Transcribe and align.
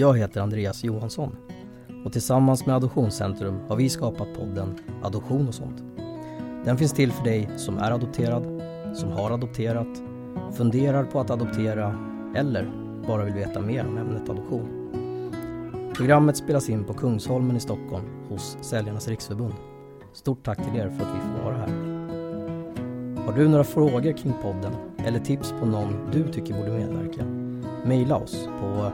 Jag 0.00 0.18
heter 0.18 0.40
Andreas 0.40 0.84
Johansson 0.84 1.36
och 2.04 2.12
tillsammans 2.12 2.66
med 2.66 2.76
Adoptionscentrum 2.76 3.60
har 3.68 3.76
vi 3.76 3.88
skapat 3.88 4.34
podden 4.34 4.74
Adoption 5.02 5.48
och 5.48 5.54
sånt. 5.54 5.82
Den 6.64 6.78
finns 6.78 6.92
till 6.92 7.12
för 7.12 7.24
dig 7.24 7.50
som 7.56 7.78
är 7.78 7.90
adopterad, 7.90 8.62
som 8.94 9.12
har 9.12 9.30
adopterat, 9.30 10.02
funderar 10.56 11.04
på 11.04 11.20
att 11.20 11.30
adoptera 11.30 11.98
eller 12.36 12.70
bara 13.06 13.24
vill 13.24 13.34
veta 13.34 13.60
mer 13.60 13.86
om 13.86 13.98
ämnet 13.98 14.28
adoption. 14.28 14.68
Programmet 15.96 16.36
spelas 16.36 16.68
in 16.68 16.84
på 16.84 16.94
Kungsholmen 16.94 17.56
i 17.56 17.60
Stockholm 17.60 18.04
hos 18.28 18.58
Säljarnas 18.60 19.08
Riksförbund. 19.08 19.54
Stort 20.12 20.44
tack 20.44 20.58
till 20.58 20.80
er 20.80 20.88
för 20.88 21.04
att 21.04 21.14
vi 21.16 21.20
får 21.20 21.44
vara 21.44 21.56
här. 21.56 21.68
Har 23.26 23.32
du 23.36 23.48
några 23.48 23.64
frågor 23.64 24.12
kring 24.16 24.34
podden 24.42 24.72
eller 24.98 25.18
tips 25.18 25.54
på 25.60 25.66
någon 25.66 26.10
du 26.12 26.32
tycker 26.32 26.54
borde 26.54 26.70
medverka? 26.70 27.24
Mejla 27.84 28.16
oss 28.16 28.48
på 28.60 28.92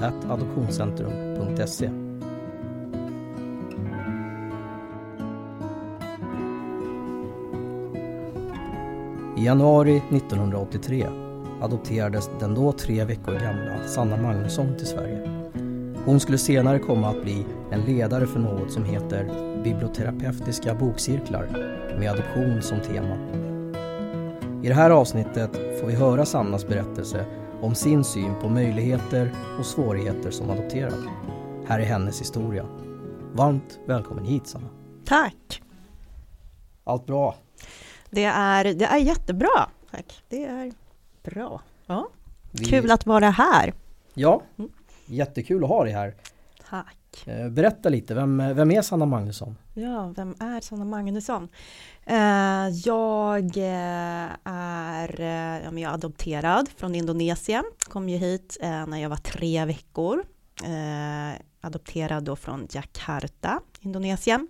adoptionscentrum.se. 0.00 1.90
I 9.36 9.44
januari 9.44 9.96
1983 9.96 11.06
adopterades 11.60 12.30
den 12.40 12.54
då 12.54 12.72
tre 12.72 13.04
veckor 13.04 13.32
gamla 13.32 13.88
Sanna 13.88 14.16
Magnusson 14.16 14.76
till 14.76 14.86
Sverige. 14.86 15.30
Hon 16.04 16.20
skulle 16.20 16.38
senare 16.38 16.78
komma 16.78 17.08
att 17.08 17.22
bli 17.22 17.46
en 17.70 17.80
ledare 17.80 18.26
för 18.26 18.40
något 18.40 18.72
som 18.72 18.84
heter 18.84 19.30
biblioterapeutiska 19.64 20.74
bokcirklar 20.74 21.46
med 21.98 22.10
adoption 22.10 22.62
som 22.62 22.80
tema. 22.80 23.16
I 24.62 24.68
det 24.68 24.74
här 24.74 24.90
avsnittet 24.90 25.80
får 25.80 25.86
vi 25.86 25.94
höra 25.94 26.26
Sannas 26.26 26.66
berättelse 26.66 27.26
om 27.64 27.74
sin 27.74 28.04
syn 28.04 28.34
på 28.40 28.48
möjligheter 28.48 29.32
och 29.58 29.66
svårigheter 29.66 30.30
som 30.30 30.50
adopterad. 30.50 31.08
Här 31.66 31.80
är 31.80 31.84
hennes 31.84 32.20
historia. 32.20 32.66
Varmt 33.32 33.78
välkommen 33.86 34.24
hit 34.24 34.46
Sanna. 34.46 34.68
Tack! 35.04 35.62
Allt 36.84 37.06
bra? 37.06 37.34
Det 38.10 38.24
är, 38.24 38.64
det 38.64 38.84
är 38.84 38.98
jättebra, 38.98 39.68
tack. 39.90 40.22
Det 40.28 40.44
är 40.44 40.72
bra. 41.22 41.60
Ja. 41.86 42.08
Vi... 42.50 42.64
Kul 42.64 42.90
att 42.90 43.06
vara 43.06 43.30
här. 43.30 43.74
Ja, 44.14 44.42
mm. 44.58 44.70
jättekul 45.06 45.64
att 45.64 45.70
ha 45.70 45.84
dig 45.84 45.92
här. 45.92 46.14
Tack. 46.70 47.26
Eh, 47.26 47.48
berätta 47.48 47.88
lite, 47.88 48.14
vem, 48.14 48.36
vem 48.54 48.70
är 48.70 48.82
Sanna 48.82 49.06
Magnusson? 49.06 49.56
Ja, 49.76 50.12
vem 50.16 50.34
är 50.40 50.60
Sanna 50.60 50.84
Magnusson? 50.84 51.48
Eh, 52.06 52.68
jag 52.84 53.56
eh, 53.56 54.28
är, 54.44 55.20
eh, 55.20 55.64
jag 55.64 55.78
är 55.78 55.88
adopterad 55.88 56.68
från 56.76 56.94
Indonesien. 56.94 57.64
Kom 57.88 58.08
ju 58.08 58.16
hit 58.16 58.58
eh, 58.60 58.86
när 58.86 58.98
jag 58.98 59.08
var 59.08 59.16
tre 59.16 59.64
veckor. 59.64 60.24
Eh, 60.64 61.40
adopterad 61.60 62.24
då 62.24 62.36
från 62.36 62.66
Jakarta, 62.70 63.60
Indonesien. 63.80 64.48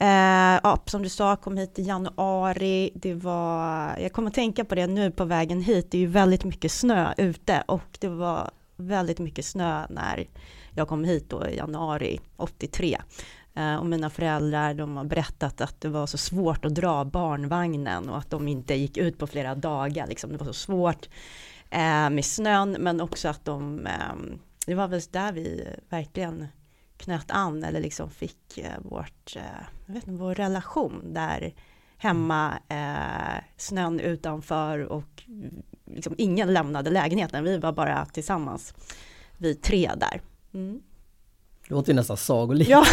Eh, 0.00 0.60
ja, 0.62 0.82
som 0.86 1.02
du 1.02 1.08
sa, 1.08 1.36
kom 1.36 1.56
hit 1.56 1.78
i 1.78 1.82
januari. 1.82 2.90
Det 2.94 3.14
var, 3.14 3.96
jag 3.98 4.12
kommer 4.12 4.28
att 4.28 4.34
tänka 4.34 4.64
på 4.64 4.74
det 4.74 4.86
nu 4.86 5.10
på 5.10 5.24
vägen 5.24 5.60
hit. 5.60 5.90
Det 5.90 5.96
är 5.98 6.00
ju 6.00 6.06
väldigt 6.06 6.44
mycket 6.44 6.72
snö 6.72 7.14
ute 7.16 7.64
och 7.66 7.98
det 8.00 8.08
var 8.08 8.50
väldigt 8.76 9.18
mycket 9.18 9.44
snö 9.44 9.86
när 9.90 10.28
jag 10.74 10.88
kom 10.88 11.04
hit 11.04 11.30
då 11.30 11.46
i 11.46 11.56
januari 11.56 12.20
83. 12.36 12.98
Eh, 13.58 13.76
och 13.76 13.86
mina 13.86 14.10
föräldrar 14.10 14.74
de 14.74 14.96
har 14.96 15.04
berättat 15.04 15.60
att 15.60 15.80
det 15.80 15.88
var 15.88 16.06
så 16.06 16.18
svårt 16.18 16.64
att 16.64 16.74
dra 16.74 17.04
barnvagnen 17.04 18.08
och 18.08 18.18
att 18.18 18.30
de 18.30 18.48
inte 18.48 18.74
gick 18.74 18.96
ut 18.96 19.18
på 19.18 19.26
flera 19.26 19.54
dagar. 19.54 20.06
Liksom. 20.06 20.32
Det 20.32 20.38
var 20.38 20.46
så 20.46 20.52
svårt 20.52 21.08
eh, 21.70 22.10
med 22.10 22.24
snön 22.24 22.76
men 22.80 23.00
också 23.00 23.28
att 23.28 23.44
de, 23.44 23.86
ehm, 23.86 24.38
det 24.66 24.74
var 24.74 24.88
väl 24.88 25.00
där 25.10 25.32
vi 25.32 25.68
verkligen 25.88 26.46
knöt 26.96 27.30
an 27.30 27.64
eller 27.64 27.80
liksom 27.80 28.10
fick 28.10 28.58
eh, 28.58 28.80
vårt, 28.82 29.36
jag 29.86 29.94
vet 29.94 30.08
inte, 30.08 30.22
vår 30.22 30.34
relation 30.34 31.14
där 31.14 31.54
hemma, 31.96 32.58
eh, 32.68 33.44
snön 33.56 34.00
utanför 34.00 34.78
och 34.78 35.22
liksom 35.84 36.14
ingen 36.18 36.52
lämnade 36.52 36.90
lägenheten. 36.90 37.44
Vi 37.44 37.58
var 37.58 37.72
bara 37.72 38.06
tillsammans, 38.06 38.74
vi 39.38 39.54
tre 39.54 39.90
där. 39.96 40.20
Mm. 40.54 40.82
Det 41.68 41.74
låter 41.74 41.94
nästan 41.94 42.16
sagolikt. 42.16 42.70
Ja, 42.70 42.84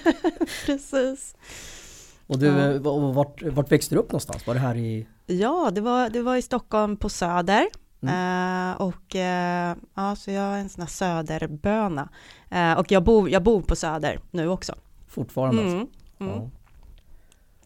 precis. 0.66 1.34
Och 2.26 2.38
du, 2.38 2.46
ja. 2.46 2.98
vart, 3.12 3.42
vart 3.42 3.72
växte 3.72 3.94
du 3.94 3.98
upp 3.98 4.12
någonstans? 4.12 4.46
Var 4.46 4.54
det 4.54 4.60
här 4.60 4.76
i? 4.76 5.06
Ja, 5.26 5.70
det 5.72 5.80
var, 5.80 6.08
det 6.10 6.22
var 6.22 6.36
i 6.36 6.42
Stockholm 6.42 6.96
på 6.96 7.08
Söder. 7.08 7.66
Mm. 8.00 8.70
Uh, 8.70 8.80
och 8.80 9.14
uh, 9.14 9.20
ja, 9.94 10.16
så 10.16 10.30
jag 10.30 10.44
är 10.44 10.58
en 10.58 10.68
sån 10.68 10.82
här 10.82 10.88
söderböna. 10.88 12.08
Uh, 12.52 12.72
och 12.72 12.92
jag 12.92 13.04
bor, 13.04 13.30
jag 13.30 13.42
bor 13.42 13.62
på 13.62 13.76
Söder 13.76 14.20
nu 14.30 14.48
också. 14.48 14.74
Fortfarande 15.08 15.62
mm. 15.62 15.80
alltså? 15.80 15.94
Mm. 16.20 16.34
Ja. 16.34 16.50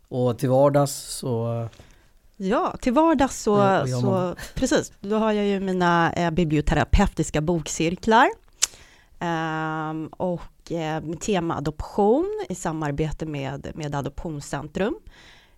Och 0.09 0.39
till 0.39 0.49
vardags 0.49 0.93
så? 0.93 1.69
Ja, 2.37 2.77
till 2.81 2.93
vardags 2.93 3.43
så, 3.43 3.87
så 4.03 4.35
precis, 4.55 4.93
då 5.01 5.17
har 5.17 5.33
jag 5.33 5.47
ju 5.47 5.61
mina 5.61 6.13
eh, 6.13 6.31
biblioterapeutiska 6.31 7.41
bokcirklar. 7.41 8.29
Um, 9.23 10.07
och 10.07 10.73
eh, 10.73 11.03
tema 11.21 11.57
adoption 11.57 12.45
i 12.49 12.55
samarbete 12.55 13.27
med, 13.27 13.73
med 13.75 13.95
Adoptionscentrum. 13.95 14.97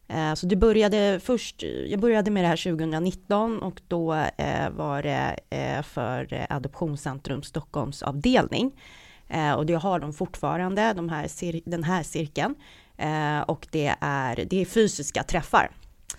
Eh, 0.09 0.35
så 0.35 0.47
det 0.47 0.57
började 0.57 1.21
först, 1.23 1.63
jag 1.63 2.01
började 2.01 2.31
med 2.31 2.45
det 2.45 2.49
här 2.49 2.57
2019 2.57 3.63
och 3.63 3.81
då 3.89 4.15
eh, 4.15 4.71
var 4.71 5.03
det 5.03 5.37
för 5.83 6.47
Adoptionscentrum 6.51 7.43
Stockholms 7.43 8.03
avdelning. 8.03 8.81
Och 9.57 9.67
det 9.67 9.75
har 9.75 9.99
de 9.99 10.13
fortfarande, 10.13 10.93
de 10.93 11.09
här, 11.09 11.71
den 11.71 11.85
här 11.85 12.03
cirkeln. 12.03 12.55
Och 13.47 13.67
det 13.71 13.95
är, 14.01 14.45
det 14.51 14.61
är 14.61 14.65
fysiska 14.65 15.23
träffar. 15.23 15.71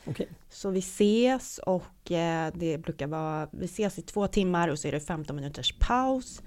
Okay. 0.05 0.25
Så 0.49 0.69
vi 0.69 0.79
ses 0.79 1.57
och 1.57 2.11
det 2.53 2.81
brukar 2.83 3.07
vara, 3.07 3.47
vi 3.51 3.65
ses 3.65 3.99
i 3.99 4.01
två 4.01 4.27
timmar 4.27 4.67
och 4.67 4.79
så 4.79 4.87
är 4.87 4.91
det 4.91 4.99
15 4.99 5.35
minuters 5.35 5.73
paus. 5.79 6.41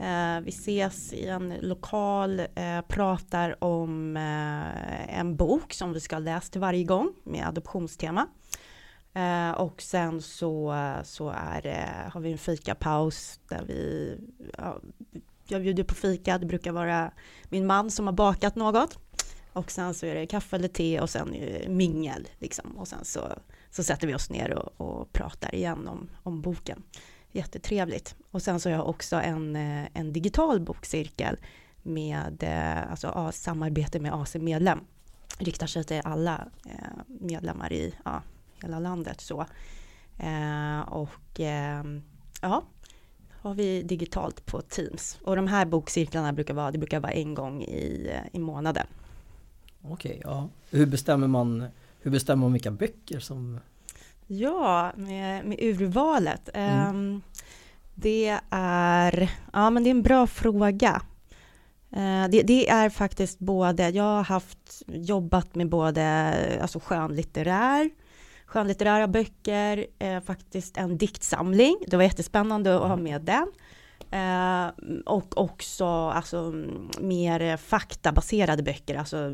Eh, 0.00 0.40
vi 0.40 0.50
ses 0.50 1.12
i 1.12 1.26
en 1.26 1.54
lokal, 1.60 2.40
eh, 2.40 2.80
pratar 2.88 3.64
om 3.64 4.16
eh, 4.16 5.18
en 5.18 5.36
bok 5.36 5.72
som 5.72 5.92
vi 5.92 6.00
ska 6.00 6.18
läsa 6.18 6.52
till 6.52 6.60
varje 6.60 6.84
gång 6.84 7.12
med 7.24 7.48
adoptionstema. 7.48 8.26
Eh, 9.12 9.50
och 9.50 9.82
sen 9.82 10.22
så, 10.22 10.74
så 11.04 11.30
är, 11.30 11.66
eh, 11.66 12.12
har 12.12 12.20
vi 12.20 12.32
en 12.32 12.38
fikapaus 12.38 13.40
där 13.48 13.64
vi, 13.66 14.16
ja, 14.58 14.80
jag 15.48 15.62
bjuder 15.62 15.84
på 15.84 15.94
fika, 15.94 16.38
det 16.38 16.46
brukar 16.46 16.72
vara 16.72 17.12
min 17.48 17.66
man 17.66 17.90
som 17.90 18.06
har 18.06 18.14
bakat 18.14 18.56
något. 18.56 18.98
Och 19.52 19.70
sen 19.70 19.94
så 19.94 20.06
är 20.06 20.14
det 20.14 20.26
kaffe 20.26 20.56
eller 20.56 20.68
te 20.68 21.00
och 21.00 21.10
sen 21.10 21.36
mingel 21.68 22.28
liksom. 22.38 22.76
Och 22.76 22.88
sen 22.88 23.04
så, 23.04 23.20
så 23.70 23.82
sätter 23.82 24.06
vi 24.06 24.14
oss 24.14 24.30
ner 24.30 24.54
och, 24.54 24.80
och 24.88 25.12
pratar 25.12 25.54
igen 25.54 25.88
om, 25.88 26.10
om 26.22 26.40
boken. 26.40 26.82
Jättetrevligt. 27.34 28.16
Och 28.30 28.42
sen 28.42 28.60
så 28.60 28.68
har 28.68 28.76
jag 28.76 28.88
också 28.88 29.16
en, 29.16 29.56
eh, 29.56 29.86
en 29.94 30.12
digital 30.12 30.60
bokcirkel 30.60 31.36
med 31.82 32.42
eh, 32.42 32.90
alltså, 32.90 33.30
samarbete 33.32 34.00
med 34.00 34.14
AC 34.14 34.34
Medlem. 34.34 34.80
Riktar 35.38 35.66
sig 35.66 35.84
till 35.84 36.00
alla 36.04 36.48
eh, 36.66 37.02
medlemmar 37.20 37.72
i 37.72 37.94
ja, 38.04 38.22
hela 38.62 38.78
landet. 38.78 39.20
Så. 39.20 39.46
och 40.86 41.40
ehm, 41.40 42.02
ja, 42.42 42.64
har 43.30 43.54
vi 43.54 43.82
digitalt 43.82 44.46
på 44.46 44.60
Teams. 44.60 45.18
Och 45.22 45.36
de 45.36 45.46
här 45.46 45.66
bokcirklarna 45.66 46.32
brukar 46.32 46.54
vara, 46.54 46.70
det 46.70 46.78
brukar 46.78 47.00
vara 47.00 47.12
en 47.12 47.34
gång 47.34 47.62
i, 47.62 48.10
i 48.32 48.38
månaden. 48.38 48.86
Okej, 49.82 50.20
ja. 50.24 50.48
Hur 50.70 50.86
bestämmer 50.86 51.26
man 51.26 51.66
hur 52.04 52.10
bestämmer 52.10 52.40
man 52.40 52.52
vilka 52.52 52.70
böcker 52.70 53.20
som 53.20 53.60
Ja, 54.26 54.92
med, 54.96 55.44
med 55.44 55.58
urvalet. 55.60 56.48
Mm. 56.54 56.96
Um, 56.96 57.22
det 57.94 58.40
är, 58.50 59.30
ja 59.52 59.70
men 59.70 59.84
det 59.84 59.88
är 59.88 59.94
en 59.94 60.02
bra 60.02 60.26
fråga. 60.26 61.02
Uh, 61.96 62.28
det, 62.30 62.42
det, 62.42 62.68
är 62.68 62.90
faktiskt 62.90 63.38
både, 63.38 63.88
jag 63.88 64.04
har 64.04 64.24
haft 64.24 64.82
jobbat 64.86 65.54
med 65.54 65.68
både 65.68 66.32
alltså 66.62 66.80
skönlitterär, 66.80 67.90
skönlitterära 68.46 69.08
böcker, 69.08 69.86
eh, 69.98 70.20
faktiskt 70.20 70.76
en 70.76 70.98
diktsamling. 70.98 71.76
Det 71.86 71.96
var 71.96 72.04
jättespännande 72.04 72.76
att 72.76 72.88
ha 72.88 72.96
med 72.96 73.22
den. 73.22 73.46
Eh, 74.10 74.72
och 75.06 75.38
också 75.38 75.86
alltså, 75.86 76.52
mer 77.00 77.56
faktabaserade 77.56 78.62
böcker, 78.62 78.94
alltså 78.94 79.32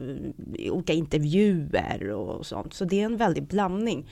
olika 0.71 0.93
intervjuer 0.93 2.11
och 2.11 2.47
sånt. 2.47 2.75
Så 2.75 2.85
det 2.85 3.01
är 3.01 3.05
en 3.05 3.17
väldig 3.17 3.47
blandning. 3.47 4.11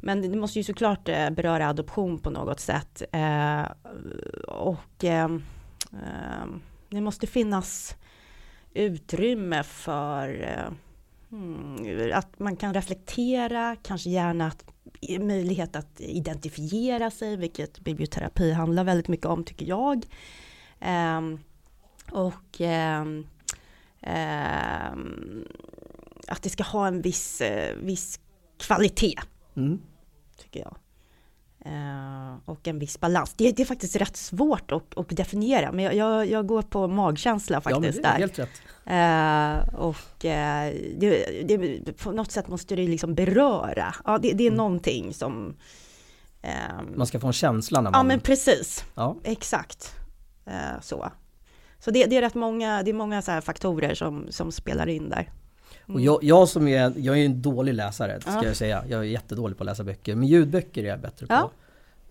Men 0.00 0.22
det 0.22 0.38
måste 0.38 0.58
ju 0.58 0.64
såklart 0.64 1.08
eh, 1.08 1.30
beröra 1.30 1.68
adoption 1.68 2.18
på 2.18 2.30
något 2.30 2.60
sätt. 2.60 3.02
Eh, 3.12 3.62
och 4.48 5.04
eh, 5.04 5.28
det 6.90 7.00
måste 7.00 7.26
finnas 7.26 7.96
utrymme 8.74 9.62
för 9.62 10.42
eh, 10.42 10.72
hmm, 11.30 12.12
att 12.14 12.38
man 12.38 12.56
kan 12.56 12.74
reflektera, 12.74 13.76
kanske 13.82 14.10
gärna 14.10 14.46
att, 14.46 14.64
möjlighet 15.20 15.76
att 15.76 16.00
identifiera 16.00 17.10
sig, 17.10 17.36
vilket 17.36 17.80
biblioterapi 17.80 18.52
handlar 18.52 18.84
väldigt 18.84 19.08
mycket 19.08 19.26
om 19.26 19.44
tycker 19.44 19.66
jag. 19.66 20.04
Ehm, 20.80 21.38
och 22.10 22.60
ehm, 22.60 23.26
att 26.28 26.42
det 26.42 26.50
ska 26.50 26.62
ha 26.62 26.86
en 26.86 27.02
viss, 27.02 27.40
eh, 27.40 27.76
viss 27.76 28.20
kvalitet. 28.58 29.14
Mm. 29.58 29.78
Tycker 30.36 30.60
jag. 30.60 30.76
Uh, 31.66 32.36
och 32.44 32.68
en 32.68 32.78
viss 32.78 33.00
balans. 33.00 33.34
Det, 33.36 33.52
det, 33.52 33.62
är 33.62 33.66
faktiskt 33.66 33.96
rätt 33.96 34.16
svårt 34.16 34.72
att, 34.72 34.98
att 34.98 35.08
definiera, 35.08 35.72
men 35.72 35.84
jag, 35.84 35.94
jag, 35.94 36.26
jag, 36.26 36.46
går 36.46 36.62
på 36.62 36.88
magkänsla 36.88 37.60
faktiskt. 37.60 38.00
Ja, 38.02 38.08
helt 38.08 38.38
rätt. 38.38 38.62
Uh, 38.86 39.74
och 39.74 40.24
uh, 40.24 40.30
det, 40.98 41.42
det, 41.44 41.92
på 41.92 42.12
något 42.12 42.32
sätt 42.32 42.48
måste 42.48 42.76
det 42.76 42.82
liksom 42.86 43.14
beröra. 43.14 43.94
Ja, 44.04 44.18
det, 44.18 44.28
är 44.28 44.40
mm. 44.40 44.54
någonting 44.54 45.14
som... 45.14 45.56
man 46.94 47.06
ska 47.06 47.20
få 47.20 47.26
en 47.26 47.32
känsla 47.32 47.80
när 47.80 47.90
man... 47.90 47.98
Ja, 47.98 48.02
men 48.02 48.20
precis. 48.20 48.84
Ja. 48.94 49.16
Exakt. 49.24 49.94
så. 50.80 51.12
Så 51.78 51.90
det, 51.90 52.06
det, 52.06 52.16
är 52.16 52.20
rätt 52.20 52.34
många, 52.34 52.82
det 52.82 52.90
är 52.90 52.94
många 52.94 53.22
så 53.22 53.40
faktorer 53.40 53.94
som, 53.94 54.26
som 54.30 54.52
spelar 54.52 54.88
in 54.88 55.08
där. 55.08 55.30
Mm. 55.86 55.96
Och 55.96 56.00
jag, 56.00 56.24
jag, 56.24 56.48
som 56.48 56.68
är, 56.68 56.92
jag 56.96 57.18
är 57.18 57.24
en 57.24 57.42
dålig 57.42 57.74
läsare 57.74 58.20
ska 58.20 58.30
ja. 58.30 58.44
jag 58.44 58.56
säga. 58.56 58.84
Jag 58.88 59.00
är 59.00 59.04
jättedålig 59.04 59.58
på 59.58 59.64
att 59.64 59.66
läsa 59.66 59.84
böcker. 59.84 60.14
Men 60.14 60.28
ljudböcker 60.28 60.84
är 60.84 60.88
jag 60.88 61.00
bättre 61.00 61.26
på. 61.26 61.34
Ja. 61.34 61.50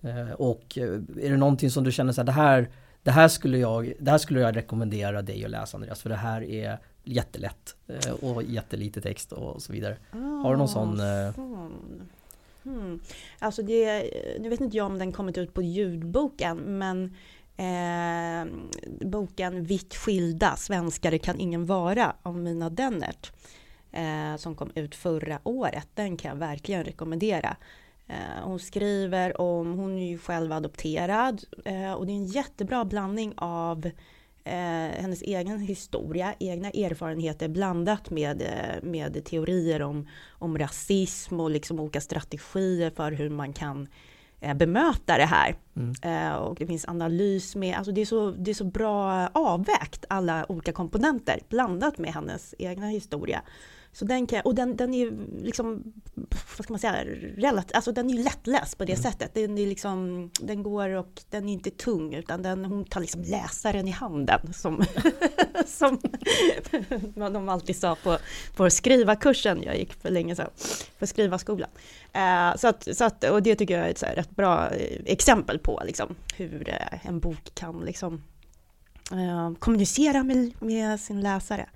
Eh, 0.09 0.31
och 0.31 0.77
eh, 0.77 0.94
är 1.24 1.30
det 1.30 1.38
någonting 1.38 1.71
som 1.71 1.83
du 1.83 1.92
känner 1.92 2.13
så 2.13 2.21
här, 2.21 2.25
det 2.25 2.31
här, 2.31 2.69
det 3.04 3.12
här 3.12 3.27
skulle 3.27 3.57
jag, 3.57 3.94
det 4.00 4.12
här 4.12 4.18
skulle 4.18 4.39
jag 4.39 4.56
rekommendera 4.56 5.21
dig 5.21 5.45
att 5.45 5.51
läsa 5.51 5.77
Andreas. 5.77 6.01
För 6.01 6.09
det 6.09 6.15
här 6.15 6.44
är 6.44 6.77
jättelätt 7.04 7.75
eh, 7.88 8.12
och 8.12 8.44
jättelite 8.44 9.01
text 9.01 9.31
och 9.31 9.62
så 9.62 9.74
vidare. 9.74 9.98
Ah, 10.12 10.18
Har 10.18 10.51
du 10.51 10.57
någon 10.57 10.68
sån? 10.68 10.98
sån. 11.36 12.10
Hmm. 12.63 13.00
Alltså 13.39 13.62
det, 13.62 14.12
nu 14.39 14.50
vet 14.50 14.62
inte 14.62 14.77
jag 14.77 14.86
om 14.86 15.00
den 15.00 15.12
kommit 15.12 15.38
ut 15.38 15.53
på 15.53 15.62
ljudboken 15.62 16.57
men 16.57 17.15
eh, 17.57 18.45
boken 19.01 19.63
Vitt 19.63 19.95
skilda, 19.95 20.56
svenskare 20.56 21.18
kan 21.18 21.39
ingen 21.39 21.65
vara 21.65 22.15
av 22.24 22.38
Mina 22.38 22.69
Dennert 22.69 23.31
eh, 23.92 24.38
som 24.38 24.56
kom 24.56 24.71
ut 24.75 24.95
förra 24.95 25.39
året. 25.44 25.88
Den 25.94 26.18
kan 26.18 26.30
jag 26.30 26.38
verkligen 26.38 26.83
rekommendera. 26.83 27.57
Eh, 28.07 28.44
hon 28.44 28.59
skriver 28.59 29.42
om, 29.42 29.74
hon 29.74 29.98
är 29.98 30.07
ju 30.07 30.18
själv 30.18 30.51
adopterad 30.51 31.44
eh, 31.65 31.94
och 31.94 32.06
det 32.06 32.12
är 32.12 32.15
en 32.15 32.25
jättebra 32.25 32.86
blandning 32.86 33.33
av 33.38 33.86
eh, 34.44 35.01
hennes 35.01 35.21
egen 35.21 35.60
historia, 35.60 36.33
egna 36.39 36.69
erfarenheter 36.69 37.48
blandat 37.48 38.10
med, 38.10 38.42
eh, 38.42 38.83
med 38.83 39.25
teorier 39.25 39.81
om, 39.81 40.07
om 40.30 40.57
rasism 40.57 41.39
och 41.39 41.51
liksom 41.51 41.80
olika 41.80 42.01
strategier 42.01 42.89
för 42.89 43.12
hur 43.12 43.30
man 43.30 43.53
kan 43.53 43.81
eh, 43.81 43.88
bemöta 44.56 45.18
det 45.18 45.25
här. 45.25 45.56
Mm. 45.75 45.94
Eh, 46.01 46.36
och 46.36 46.56
det 46.56 46.68
finns 46.68 46.88
analys 46.88 47.56
med, 47.56 47.78
alltså 47.78 47.92
det 47.92 48.01
är, 48.01 48.06
så, 48.06 48.31
det 48.31 48.51
är 48.51 48.56
så 48.56 48.63
bra 48.63 49.28
avvägt 49.34 50.06
alla 50.10 50.51
olika 50.51 50.72
komponenter 50.72 51.39
blandat 51.50 51.98
med 51.98 52.13
hennes 52.13 52.56
egna 52.57 52.88
historia. 52.88 53.42
Så 53.97 54.05
den 54.05 54.27
kan, 54.27 54.41
och 54.41 54.55
den, 54.55 54.75
den 54.75 54.94
är 54.94 54.97
ju 54.97 55.27
liksom, 55.41 55.94
vad 56.57 56.63
ska 56.63 56.73
man 56.73 56.79
säga, 56.79 57.05
relativt, 57.38 57.75
alltså 57.75 57.91
den 57.91 58.09
är 58.09 58.13
ju 58.13 58.23
lättläst 58.23 58.77
på 58.77 58.85
det 58.85 58.94
mm. 58.94 59.03
sättet. 59.03 59.33
Den, 59.33 59.57
är 59.57 59.67
liksom, 59.67 60.29
den 60.41 60.63
går 60.63 60.89
och 60.89 61.21
den 61.29 61.49
är 61.49 61.53
inte 61.53 61.69
tung 61.69 62.13
utan 62.13 62.41
den, 62.41 62.65
hon 62.65 62.85
tar 62.85 63.01
liksom 63.01 63.21
läsaren 63.21 63.88
i 63.88 63.91
handen 63.91 64.53
som, 64.53 64.85
som 65.65 65.99
de 67.15 67.49
alltid 67.49 67.75
sa 67.75 67.95
på, 67.95 68.17
på 68.55 68.69
skrivarkursen 68.69 69.63
jag 69.63 69.77
gick 69.77 69.94
för 69.94 70.09
länge 70.09 70.35
sedan, 70.35 70.50
för 71.00 71.05
skrivarskolan. 71.05 71.69
Uh, 72.15 72.57
så 72.57 72.67
att, 72.67 72.97
så 72.97 73.05
att, 73.05 73.23
och 73.23 73.43
det 73.43 73.55
tycker 73.55 73.77
jag 73.77 73.85
är 73.85 73.91
ett 73.91 73.97
så 73.97 74.05
rätt 74.05 74.29
bra 74.29 74.69
eh, 74.69 75.01
exempel 75.05 75.59
på 75.59 75.81
liksom, 75.85 76.15
hur 76.35 76.69
uh, 76.69 77.07
en 77.07 77.19
bok 77.19 77.51
kan 77.53 77.79
liksom, 77.79 78.23
uh, 79.13 79.53
kommunicera 79.59 80.23
med, 80.23 80.51
med 80.61 81.00
sin 81.00 81.21
läsare. 81.21 81.69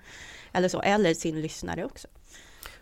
Eller 0.53 0.67
så, 0.67 0.81
eller 0.81 1.13
sin 1.13 1.41
lyssnare 1.41 1.85
också. 1.85 2.07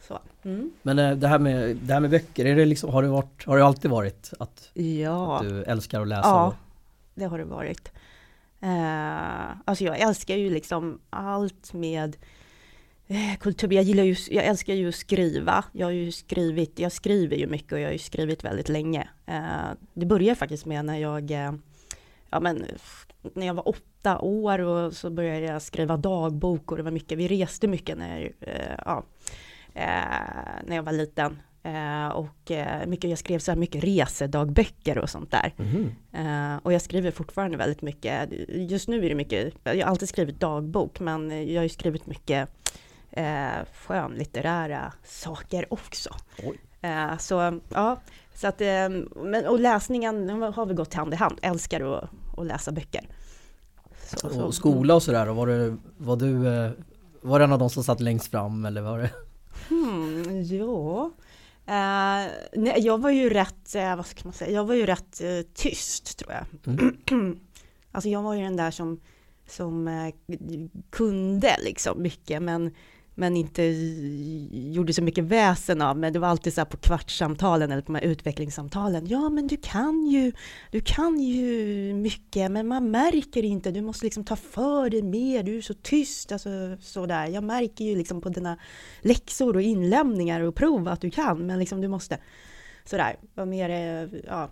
Så, 0.07 0.19
mm. 0.43 0.71
Men 0.81 0.99
äh, 0.99 1.17
det 1.17 1.27
här, 1.27 1.39
med, 1.39 1.75
det 1.75 1.93
här 1.93 1.99
med 1.99 2.09
böcker, 2.09 2.45
är 2.45 2.55
det 2.55 2.65
liksom, 2.65 2.89
har, 2.89 3.03
det 3.03 3.09
varit, 3.09 3.45
har 3.45 3.57
det 3.57 3.65
alltid 3.65 3.91
varit 3.91 4.33
att, 4.39 4.69
ja. 4.73 5.37
att 5.37 5.43
du 5.43 5.63
älskar 5.63 6.01
att 6.01 6.07
läsa? 6.07 6.29
Ja, 6.29 6.55
det 7.15 7.25
har 7.25 7.37
det 7.37 7.45
varit. 7.45 7.91
Uh, 8.63 9.51
alltså 9.65 9.83
jag 9.83 9.99
älskar 9.99 10.35
ju 10.35 10.49
liksom 10.49 10.99
allt 11.09 11.73
med 11.73 12.17
uh, 13.11 13.35
kultur. 13.39 13.73
Jag 13.73 13.83
gillar 13.83 14.03
ju, 14.03 14.15
jag 14.29 14.45
älskar 14.45 14.73
ju 14.73 14.89
att 14.89 14.95
skriva. 14.95 15.63
Jag 15.71 15.87
har 15.87 15.91
ju 15.91 16.11
skrivit, 16.11 16.79
jag 16.79 16.91
skriver 16.91 17.35
ju 17.35 17.47
mycket 17.47 17.71
och 17.71 17.79
jag 17.79 17.87
har 17.87 17.93
ju 17.93 17.99
skrivit 17.99 18.43
väldigt 18.43 18.69
länge. 18.69 19.09
Uh, 19.29 19.71
det 19.93 20.05
började 20.05 20.35
faktiskt 20.35 20.65
med 20.65 20.85
när 20.85 20.97
jag, 20.97 21.31
ja 22.29 22.39
men 22.39 22.65
när 23.33 23.47
jag 23.47 23.53
var 23.53 23.67
åtta 23.67 24.19
år 24.19 24.59
och 24.59 24.93
så 24.93 25.09
började 25.09 25.45
jag 25.45 25.61
skriva 25.61 25.97
dagbok 25.97 26.71
och 26.71 26.77
det 26.77 26.83
var 26.83 26.91
mycket, 26.91 27.17
vi 27.17 27.27
reste 27.27 27.67
mycket 27.67 27.97
när, 27.97 28.31
eh, 28.39 28.75
ja, 28.85 29.03
eh, 29.73 30.63
när 30.65 30.75
jag 30.75 30.83
var 30.83 30.91
liten. 30.91 31.41
Eh, 31.63 32.07
och 32.07 32.51
mycket, 32.87 33.09
jag 33.09 33.19
skrev 33.19 33.39
så 33.39 33.51
här 33.51 33.57
mycket 33.57 33.83
resedagböcker 33.83 34.97
och 34.97 35.09
sånt 35.09 35.31
där. 35.31 35.53
Mm. 35.57 36.59
och 36.63 36.73
jag 36.73 36.81
skriver 36.81 37.11
fortfarande 37.11 37.57
väldigt 37.57 37.81
mycket. 37.81 38.29
Just 38.47 38.87
nu 38.87 39.05
är 39.05 39.09
det 39.09 39.15
mycket, 39.15 39.53
jag 39.63 39.85
har 39.85 39.91
alltid 39.91 40.09
skrivit 40.09 40.39
dagbok, 40.39 40.99
men 40.99 41.47
jag 41.53 41.59
har 41.59 41.63
ju 41.63 41.69
skrivit 41.69 42.05
mycket 42.05 42.49
eh, 43.11 43.65
skönlitterära 43.73 44.93
saker 45.03 45.73
också. 45.73 46.09
Eh, 46.81 47.17
så 47.17 47.59
ja, 47.69 47.97
så 48.33 48.47
att, 48.47 48.59
men, 49.15 49.47
och 49.47 49.59
läsningen 49.59 50.29
har 50.29 50.65
vi 50.65 50.73
gått 50.73 50.93
hand 50.93 51.13
i 51.13 51.17
hand, 51.17 51.39
älskar 51.41 51.97
att, 51.97 52.09
att 52.39 52.47
läsa 52.47 52.71
böcker. 52.71 53.07
Så, 54.05 54.27
och 54.27 54.33
så. 54.33 54.51
skola 54.51 54.95
och 54.95 55.03
sådär, 55.03 55.25
var, 55.25 55.47
du, 55.47 55.77
var 55.97 56.15
du 56.15 56.47
eh, 56.47 56.71
var 57.21 57.39
det 57.39 57.45
en 57.45 57.51
av 57.51 57.59
de 57.59 57.69
som 57.69 57.83
satt 57.83 57.99
längst 57.99 58.31
fram 58.31 58.65
eller 58.65 58.81
var 58.81 58.99
det? 58.99 59.11
Hmm, 59.69 60.43
ja, 60.43 61.11
uh, 61.67 62.31
nej, 62.53 62.75
jag 62.77 62.97
var 63.01 63.09
ju 63.09 63.29
rätt, 63.29 63.75
uh, 63.75 63.95
vad 63.95 64.05
ska 64.05 64.21
man 64.23 64.33
säga, 64.33 64.51
jag 64.51 64.65
var 64.65 64.75
ju 64.75 64.85
rätt 64.85 65.21
uh, 65.23 65.41
tyst 65.53 66.17
tror 66.17 66.31
jag. 66.31 66.45
Mm. 66.73 67.39
alltså 67.91 68.09
jag 68.09 68.21
var 68.21 68.33
ju 68.33 68.43
den 68.43 68.55
där 68.55 68.71
som, 68.71 68.99
som 69.47 70.11
kunde 70.89 71.55
liksom 71.63 72.01
mycket 72.01 72.41
men 72.41 72.71
men 73.15 73.37
inte 73.37 73.63
gjorde 74.51 74.93
så 74.93 75.03
mycket 75.03 75.23
väsen 75.23 75.81
av. 75.81 75.97
Men 75.97 76.13
det 76.13 76.19
var 76.19 76.27
alltid 76.27 76.53
så 76.53 76.61
här 76.61 76.65
på 76.65 76.77
kvartssamtalen 76.77 77.71
eller 77.71 77.81
på 77.81 77.91
de 77.91 77.95
här 77.95 78.11
utvecklingssamtalen. 78.11 79.07
Ja, 79.07 79.29
men 79.29 79.47
du 79.47 79.57
kan 79.57 80.07
ju, 80.07 80.31
du 80.71 80.81
kan 80.81 81.19
ju 81.19 81.93
mycket, 81.93 82.51
men 82.51 82.67
man 82.67 82.91
märker 82.91 83.43
inte. 83.43 83.71
Du 83.71 83.81
måste 83.81 84.05
liksom 84.05 84.23
ta 84.23 84.35
för 84.35 84.89
dig 84.89 85.01
mer. 85.01 85.43
Du 85.43 85.57
är 85.57 85.61
så 85.61 85.73
tyst, 85.73 86.31
alltså 86.31 86.49
så 86.81 87.05
där. 87.05 87.27
Jag 87.27 87.43
märker 87.43 87.85
ju 87.85 87.95
liksom 87.95 88.21
på 88.21 88.29
dina 88.29 88.57
läxor 89.01 89.55
och 89.55 89.61
inlämningar 89.61 90.41
och 90.41 90.55
prov 90.55 90.87
att 90.87 91.01
du 91.01 91.11
kan, 91.11 91.45
men 91.45 91.59
liksom 91.59 91.81
du 91.81 91.87
måste 91.87 92.17
sådär, 92.85 93.15
vara 93.35 93.45
mer, 93.45 94.09
ja, 94.27 94.49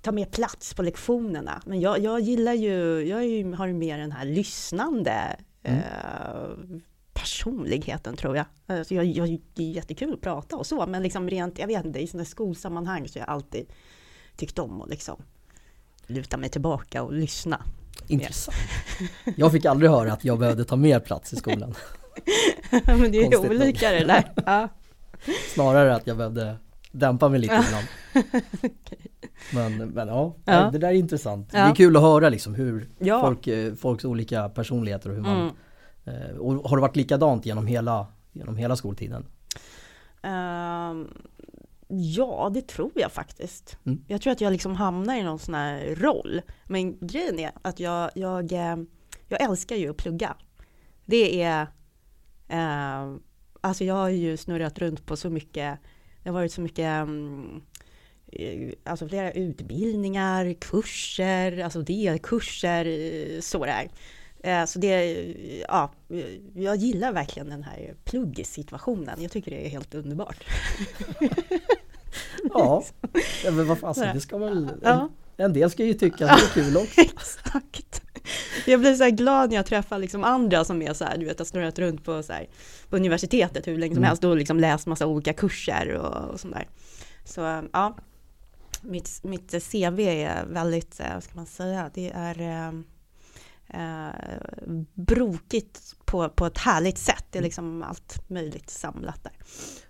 ta 0.00 0.12
mer 0.12 0.26
plats 0.26 0.74
på 0.74 0.82
lektionerna. 0.82 1.62
Men 1.66 1.80
jag, 1.80 1.98
jag 1.98 2.20
gillar 2.20 2.52
ju, 2.52 3.08
jag 3.08 3.26
ju, 3.26 3.54
har 3.54 3.66
ju 3.66 3.74
mer 3.74 3.98
den 3.98 4.12
här 4.12 4.24
lyssnande 4.24 5.36
mm. 5.62 5.78
eh, 5.78 6.80
personligheten 7.26 8.16
tror 8.16 8.36
jag. 8.36 8.46
Alltså 8.66 8.94
jag, 8.94 9.04
jag. 9.04 9.38
Det 9.54 9.62
är 9.62 9.70
jättekul 9.70 10.14
att 10.14 10.20
prata 10.20 10.56
och 10.56 10.66
så, 10.66 10.86
men 10.86 11.02
liksom 11.02 11.30
rent, 11.30 11.58
jag 11.58 11.66
vet 11.66 11.84
inte, 11.84 11.98
i 11.98 12.06
sådana 12.06 12.24
skolsammanhang 12.24 13.08
så 13.08 13.18
har 13.18 13.26
jag 13.26 13.34
alltid 13.34 13.66
tyckt 14.36 14.58
om 14.58 14.82
att 14.82 14.88
liksom 14.88 15.22
luta 16.06 16.36
mig 16.36 16.48
tillbaka 16.48 17.02
och 17.02 17.12
lyssna. 17.12 17.62
Intressant. 18.06 18.56
Jag 19.36 19.52
fick 19.52 19.64
aldrig 19.64 19.90
höra 19.90 20.12
att 20.12 20.24
jag 20.24 20.38
behövde 20.38 20.64
ta 20.64 20.76
mer 20.76 21.00
plats 21.00 21.32
i 21.32 21.36
skolan. 21.36 21.74
men 22.84 23.12
det 23.12 23.18
är 23.18 23.30
Konstigt 23.30 23.60
olika 23.60 23.90
det 23.90 24.04
där. 24.04 24.32
Ja. 24.46 24.68
Snarare 25.54 25.94
att 25.94 26.06
jag 26.06 26.16
behövde 26.16 26.56
dämpa 26.92 27.28
mig 27.28 27.40
lite 27.40 27.64
ibland. 27.66 27.86
Men, 29.54 29.88
men 29.88 30.08
ja, 30.08 30.36
ja, 30.44 30.70
det 30.70 30.78
där 30.78 30.88
är 30.88 30.92
intressant. 30.92 31.50
Ja. 31.52 31.58
Det 31.58 31.70
är 31.70 31.74
kul 31.74 31.96
att 31.96 32.02
höra 32.02 32.28
liksom 32.28 32.54
hur 32.54 32.88
folk, 33.20 33.46
eh, 33.46 33.74
folks 33.74 34.04
olika 34.04 34.48
personligheter 34.48 35.10
och 35.10 35.16
hur 35.16 35.22
man 35.22 35.40
mm 35.40 35.54
och 36.38 36.54
har 36.54 36.76
det 36.76 36.80
varit 36.80 36.96
likadant 36.96 37.46
genom 37.46 37.66
hela, 37.66 38.06
genom 38.32 38.56
hela 38.56 38.76
skoltiden? 38.76 39.26
Uh, 40.24 41.06
ja, 41.88 42.50
det 42.54 42.68
tror 42.68 42.92
jag 42.94 43.12
faktiskt. 43.12 43.78
Mm. 43.86 44.04
Jag 44.06 44.22
tror 44.22 44.32
att 44.32 44.40
jag 44.40 44.52
liksom 44.52 44.76
hamnar 44.76 45.16
i 45.16 45.22
någon 45.22 45.38
sån 45.38 45.54
här 45.54 45.94
roll. 45.94 46.42
Men 46.64 47.06
grejen 47.06 47.38
är 47.38 47.50
att 47.62 47.80
jag, 47.80 48.10
jag, 48.14 48.52
eh, 48.52 48.76
jag 49.28 49.42
älskar 49.42 49.76
ju 49.76 49.90
att 49.90 49.96
plugga. 49.96 50.36
Det 51.04 51.42
är, 51.42 51.62
uh, 52.52 53.16
alltså 53.60 53.84
jag 53.84 53.94
har 53.94 54.08
ju 54.08 54.36
snurrat 54.36 54.78
runt 54.78 55.06
på 55.06 55.16
så 55.16 55.30
mycket, 55.30 55.78
det 56.22 56.28
har 56.28 56.34
varit 56.34 56.52
så 56.52 56.60
mycket 56.60 57.02
um, 57.02 57.62
alltså 58.84 59.08
flera 59.08 59.32
utbildningar, 59.32 60.54
kurser, 60.60 61.58
alltså 61.58 61.82
delkurser, 61.82 62.86
sådär. 63.40 63.88
Eh, 64.46 64.64
så 64.64 64.78
det, 64.78 65.34
ja, 65.68 65.90
jag 66.54 66.76
gillar 66.76 67.12
verkligen 67.12 67.50
den 67.50 67.62
här 67.62 67.94
pluggsituationen. 68.04 69.22
Jag 69.22 69.30
tycker 69.30 69.50
det 69.50 69.66
är 69.66 69.70
helt 69.70 69.94
underbart. 69.94 70.44
ja, 72.54 72.84
men 73.44 73.66
vad 73.66 73.78
fasen, 73.78 74.14
det 74.14 74.20
ska 74.20 74.38
väl... 74.38 74.70
Ja. 74.82 75.08
En 75.36 75.52
del 75.52 75.70
ska 75.70 75.84
ju 75.84 75.94
tycka 75.94 76.30
att 76.30 76.38
det 76.38 76.60
är 76.60 76.64
kul 76.64 76.76
också. 76.76 77.00
Exakt. 77.00 78.02
jag 78.66 78.80
blir 78.80 78.94
så 78.94 79.04
här 79.04 79.10
glad 79.10 79.50
när 79.50 79.56
jag 79.56 79.66
träffar 79.66 79.98
liksom 79.98 80.24
andra 80.24 80.64
som 80.64 80.82
är 80.82 80.94
så 80.94 81.04
här, 81.04 81.18
du 81.18 81.24
vet, 81.24 81.38
har 81.38 81.46
snurrat 81.46 81.78
runt 81.78 82.04
på, 82.04 82.22
så 82.22 82.32
här, 82.32 82.46
på 82.88 82.96
universitetet 82.96 83.66
hur 83.66 83.78
länge 83.78 83.94
som 83.94 84.02
mm. 84.02 84.08
helst 84.08 84.24
och 84.24 84.36
liksom 84.36 84.60
läst 84.60 84.86
massa 84.86 85.06
olika 85.06 85.32
kurser 85.32 85.94
och, 85.94 86.30
och 86.30 86.40
sånt 86.40 86.54
där. 86.54 86.68
Så 87.24 87.62
ja, 87.72 87.96
mitt, 88.82 89.20
mitt 89.22 89.70
CV 89.70 90.00
är 90.00 90.44
väldigt, 90.46 91.00
eh, 91.00 91.14
vad 91.14 91.24
ska 91.24 91.34
man 91.34 91.46
säga, 91.46 91.90
det 91.94 92.12
är 92.14 92.72
eh, 93.68 94.08
brokigt 94.94 95.94
på, 96.04 96.28
på 96.28 96.46
ett 96.46 96.58
härligt 96.58 96.98
sätt. 96.98 97.24
Det 97.30 97.38
är 97.38 97.42
liksom 97.42 97.82
allt 97.82 98.30
möjligt 98.30 98.70
samlat 98.70 99.24
där. 99.24 99.32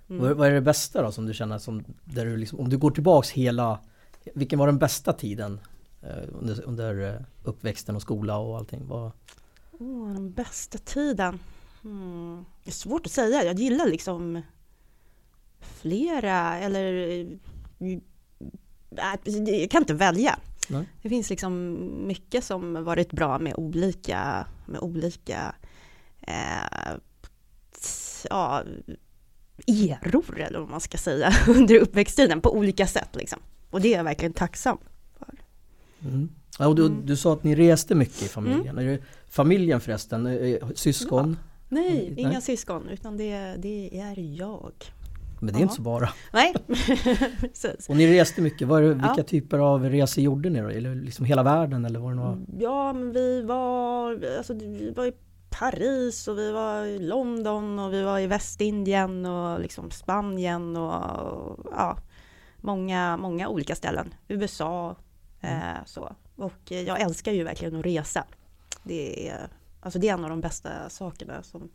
Mm. 0.08 0.38
Vad, 0.38 0.48
är 0.48 0.52
det 0.52 0.60
bästa 0.60 1.02
då 1.02 1.12
som 1.12 1.26
du 1.26 1.34
känner 1.34 1.58
som, 1.58 1.84
där 2.04 2.26
du 2.26 2.36
liksom, 2.36 2.60
om 2.60 2.68
du 2.68 2.78
går 2.78 2.90
tillbaks 2.90 3.30
hela, 3.30 3.80
vilken 4.34 4.58
var 4.58 4.66
den 4.66 4.78
bästa 4.78 5.12
tiden 5.12 5.60
eh, 6.02 6.28
under, 6.40 6.64
under 6.64 7.14
eh, 7.14 7.20
uppväxten 7.44 7.96
och 7.96 8.02
skola 8.02 8.38
och 8.38 8.56
allting? 8.56 8.86
Vad... 8.88 9.10
Oh, 9.72 10.12
den 10.12 10.32
bästa 10.32 10.78
tiden? 10.78 11.38
Hmm. 11.82 12.44
Det 12.64 12.70
är 12.70 12.74
svårt 12.74 13.06
att 13.06 13.12
säga. 13.12 13.44
Jag 13.44 13.58
gillar 13.58 13.86
liksom 13.86 14.42
flera 15.60 16.58
eller 16.58 17.08
eh, 17.08 17.98
jag 19.60 19.70
kan 19.70 19.82
inte 19.82 19.94
välja. 19.94 20.38
Nej. 20.68 20.84
Det 21.02 21.08
finns 21.08 21.30
liksom 21.30 21.78
mycket 22.06 22.44
som 22.44 22.84
varit 22.84 23.12
bra 23.12 23.38
med 23.38 23.54
olika, 23.56 24.46
med 24.66 24.80
olika 24.80 25.54
eh, 26.20 26.96
ja, 28.30 28.62
eror 29.66 30.40
eller 30.40 30.58
vad 30.58 30.70
man 30.70 30.80
ska 30.80 30.98
säga 30.98 31.32
under 31.48 31.80
uppväxttiden 31.80 32.40
på 32.40 32.56
olika 32.56 32.86
sätt 32.86 33.08
liksom. 33.12 33.38
Och 33.70 33.80
det 33.80 33.92
är 33.92 33.96
jag 33.96 34.04
verkligen 34.04 34.32
tacksam 34.32 34.78
för. 35.18 35.34
Mm. 36.08 36.28
Ja, 36.58 36.66
och 36.66 36.74
du, 36.74 36.86
mm. 36.86 37.06
du 37.06 37.16
sa 37.16 37.32
att 37.32 37.44
ni 37.44 37.54
reste 37.54 37.94
mycket 37.94 38.22
i 38.22 38.28
familjen. 38.28 38.78
Mm. 38.78 39.02
Familjen 39.28 39.80
förresten, 39.80 40.38
syskon? 40.74 41.38
Ja. 41.40 41.56
Nej, 41.68 42.14
inga 42.16 42.28
Nej. 42.28 42.42
syskon 42.42 42.88
utan 42.88 43.16
det, 43.16 43.56
det 43.58 43.98
är 44.00 44.18
jag. 44.38 44.72
Men 45.40 45.46
det 45.46 45.58
är 45.58 45.60
ja. 45.60 45.62
inte 45.62 45.74
så 45.74 45.82
bara. 45.82 46.08
Nej. 46.32 46.54
och 47.88 47.96
ni 47.96 48.18
reste 48.18 48.40
mycket. 48.40 48.68
Var, 48.68 48.82
vilka 48.82 49.14
ja. 49.16 49.22
typer 49.22 49.58
av 49.58 49.84
resor 49.84 50.24
gjorde 50.24 50.50
ni 50.50 50.60
då? 50.60 50.68
Eller 50.68 50.94
liksom 50.94 51.24
hela 51.24 51.42
världen 51.42 51.84
eller 51.84 52.00
var 52.00 52.10
det 52.10 52.16
några? 52.16 52.38
Ja, 52.58 52.92
men 52.92 53.12
vi 53.12 53.42
var, 53.42 54.24
alltså, 54.38 54.54
vi 54.54 54.90
var 54.96 55.06
i 55.06 55.12
Paris 55.50 56.28
och 56.28 56.38
vi 56.38 56.52
var 56.52 56.84
i 56.84 56.98
London 56.98 57.78
och 57.78 57.92
vi 57.92 58.02
var 58.02 58.18
i 58.18 58.26
Västindien 58.26 59.26
och 59.26 59.60
liksom 59.60 59.90
Spanien 59.90 60.76
och 60.76 61.58
ja, 61.72 61.96
många, 62.56 63.16
många 63.16 63.48
olika 63.48 63.74
ställen. 63.74 64.14
USA, 64.28 64.96
mm. 65.40 65.58
eh, 65.58 65.76
så. 65.86 66.16
Och 66.36 66.70
jag 66.70 67.00
älskar 67.00 67.32
ju 67.32 67.44
verkligen 67.44 67.76
att 67.76 67.86
resa. 67.86 68.24
Det 68.82 69.28
är, 69.28 69.48
alltså 69.80 69.98
det 69.98 70.08
är 70.08 70.12
en 70.12 70.24
av 70.24 70.30
de 70.30 70.40
bästa 70.40 70.70
sakerna 70.88 71.42
som, 71.42 71.68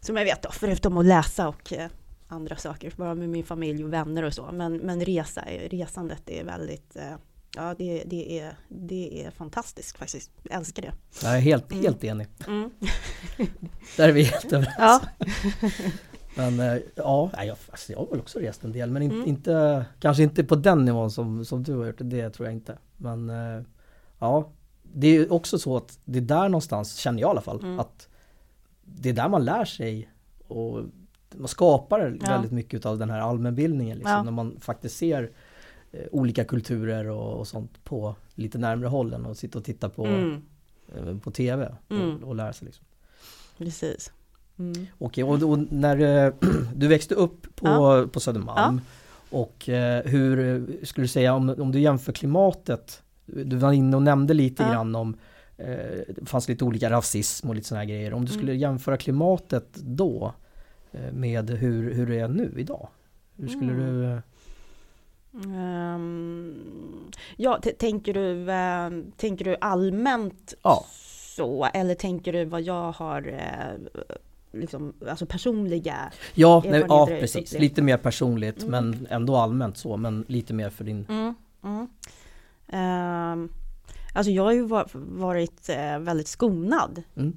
som 0.00 0.16
jag 0.16 0.24
vet 0.24 0.42
då, 0.42 0.50
förutom 0.52 0.98
att 0.98 1.04
läsa 1.04 1.48
och 1.48 1.72
eh, 1.72 1.90
andra 2.34 2.56
saker, 2.56 2.92
bara 2.96 3.14
med 3.14 3.28
min 3.28 3.44
familj 3.44 3.84
och 3.84 3.92
vänner 3.92 4.22
och 4.22 4.34
så. 4.34 4.48
Men, 4.52 4.76
men 4.76 5.04
resa, 5.04 5.44
resandet 5.70 6.30
är 6.30 6.44
väldigt, 6.44 6.96
eh, 6.96 7.14
ja 7.56 7.74
det, 7.78 8.04
det, 8.06 8.38
är, 8.38 8.56
det 8.68 9.24
är 9.24 9.30
fantastiskt 9.30 9.96
faktiskt. 9.96 10.30
Jag 10.42 10.58
älskar 10.58 10.82
det. 10.82 10.92
Jag 11.22 11.36
är 11.36 11.40
helt, 11.40 11.72
mm. 11.72 11.84
helt 11.84 12.04
enig. 12.04 12.26
Mm. 12.46 12.70
Där 13.96 14.08
är 14.08 14.12
vi 14.12 14.22
helt 14.22 14.52
överens. 14.52 14.74
Ja. 14.78 15.00
Men 16.36 16.60
eh, 16.60 16.78
ja, 16.94 17.30
jag, 17.36 17.56
alltså 17.70 17.92
jag 17.92 17.98
har 17.98 18.06
väl 18.06 18.20
också 18.20 18.38
rest 18.38 18.64
en 18.64 18.72
del 18.72 18.90
men 18.90 19.02
mm. 19.02 19.28
inte, 19.28 19.84
kanske 20.00 20.22
inte 20.22 20.44
på 20.44 20.54
den 20.54 20.84
nivån 20.84 21.10
som, 21.10 21.44
som 21.44 21.62
du 21.62 21.76
har 21.76 21.86
gjort, 21.86 21.96
det 21.98 22.30
tror 22.30 22.46
jag 22.46 22.54
inte. 22.54 22.78
Men 22.96 23.30
eh, 23.30 23.62
ja, 24.18 24.50
det 24.82 25.16
är 25.16 25.32
också 25.32 25.58
så 25.58 25.76
att 25.76 25.98
det 26.04 26.18
är 26.18 26.22
där 26.22 26.48
någonstans, 26.48 26.96
känner 26.96 27.20
jag 27.20 27.28
i 27.28 27.30
alla 27.30 27.40
fall, 27.40 27.60
mm. 27.62 27.80
att 27.80 28.08
det 28.84 29.08
är 29.08 29.12
där 29.12 29.28
man 29.28 29.44
lär 29.44 29.64
sig 29.64 30.10
och 30.48 30.80
man 31.38 31.48
skapar 31.48 32.18
ja. 32.20 32.30
väldigt 32.30 32.52
mycket 32.52 32.86
av 32.86 32.98
den 32.98 33.10
här 33.10 33.20
allmänbildningen 33.20 33.96
liksom, 33.96 34.12
ja. 34.12 34.22
när 34.22 34.32
man 34.32 34.56
faktiskt 34.60 34.96
ser 34.96 35.30
eh, 35.92 36.00
olika 36.10 36.44
kulturer 36.44 37.08
och, 37.08 37.38
och, 37.38 37.48
sånt 37.48 37.84
på 37.84 38.16
lite 38.34 38.58
närmre 38.58 38.88
håll 38.88 39.12
än 39.12 39.26
att 39.26 39.38
sitta 39.38 39.58
och 39.58 39.64
titta 39.64 39.88
på, 39.88 40.04
mm. 40.06 40.42
eh, 40.96 41.18
på 41.18 41.30
TV 41.30 41.74
mm. 41.90 42.16
och, 42.16 42.28
och 42.28 42.34
lära 42.34 42.52
sig. 42.52 42.66
Liksom. 42.66 42.84
Precis. 43.58 44.12
Mm. 44.58 44.86
Okej, 44.98 45.24
och, 45.24 45.42
och, 45.42 45.58
när 45.72 46.26
eh, 46.26 46.34
du 46.74 46.88
växte 46.88 47.14
upp 47.14 47.56
på, 47.56 47.66
ja. 47.66 48.06
på 48.12 48.20
Södermalm 48.20 48.80
och 49.30 49.64
hur 50.04 50.66
skulle 50.84 51.04
du 51.04 51.08
säga 51.08 51.34
om, 51.34 51.48
om 51.58 51.72
du 51.72 51.80
jämför 51.80 52.12
klimatet 52.12 53.02
du 53.26 53.56
var 53.56 53.72
inne 53.72 53.96
och 53.96 54.02
nämnde 54.02 54.34
lite 54.34 54.62
ja. 54.62 54.72
grann 54.72 54.94
om 54.94 55.16
det 55.56 56.26
fanns 56.28 56.48
lite 56.48 56.64
olika 56.64 56.90
rasism 56.90 57.48
och 57.48 57.54
lite 57.54 57.68
sådana 57.68 57.84
grejer. 57.84 58.14
Om 58.14 58.24
du 58.24 58.32
mm. 58.32 58.38
skulle 58.40 58.54
jämföra 58.54 58.96
klimatet 58.96 59.74
då 59.74 60.34
med 61.12 61.50
hur, 61.50 61.94
hur 61.94 62.06
det 62.06 62.18
är 62.18 62.28
nu 62.28 62.54
idag? 62.56 62.88
Hur 63.36 63.48
skulle 63.48 63.72
mm. 63.72 63.86
du... 63.86 64.22
Um, 65.34 67.10
ja, 67.36 67.60
tänker 67.78 68.14
du, 68.14 68.34
uh, 68.34 69.12
tänker 69.16 69.44
du 69.44 69.56
allmänt 69.60 70.54
ja. 70.62 70.84
så? 71.36 71.64
Eller 71.74 71.94
tänker 71.94 72.32
du 72.32 72.44
vad 72.44 72.62
jag 72.62 72.92
har 72.92 73.28
uh, 73.28 74.02
liksom, 74.52 74.92
alltså 75.08 75.26
personliga 75.26 76.12
Ja, 76.34 76.62
nej, 76.66 76.84
ja 76.88 77.06
precis. 77.06 77.52
Lite 77.52 77.82
mer 77.82 77.96
personligt 77.96 78.62
mm. 78.62 78.70
men 78.70 79.06
ändå 79.10 79.36
allmänt 79.36 79.76
så. 79.76 79.96
Men 79.96 80.24
lite 80.28 80.54
mer 80.54 80.70
för 80.70 80.84
din... 80.84 81.06
Mm. 81.08 81.34
Uh, 82.72 83.50
alltså 84.12 84.30
jag 84.30 84.42
har 84.42 84.52
ju 84.52 84.66
varit 84.92 85.68
väldigt 86.00 86.28
skonad. 86.28 87.02
Mm 87.16 87.34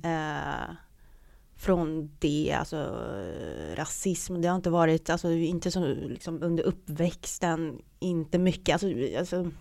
från 1.58 2.12
det, 2.20 2.56
alltså 2.60 2.78
rasism, 3.76 4.42
det 4.42 4.48
har 4.48 4.56
inte 4.56 4.70
varit, 4.70 5.10
alltså 5.10 5.32
inte 5.32 5.72
så 5.72 5.86
liksom 5.88 6.44
under 6.44 6.64
uppväxten, 6.64 7.82
inte 8.00 8.38
mycket, 8.38 8.74
alltså, 8.74 8.88
alltså 9.18 9.52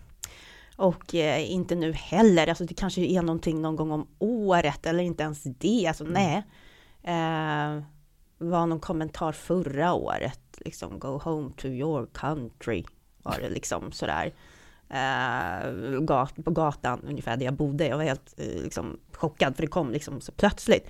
och 0.76 1.14
eh, 1.14 1.52
inte 1.52 1.74
nu 1.74 1.92
heller, 1.92 2.46
alltså 2.46 2.64
det 2.64 2.74
kanske 2.74 3.00
är 3.00 3.22
någonting 3.22 3.62
någon 3.62 3.76
gång 3.76 3.90
om 3.90 4.06
året 4.18 4.86
eller 4.86 5.04
inte 5.04 5.22
ens 5.22 5.42
det, 5.42 5.86
alltså 5.86 6.04
mm. 6.04 6.14
nej. 6.14 6.42
Eh, 7.02 7.82
var 8.38 8.66
någon 8.66 8.80
kommentar 8.80 9.32
förra 9.32 9.92
året, 9.92 10.40
liksom 10.56 10.98
go 10.98 11.20
home 11.24 11.50
to 11.56 11.66
your 11.66 12.06
country, 12.12 12.84
var 13.22 13.38
det 13.40 13.48
liksom 13.48 13.92
sådär. 13.92 14.32
Eh, 14.90 16.00
gat, 16.00 16.44
på 16.44 16.50
gatan 16.50 17.00
ungefär 17.08 17.36
där 17.36 17.44
jag 17.44 17.54
bodde, 17.54 17.86
jag 17.86 17.96
var 17.96 18.04
helt 18.04 18.34
eh, 18.38 18.62
liksom 18.62 19.00
chockad 19.12 19.56
för 19.56 19.62
det 19.62 19.68
kom 19.68 19.90
liksom 19.90 20.20
så 20.20 20.32
plötsligt. 20.32 20.86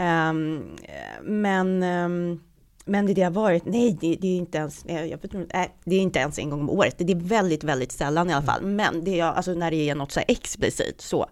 Um, 0.00 0.76
men, 1.22 1.82
um, 1.82 2.40
men 2.84 3.06
det, 3.06 3.14
det 3.14 3.22
har 3.22 3.30
varit, 3.30 3.64
nej 3.64 3.98
det, 4.00 4.16
det 4.20 4.28
är 4.28 4.36
inte 4.36 4.58
ens, 4.58 4.84
jag 4.86 5.22
vet, 5.22 5.32
nej, 5.32 5.74
det 5.84 5.96
är 5.96 6.00
inte 6.00 6.18
ens 6.18 6.38
en 6.38 6.50
gång 6.50 6.60
om 6.60 6.70
året. 6.70 6.94
Det 6.98 7.12
är 7.12 7.16
väldigt, 7.16 7.64
väldigt 7.64 7.92
sällan 7.92 8.30
i 8.30 8.32
alla 8.32 8.46
fall. 8.46 8.62
Men 8.62 9.04
det 9.04 9.20
är 9.20 9.24
alltså 9.24 9.54
när 9.54 9.70
det 9.70 9.90
är 9.90 9.94
något 9.94 10.12
så 10.12 10.20
här 10.20 10.30
explicit 10.30 11.00
så. 11.00 11.22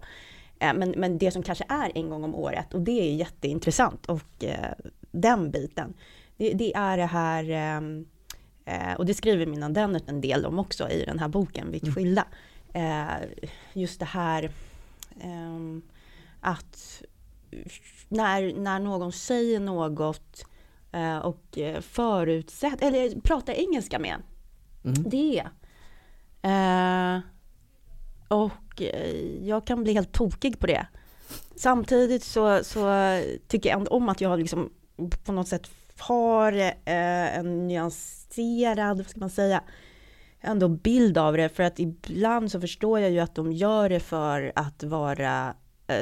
Uh, 0.63 0.73
men, 0.73 0.93
men 0.97 1.17
det 1.17 1.31
som 1.31 1.43
kanske 1.43 1.65
är 1.69 1.91
en 1.95 2.09
gång 2.09 2.23
om 2.23 2.35
året 2.35 2.73
och 2.73 2.81
det 2.81 3.01
är 3.01 3.15
jätteintressant 3.15 4.05
och 4.05 4.43
uh, 4.43 4.87
den 5.11 5.51
biten. 5.51 5.93
Det, 6.37 6.53
det, 6.53 6.75
är 6.75 6.97
det 6.97 7.05
här, 7.05 7.77
um, 7.77 8.05
uh, 8.67 8.93
och 8.97 9.05
det 9.05 9.13
skriver 9.13 9.45
mina 9.45 9.69
Dennert 9.69 10.09
en 10.09 10.21
del 10.21 10.45
om 10.45 10.59
också 10.59 10.89
i 10.89 11.05
den 11.05 11.19
här 11.19 11.27
boken, 11.27 11.71
Vitt 11.71 11.83
mm. 11.83 11.95
skilda. 11.95 12.25
just 13.73 13.99
det 13.99 14.05
här 14.05 14.51
att 16.41 17.03
när, 18.07 18.53
när 18.53 18.79
någon 18.79 19.11
säger 19.11 19.59
något 19.59 20.45
eh, 20.91 21.17
och 21.17 21.57
eh, 21.57 21.81
förutsätter, 21.81 22.87
eller 22.87 23.21
pratar 23.21 23.53
engelska 23.53 23.99
med 23.99 24.15
mm. 24.83 25.03
det. 25.09 25.43
Eh, 26.41 27.19
och 28.27 28.81
eh, 28.81 29.47
jag 29.47 29.67
kan 29.67 29.83
bli 29.83 29.93
helt 29.93 30.11
tokig 30.11 30.59
på 30.59 30.67
det. 30.67 30.87
Samtidigt 31.55 32.23
så, 32.23 32.63
så 32.63 32.93
tycker 33.47 33.69
jag 33.69 33.79
ändå 33.79 33.91
om 33.91 34.09
att 34.09 34.21
jag 34.21 34.39
liksom 34.39 34.69
på 35.25 35.31
något 35.31 35.47
sätt 35.47 35.69
har 35.97 36.51
eh, 36.53 37.37
en 37.37 37.67
nyanserad, 37.67 38.97
vad 38.97 39.07
ska 39.07 39.19
man 39.19 39.29
säga, 39.29 39.63
ändå 40.41 40.67
bild 40.67 41.17
av 41.17 41.37
det. 41.37 41.49
För 41.49 41.63
att 41.63 41.79
ibland 41.79 42.51
så 42.51 42.61
förstår 42.61 42.99
jag 42.99 43.11
ju 43.11 43.19
att 43.19 43.35
de 43.35 43.51
gör 43.51 43.89
det 43.89 43.99
för 43.99 44.51
att 44.55 44.83
vara 44.83 45.55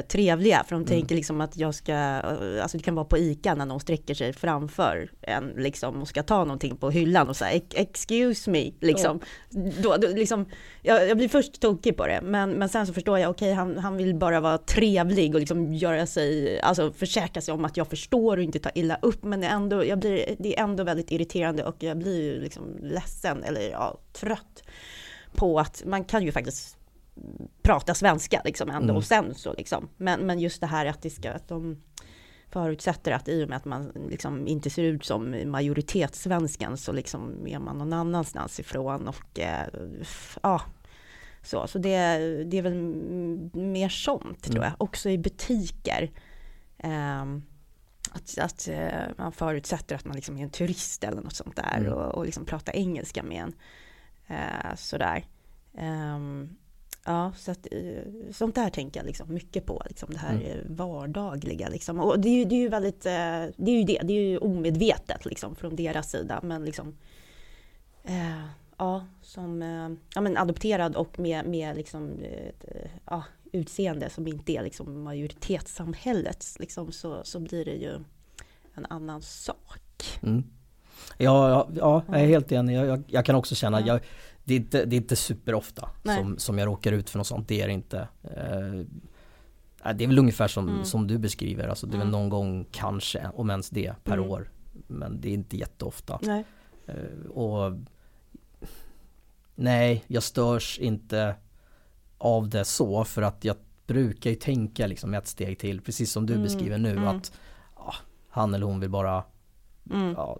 trevliga. 0.08 0.64
För 0.64 0.70
de 0.70 0.76
mm. 0.76 0.86
tänker 0.86 1.14
liksom 1.14 1.40
att 1.40 1.56
jag 1.56 1.74
ska, 1.74 1.92
eh, 1.92 2.62
alltså 2.62 2.76
det 2.76 2.82
kan 2.82 2.94
vara 2.94 3.04
på 3.04 3.18
ICA 3.18 3.54
när 3.54 3.66
någon 3.66 3.80
sträcker 3.80 4.14
sig 4.14 4.32
framför 4.32 5.10
en 5.20 5.48
liksom 5.56 6.02
och 6.02 6.08
ska 6.08 6.22
ta 6.22 6.44
någonting 6.44 6.76
på 6.76 6.90
hyllan 6.90 7.28
och 7.28 7.36
säga 7.36 7.60
excuse 7.74 8.50
me 8.50 8.70
liksom. 8.80 9.16
Oh. 9.16 9.68
Då, 9.82 9.96
då, 9.96 10.08
liksom 10.08 10.46
jag, 10.82 11.08
jag, 11.08 11.16
blir 11.16 11.28
först 11.28 11.60
tokig 11.60 11.96
på 11.96 12.06
det 12.06 12.20
men, 12.22 12.50
men 12.50 12.68
sen 12.68 12.86
så 12.86 12.92
förstår 12.92 13.18
jag, 13.18 13.30
okej 13.30 13.52
okay, 13.52 13.54
han, 13.54 13.78
han 13.78 13.96
vill 13.96 14.14
bara 14.14 14.40
vara 14.40 14.58
trevlig 14.58 15.34
och 15.34 15.40
liksom 15.40 15.74
göra 15.74 16.06
sig, 16.06 16.60
alltså 16.60 16.92
försäkra 16.92 17.42
sig 17.42 17.54
om 17.54 17.64
att 17.64 17.76
jag 17.76 17.88
förstår 17.88 18.36
och 18.36 18.42
inte 18.42 18.58
ta 18.58 18.70
illa 18.74 18.98
upp 19.02 19.24
men 19.24 19.44
ändå, 19.44 19.84
jag 19.84 19.98
blir, 19.98 20.36
det 20.38 20.58
är 20.58 20.62
ändå 20.62 20.84
väldigt 20.84 21.10
irriterande 21.10 21.64
och 21.64 21.76
jag 21.78 21.98
blir 21.98 22.40
liksom 22.40 22.76
ledsen 22.82 23.44
eller 23.44 23.70
ja, 23.70 24.00
trött 24.12 24.62
på 25.34 25.60
att 25.60 25.82
man 25.86 26.04
kan 26.04 26.24
ju 26.24 26.32
faktiskt 26.32 26.77
prata 27.62 27.94
svenska 27.94 28.42
liksom 28.44 28.70
ändå 28.70 28.84
Mm. 28.84 28.96
och 28.96 29.04
sen 29.04 29.34
så 29.34 29.52
liksom. 29.52 29.88
Men, 29.96 30.20
men 30.20 30.38
just 30.40 30.60
det 30.60 30.66
här 30.66 30.86
att 30.86 31.02
det 31.02 31.10
ska, 31.10 31.30
att 31.32 31.48
de 31.48 31.82
förutsätter 32.50 33.12
att 33.12 33.28
i 33.28 33.44
och 33.44 33.48
med 33.48 33.56
att 33.56 33.64
man 33.64 33.92
liksom 34.08 34.46
inte 34.46 34.70
ser 34.70 34.82
ut 34.82 35.04
som 35.04 35.50
majoritetssvensken 35.50 36.76
så 36.76 36.92
liksom 36.92 37.46
är 37.46 37.58
man 37.58 37.78
någon 37.78 37.92
annanstans 37.92 38.60
ifrån 38.60 39.08
och 39.08 39.38
eh, 39.40 39.66
ja. 40.42 40.62
Så, 41.42 41.66
så 41.66 41.78
det, 41.78 42.18
det 42.44 42.58
är 42.58 42.62
väl 42.62 42.74
mer 43.54 43.88
sånt 43.88 44.42
tror 44.42 44.56
Mm. 44.56 44.68
jag, 44.68 44.82
också 44.82 45.10
i 45.10 45.18
butiker. 45.18 46.10
Ehm, 46.78 47.42
att, 48.12 48.38
att 48.38 48.68
eh, 48.68 49.08
man 49.18 49.32
förutsätter 49.32 49.96
att 49.96 50.04
man 50.04 50.16
liksom 50.16 50.38
är 50.38 50.42
en 50.42 50.50
turist 50.50 51.04
eller 51.04 51.22
något 51.22 51.34
sånt 51.34 51.56
där 51.56 51.76
Mm. 51.78 51.92
och, 51.92 52.14
och 52.14 52.24
liksom 52.24 52.44
pratar 52.44 52.76
engelska 52.76 53.22
med 53.22 53.42
en. 53.42 53.52
Eh, 54.26 54.74
sådär. 54.76 55.24
Ehm, 55.78 56.56
ja, 57.08 57.32
så 57.36 57.50
att, 57.50 57.66
eh, 57.70 58.02
sånt 58.32 58.54
där 58.54 58.70
tänker 58.70 59.00
jag 59.00 59.06
liksom 59.06 59.34
mycket 59.34 59.66
på, 59.66 59.82
liksom 59.88 60.08
det 60.12 60.18
här 60.18 60.34
Mm. 60.34 60.46
eh, 60.46 60.56
vardagliga. 60.66 61.68
Liksom. 61.68 62.00
Och 62.00 62.20
det 62.20 62.28
är, 62.28 62.34
ju, 62.36 62.44
det 62.44 62.54
är 62.54 62.60
ju 62.60 62.68
väldigt, 62.68 63.06
eh, 63.06 63.12
det 63.56 63.70
är 63.70 63.78
ju 63.78 63.84
det, 63.84 64.00
det 64.04 64.12
är 64.12 64.28
ju 64.28 64.38
omedvetet 64.38 65.24
liksom 65.24 65.56
från 65.56 65.76
deras 65.76 66.10
sida. 66.10 66.40
Men 66.42 66.64
liksom, 66.64 66.96
eh, 68.04 68.42
ja, 68.76 69.06
som 69.22 69.62
ja, 70.14 70.20
men 70.20 70.36
adopterad 70.36 70.96
och 70.96 71.18
med, 71.18 71.46
med 71.46 71.76
liksom, 71.76 72.10
ja, 73.04 73.22
utseende 73.52 74.10
som 74.10 74.26
inte 74.26 74.52
är 74.52 74.62
liksom 74.62 75.02
majoritetssamhällets, 75.02 76.58
liksom, 76.58 76.92
så, 76.92 77.20
så 77.24 77.40
blir 77.40 77.64
det 77.64 77.74
ju 77.74 77.92
en 78.74 78.86
annan 78.90 79.22
sak. 79.22 80.18
Mm. 80.22 80.44
Ja, 81.18 81.48
ja, 81.50 81.68
ja, 81.74 82.02
jag 82.08 82.20
är 82.20 82.26
helt 82.26 82.52
enig. 82.52 82.76
Jag, 82.76 82.86
jag, 82.86 83.02
jag 83.06 83.24
kan 83.24 83.34
också 83.36 83.54
känna, 83.54 83.80
Ja. 83.80 83.86
jag, 83.86 84.00
det, 84.48 84.54
är 84.54 84.58
inte, 84.58 84.84
det 84.84 84.96
är 84.96 84.98
inte 84.98 85.16
superofta 85.16 85.88
Nej. 86.02 86.16
som, 86.16 86.38
som 86.38 86.58
jag 86.58 86.66
råkar 86.66 86.92
ut 86.92 87.10
för 87.10 87.18
något 87.18 87.26
sånt. 87.26 87.48
Det 87.48 87.60
är 87.62 87.66
det 87.66 87.72
inte. 87.72 87.98
Eh, 88.22 89.92
det 89.94 90.04
är 90.04 90.08
väl 90.08 90.18
ungefär 90.18 90.48
som, 90.48 90.68
Mm. 90.68 90.84
som 90.84 91.06
du 91.06 91.18
beskriver. 91.18 91.68
Alltså 91.68 91.86
det 91.86 91.94
är 91.96 91.98
väl 91.98 92.08
Mm. 92.08 92.20
någon 92.20 92.28
gång 92.28 92.66
kanske, 92.72 93.28
om 93.34 93.50
ens 93.50 93.70
det, 93.70 93.94
per 94.04 94.18
Mm. 94.18 94.30
år. 94.30 94.50
Men 94.86 95.20
det 95.20 95.28
är 95.28 95.34
inte 95.34 95.56
jätteofta. 95.56 96.18
Nej. 96.22 96.44
Eh, 96.86 97.30
och 97.30 97.72
nej, 99.54 100.04
jag 100.06 100.22
störs 100.22 100.78
inte 100.78 101.34
av 102.18 102.48
det 102.48 102.64
så 102.64 103.04
för 103.04 103.22
att 103.22 103.44
jag 103.44 103.56
brukar 103.86 104.30
ju 104.30 104.36
tänka 104.36 104.86
liksom 104.86 105.14
ett 105.14 105.26
steg 105.26 105.58
till, 105.58 105.80
precis 105.80 106.12
som 106.12 106.26
du 106.26 106.32
Mm, 106.32 106.44
beskriver 106.44 106.78
nu 106.78 106.90
mm. 106.92 107.08
att 107.08 107.32
ja, 107.76 107.94
han 108.28 108.54
eller 108.54 108.66
hon 108.66 108.80
vill 108.80 108.90
bara, 108.90 109.24
Mm. 109.90 110.14
ja, 110.16 110.38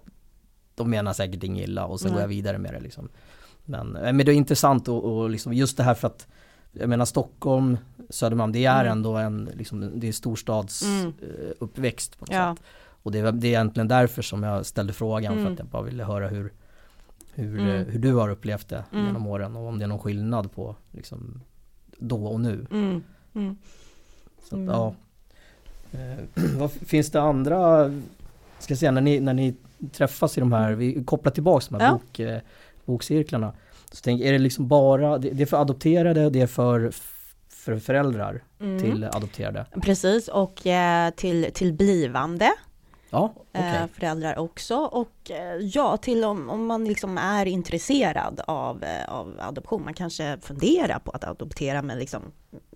de 0.75 0.91
menar 0.91 1.13
säkert 1.13 1.43
inget 1.43 1.69
illa 1.69 1.87
och 1.87 2.01
sen 2.01 2.13
går 2.13 2.21
jag 2.21 2.29
vidare 2.29 2.59
med 2.59 2.75
det 2.75 2.81
liksom. 2.81 3.09
Men, 3.69 3.97
eh, 3.97 4.03
men 4.13 4.17
det 4.27 4.33
är 4.33 4.37
intressant 4.37 4.89
och, 4.89 5.05
och 5.05 5.31
liksom 5.31 5.53
just 5.55 5.77
det 5.77 5.83
här 5.83 5.95
för 5.95 6.07
att 6.07 6.27
jag 6.73 6.89
menar 6.89 7.05
Stockholm, 7.05 7.79
Södermalm, 8.11 8.53
det 8.53 8.65
är 8.65 8.81
Mm. 8.81 8.93
ändå 8.93 9.17
en, 9.17 9.51
liksom, 9.55 10.01
det 10.01 10.09
är 10.09 10.13
storstads 10.13 10.83
Mm. 10.83 11.07
eh, 11.07 11.51
uppväxt 11.59 12.19
på 12.19 12.25
något 12.25 12.35
Ja. 12.35 12.57
sätt. 12.57 12.65
Och 13.03 13.13
det 13.13 13.19
är, 13.19 13.33
det 13.33 13.47
är 13.47 13.49
egentligen 13.49 13.89
därför 13.89 14.23
som 14.23 14.43
jag 14.43 14.67
ställde 14.67 14.93
frågan 14.93 15.33
för 15.35 15.41
Mm. 15.41 15.53
att 15.53 15.59
jag 15.59 15.69
bara 15.69 15.83
ville 15.83 16.05
höra 16.05 16.29
hur 16.29 16.53
hur, 17.35 17.59
Mm. 17.59 17.69
eh, 17.77 17.87
hur 17.87 17.99
du 17.99 18.15
har 18.15 18.29
upplevt 18.29 18.69
det 18.69 18.85
Mm. 18.93 19.07
genom 19.07 19.27
åren 19.27 19.57
och 19.57 19.69
om 19.69 19.79
det 19.79 19.85
är 19.85 19.89
någon 19.89 19.99
skillnad 19.99 20.53
på 20.53 20.77
liksom, 20.91 21.41
då 21.99 22.27
och 22.27 22.41
nu. 22.41 22.67
Mm. 22.71 23.03
Mm. 23.35 23.57
Så 24.43 24.47
att, 24.47 24.53
Mm. 24.53 24.67
ja. 24.67 24.95
Vad, 26.59 26.73
finns 26.73 27.11
det 27.11 27.21
andra, 27.21 27.85
ska 28.59 28.73
jag 28.73 28.79
säga, 28.79 28.91
när 28.91 29.01
ni, 29.01 29.21
när 29.21 29.35
ni 29.35 29.55
träffas 29.93 30.37
i 30.39 30.41
de 30.41 30.53
här, 30.53 30.73
vi 30.73 31.05
kopplar 31.05 31.33
tillbaks 31.33 31.69
de 31.69 31.75
här 31.81 31.87
Ja. 31.87 31.93
bok, 31.93 32.21
bokcirklarna. 32.89 33.53
Så 33.93 34.01
tänk, 34.05 34.21
är 34.23 34.33
det 34.33 34.39
liksom 34.39 34.69
bara, 34.69 35.19
det, 35.19 35.31
det 35.31 35.43
är 35.43 35.47
för 35.47 35.57
adopterade 35.61 36.27
och 36.27 36.33
det 36.33 36.41
är 36.41 36.47
för, 36.47 36.91
för 37.49 37.79
föräldrar 37.79 38.43
Mm. 38.61 38.81
till 38.81 39.05
adopterade? 39.05 39.67
Precis, 39.83 40.29
och 40.29 40.67
eh, 40.67 41.11
till, 41.11 41.51
till 41.55 41.73
blivande 41.73 42.51
Ja, 43.11 43.35
eh, 43.53 43.87
föräldrar 43.93 44.39
också. 44.39 44.77
Och 44.77 45.31
eh, 45.31 45.57
ja, 45.57 45.97
till 45.97 46.25
om, 46.25 46.51
om 46.51 46.67
man 46.67 46.85
liksom 46.85 47.19
är 47.19 47.47
intresserad 47.47 48.41
av, 48.47 48.85
av 49.09 49.37
adoption. 49.41 49.85
Man 49.85 49.95
kanske 49.95 50.39
funderar 50.43 50.99
på 50.99 51.11
att 51.11 51.25
adoptera 51.25 51.83
men 51.83 51.99
liksom 51.99 52.23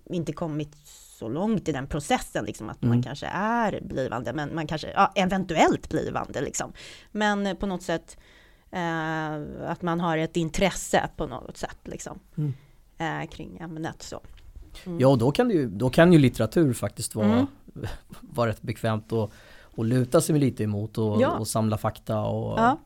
inte 0.09 0.33
kommit 0.33 0.75
så 1.19 1.27
långt 1.29 1.69
i 1.69 1.71
den 1.71 1.87
processen, 1.87 2.45
liksom, 2.45 2.69
att 2.69 2.81
man 2.81 2.91
Mm. 2.91 3.03
kanske 3.03 3.25
är 3.33 3.79
blivande, 3.81 4.33
men 4.33 4.55
man 4.55 4.67
kanske, 4.67 4.91
ja, 4.91 5.11
eventuellt 5.15 5.89
blivande 5.89 6.41
liksom. 6.41 6.73
Men 7.11 7.55
på 7.57 7.65
något 7.65 7.83
sätt 7.83 8.17
eh, 8.73 9.69
att 9.71 9.81
man 9.81 9.99
har 9.99 10.17
ett 10.17 10.37
intresse 10.37 11.09
på 11.17 11.27
något 11.27 11.57
sätt 11.57 11.77
liksom, 11.83 12.19
Mm. 12.37 12.53
eh, 12.97 13.29
kring 13.29 13.57
ämnet 13.57 14.01
så. 14.03 14.19
Mm. 14.85 14.99
Ja, 14.99 15.07
och 15.07 15.17
då 15.17 15.31
kan, 15.31 15.49
ju, 15.49 15.67
då 15.69 15.89
kan 15.89 16.13
ju 16.13 16.19
litteratur 16.19 16.73
faktiskt 16.73 17.15
vara, 17.15 17.25
Mm. 17.25 17.45
vara 18.21 18.49
rätt 18.49 18.61
bekvämt 18.61 19.11
och, 19.11 19.31
och 19.75 19.85
luta 19.85 20.21
sig 20.21 20.39
lite 20.39 20.63
emot 20.63 20.97
och, 20.97 21.21
Ja. 21.21 21.37
och 21.37 21.47
samla 21.47 21.77
fakta 21.77 22.19
och 22.21 22.59
Ja, 22.59 22.77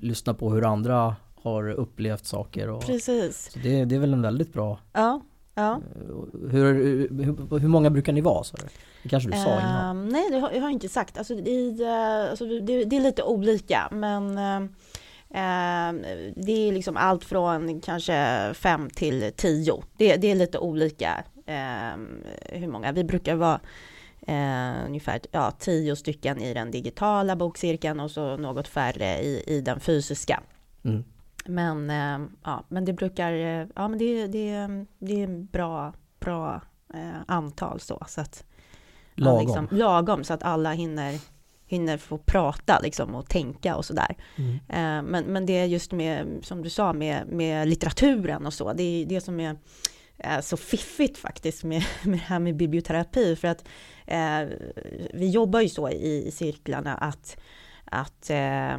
lyssna 0.00 0.34
på 0.34 0.50
hur 0.52 0.64
andra 0.72 1.16
har 1.42 1.70
upplevt 1.70 2.26
saker. 2.26 2.68
Och, 2.70 2.86
precis. 2.86 3.50
det, 3.62 3.84
det 3.84 3.94
är 3.94 3.98
väl 3.98 4.12
en 4.12 4.22
väldigt 4.22 4.52
bra 4.52 4.78
Ja, 4.92 5.20
ja. 5.54 5.80
Hur, 6.50 6.74
hur, 6.74 7.58
hur 7.58 7.68
många 7.68 7.90
brukar 7.90 8.12
ni 8.12 8.20
vara? 8.20 8.44
Så 8.44 8.56
det? 8.56 9.08
kanske 9.08 9.30
du 9.30 9.36
sa 9.36 9.60
innan? 9.60 9.96
Ehm, 9.96 10.08
nej, 10.08 10.30
det 10.30 10.38
har 10.38 10.50
jag 10.50 10.60
har 10.62 10.70
inte 10.70 10.88
sagt. 10.88 11.18
Alltså, 11.18 11.34
i, 11.34 11.82
eh, 11.82 12.30
alltså, 12.30 12.44
det, 12.46 12.84
det 12.84 12.96
är 12.96 13.00
lite 13.00 13.22
olika, 13.22 13.88
men 13.90 14.38
det 16.34 16.68
är 16.68 16.72
liksom 16.72 16.96
allt 16.96 17.24
från 17.24 17.80
kanske 17.80 18.50
fem 18.54 18.90
till 18.90 19.32
tio. 19.36 19.82
Det, 19.96 20.16
det 20.16 20.30
är 20.30 20.34
lite 20.34 20.58
olika 20.58 21.24
ehm, 21.46 22.24
hur 22.48 22.68
många. 22.68 22.92
Vi 22.92 23.04
brukar 23.04 23.34
vara 23.34 23.60
eh, 24.26 24.86
ungefär 24.86 25.20
ja, 25.30 25.50
tio 25.50 25.96
stycken 25.96 26.40
i 26.40 26.54
den 26.54 26.70
digitala 26.70 27.36
bokcirkeln 27.36 28.00
och 28.00 28.10
så 28.10 28.36
något 28.36 28.68
färre 28.68 29.22
i, 29.22 29.44
i 29.46 29.60
den 29.60 29.80
fysiska. 29.80 30.42
Mm. 30.84 31.04
Men, 31.44 31.90
eh, 31.90 32.28
ja, 32.44 32.64
men 32.68 32.84
det 32.84 32.92
brukar, 32.92 33.32
eh, 33.32 33.66
ja 33.76 33.88
men 33.88 33.98
det, 33.98 34.26
det, 34.26 34.68
det 34.98 35.20
är 35.20 35.24
en 35.24 35.46
bra, 35.46 35.92
bra 36.20 36.60
eh, 36.94 37.20
antal 37.26 37.80
så. 37.80 38.04
så 38.08 38.20
att 38.20 38.44
Lagom. 39.14 39.40
Liksom, 39.40 39.68
lagom 39.70 40.24
så 40.24 40.34
att 40.34 40.42
alla 40.42 40.72
hinner, 40.72 41.18
hinner 41.70 41.98
få 41.98 42.18
prata 42.18 42.78
liksom, 42.78 43.14
och 43.14 43.28
tänka 43.28 43.76
och 43.76 43.84
sådär. 43.84 44.16
Mm. 44.36 44.54
Eh, 44.54 45.10
men, 45.10 45.24
men 45.24 45.46
det 45.46 45.58
är 45.58 45.64
just 45.64 45.92
med, 45.92 46.38
som 46.42 46.62
du 46.62 46.70
sa, 46.70 46.92
med, 46.92 47.26
med 47.28 47.68
litteraturen 47.68 48.46
och 48.46 48.54
så. 48.54 48.72
Det 48.72 48.82
är 48.82 49.06
det 49.06 49.20
som 49.20 49.40
är 49.40 49.56
eh, 50.18 50.40
så 50.40 50.56
fiffigt 50.56 51.18
faktiskt 51.18 51.64
med, 51.64 51.82
med 52.02 52.18
det 52.18 52.24
här 52.24 52.38
med 52.38 52.56
biblioterapi. 52.56 53.36
För 53.36 53.48
att 53.48 53.64
eh, 54.06 54.48
vi 55.14 55.30
jobbar 55.30 55.60
ju 55.60 55.68
så 55.68 55.88
i, 55.88 56.26
i 56.26 56.30
cirklarna 56.30 56.94
att 56.94 57.36
att 57.92 58.30
eh, 58.30 58.78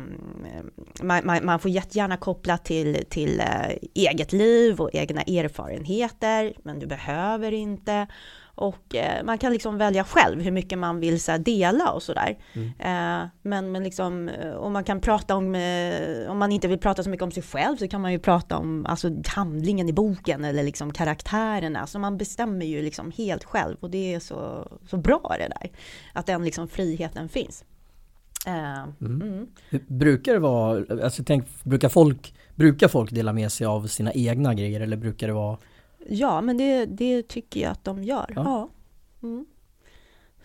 man, 1.02 1.22
man, 1.24 1.46
man 1.46 1.60
får 1.60 1.72
jättegärna 1.72 2.18
koppla 2.18 2.58
till, 2.58 3.06
till 3.10 3.40
eh, 3.40 3.72
eget 3.94 4.34
liv 4.34 4.82
och 4.82 4.90
egna 4.94 5.22
erfarenheter, 5.22 6.54
men 6.64 6.80
du 6.80 6.88
behöver 6.88 7.52
inte. 7.52 8.08
Och 8.56 8.96
eh, 8.96 9.24
man 9.24 9.38
kan 9.38 9.54
liksom 9.54 9.78
välja 9.78 10.04
själv 10.04 10.42
hur 10.42 10.52
mycket 10.52 10.80
man 10.80 11.00
vill 11.00 11.22
så 11.22 11.32
här, 11.32 11.40
dela 11.40 11.92
och 11.92 12.04
sådär. 12.04 12.38
Mm. 12.54 12.68
Eh, 12.68 13.30
men, 13.42 13.72
men 13.72 13.84
liksom, 13.84 14.30
eh, 14.30 14.54
om 14.54 14.74
man 14.74 14.84
kan 14.84 15.02
prata 15.02 15.36
om, 15.36 15.56
eh, 15.56 16.32
om 16.32 16.38
man 16.38 16.52
inte 16.52 16.68
vill 16.68 16.80
prata 16.80 17.04
så 17.04 17.10
mycket 17.10 17.24
om 17.24 17.32
sig 17.32 17.44
själv 17.44 17.78
så 17.78 17.88
kan 17.88 18.02
man 18.02 18.12
ju 18.12 18.20
prata 18.20 18.58
om 18.58 18.86
alltså, 18.86 19.10
handlingen 19.28 19.90
i 19.90 19.94
boken 19.94 20.46
eller 20.46 20.64
liksom 20.64 20.94
karaktärerna. 20.94 21.88
Så 21.88 22.00
man 22.00 22.18
bestämmer 22.18 22.66
ju 22.66 22.82
liksom 22.82 23.12
helt 23.12 23.44
själv 23.44 23.78
och 23.80 23.90
det 23.90 24.14
är 24.14 24.20
så, 24.20 24.68
så 24.90 24.98
bra 24.98 25.36
det 25.40 25.48
där. 25.48 25.72
Att 26.14 26.26
den 26.26 26.44
liksom 26.46 26.68
friheten 26.68 27.30
finns. 27.30 27.64
Eh, 28.48 28.84
Mm. 29.02 29.22
mm. 29.22 29.48
Brukar 29.88 30.34
det 30.34 30.40
vara, 30.40 31.04
alltså 31.04 31.24
tänk, 31.24 31.64
brukar 31.64 31.90
folk, 31.90 32.34
brukar 32.56 32.88
folk 32.88 33.12
dela 33.12 33.34
med 33.34 33.52
sig 33.52 33.68
av 33.68 33.88
sina 33.88 34.14
egna 34.14 34.54
grejer 34.54 34.82
eller 34.82 34.98
brukar 34.98 35.28
det 35.28 35.34
vara 35.34 35.58
Ja, 36.10 36.42
men 36.42 36.58
det, 36.58 36.86
det 36.86 37.24
tycker 37.28 37.60
jag 37.62 37.72
att 37.72 37.84
de 37.84 38.04
gör. 38.04 38.34
Ja. 38.36 38.44
Ja. 39.22 39.28
Mm. 39.28 39.46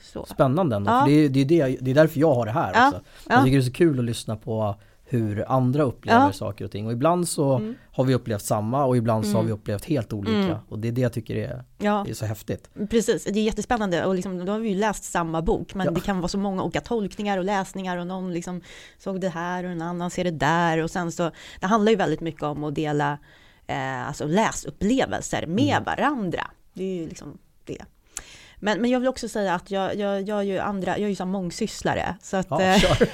Så. 0.01 0.25
spännande 0.27 0.77
ändå? 0.77 0.91
Ja. 0.91 1.01
För 1.01 1.07
det, 1.11 1.25
är, 1.25 1.29
det, 1.29 1.41
är 1.41 1.45
det, 1.69 1.77
det 1.81 1.91
är 1.91 1.95
därför 1.95 2.21
jag 2.21 2.35
har 2.35 2.47
det 2.47 2.53
här 2.53 2.73
Ja, 2.75 2.89
också. 2.89 3.01
ja. 3.29 3.35
Jag 3.35 3.45
tycker 3.45 3.57
det 3.59 3.63
är 3.63 3.67
så 3.67 3.73
kul 3.73 3.99
att 3.99 4.05
lyssna 4.05 4.37
på 4.37 4.75
hur 5.09 5.45
andra 5.53 5.83
upplever 5.83 6.21
Ja. 6.27 6.33
saker 6.33 6.65
och 6.65 6.71
ting 6.71 6.87
och 6.87 6.93
ibland 6.93 7.29
så 7.29 7.53
Mm. 7.57 7.75
har 7.93 8.05
vi 8.05 8.15
upplevt 8.15 8.43
samma 8.43 8.85
och 8.85 8.97
ibland 8.97 9.25
så 9.25 9.31
har 9.33 9.39
Mm. 9.39 9.47
vi 9.47 9.53
upplevt 9.53 9.85
helt 9.85 10.13
olika 10.13 10.37
Mm. 10.39 10.57
och 10.69 10.79
det 10.79 10.89
är 10.89 10.93
det 10.93 11.01
jag 11.01 11.13
tycker 11.13 11.37
är, 11.37 11.65
Ja, 11.79 12.07
är 12.09 12.15
så 12.15 12.27
häftigt. 12.27 12.71
precis. 12.91 13.25
Det 13.25 13.39
är 13.39 13.43
jättespännande 13.45 14.05
och 14.05 14.15
liksom, 14.15 14.45
då 14.45 14.53
har 14.53 14.59
vi 14.59 14.69
ju 14.69 14.75
läst 14.75 15.05
samma 15.05 15.43
bok, 15.43 15.75
men 15.75 15.85
Ja. 15.87 15.91
det 15.93 16.01
kan 16.01 16.19
vara 16.21 16.29
så 16.29 16.39
många 16.39 16.63
olika 16.63 16.81
tolkningar 16.81 17.39
och 17.39 17.45
läsningar 17.45 17.97
och 17.97 18.07
någon 18.07 18.33
liksom 18.33 18.61
såg 18.99 19.21
det 19.21 19.29
här 19.29 19.65
och 19.65 19.71
en 19.71 19.83
annan 19.83 20.11
ser 20.11 20.25
det 20.25 20.31
där 20.31 20.83
och 20.83 20.91
sen 20.91 21.13
så, 21.13 21.31
det 21.61 21.67
handlar 21.67 21.91
ju 21.93 21.97
väldigt 21.97 22.21
mycket 22.21 22.43
om 22.43 22.65
att 22.65 22.75
dela 22.75 23.19
eh, 23.67 24.09
alltså 24.09 24.27
läsupplevelser 24.27 25.47
med 25.47 25.77
Mm. 25.77 25.85
varandra. 25.85 26.51
Det 26.73 26.85
är 26.85 26.95
ju 26.97 27.09
liksom 27.09 27.39
det. 27.65 27.85
Men, 28.59 28.81
men 28.81 28.91
jag 28.91 29.01
vill 29.01 29.09
också 29.09 29.29
säga 29.29 29.55
att 29.55 29.71
jag, 29.71 29.97
jag, 29.97 30.23
jag 30.29 30.39
är 30.39 30.43
ju 30.43 30.59
andra, 30.59 30.91
jag 30.99 31.05
är 31.05 31.09
ju 31.09 31.15
så 31.17 31.27
mångsysslare. 31.27 32.17
Så 32.23 32.37
att, 32.37 32.47
Ja, 32.51 32.63
eh, 32.63 32.79
kör. 32.79 33.09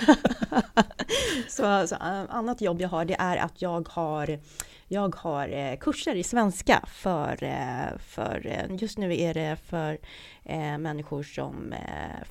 så, 1.49 1.87
så 1.88 1.95
eh, 1.95 2.25
annat 2.29 2.61
jobb 2.61 2.81
jag 2.81 2.88
har 2.88 3.05
det 3.05 3.17
är 3.19 3.37
att 3.37 3.62
jag 3.62 3.88
har 3.88 4.38
jag 4.88 5.15
har 5.17 5.49
eh, 5.49 5.77
kurser 5.77 6.15
i 6.15 6.23
svenska 6.23 6.83
för, 6.87 7.37
för 7.99 8.67
just 8.81 8.99
nu 8.99 9.21
är 9.21 9.35
det 9.35 9.57
för 9.67 9.99
människor 10.79 11.23
som 11.23 11.75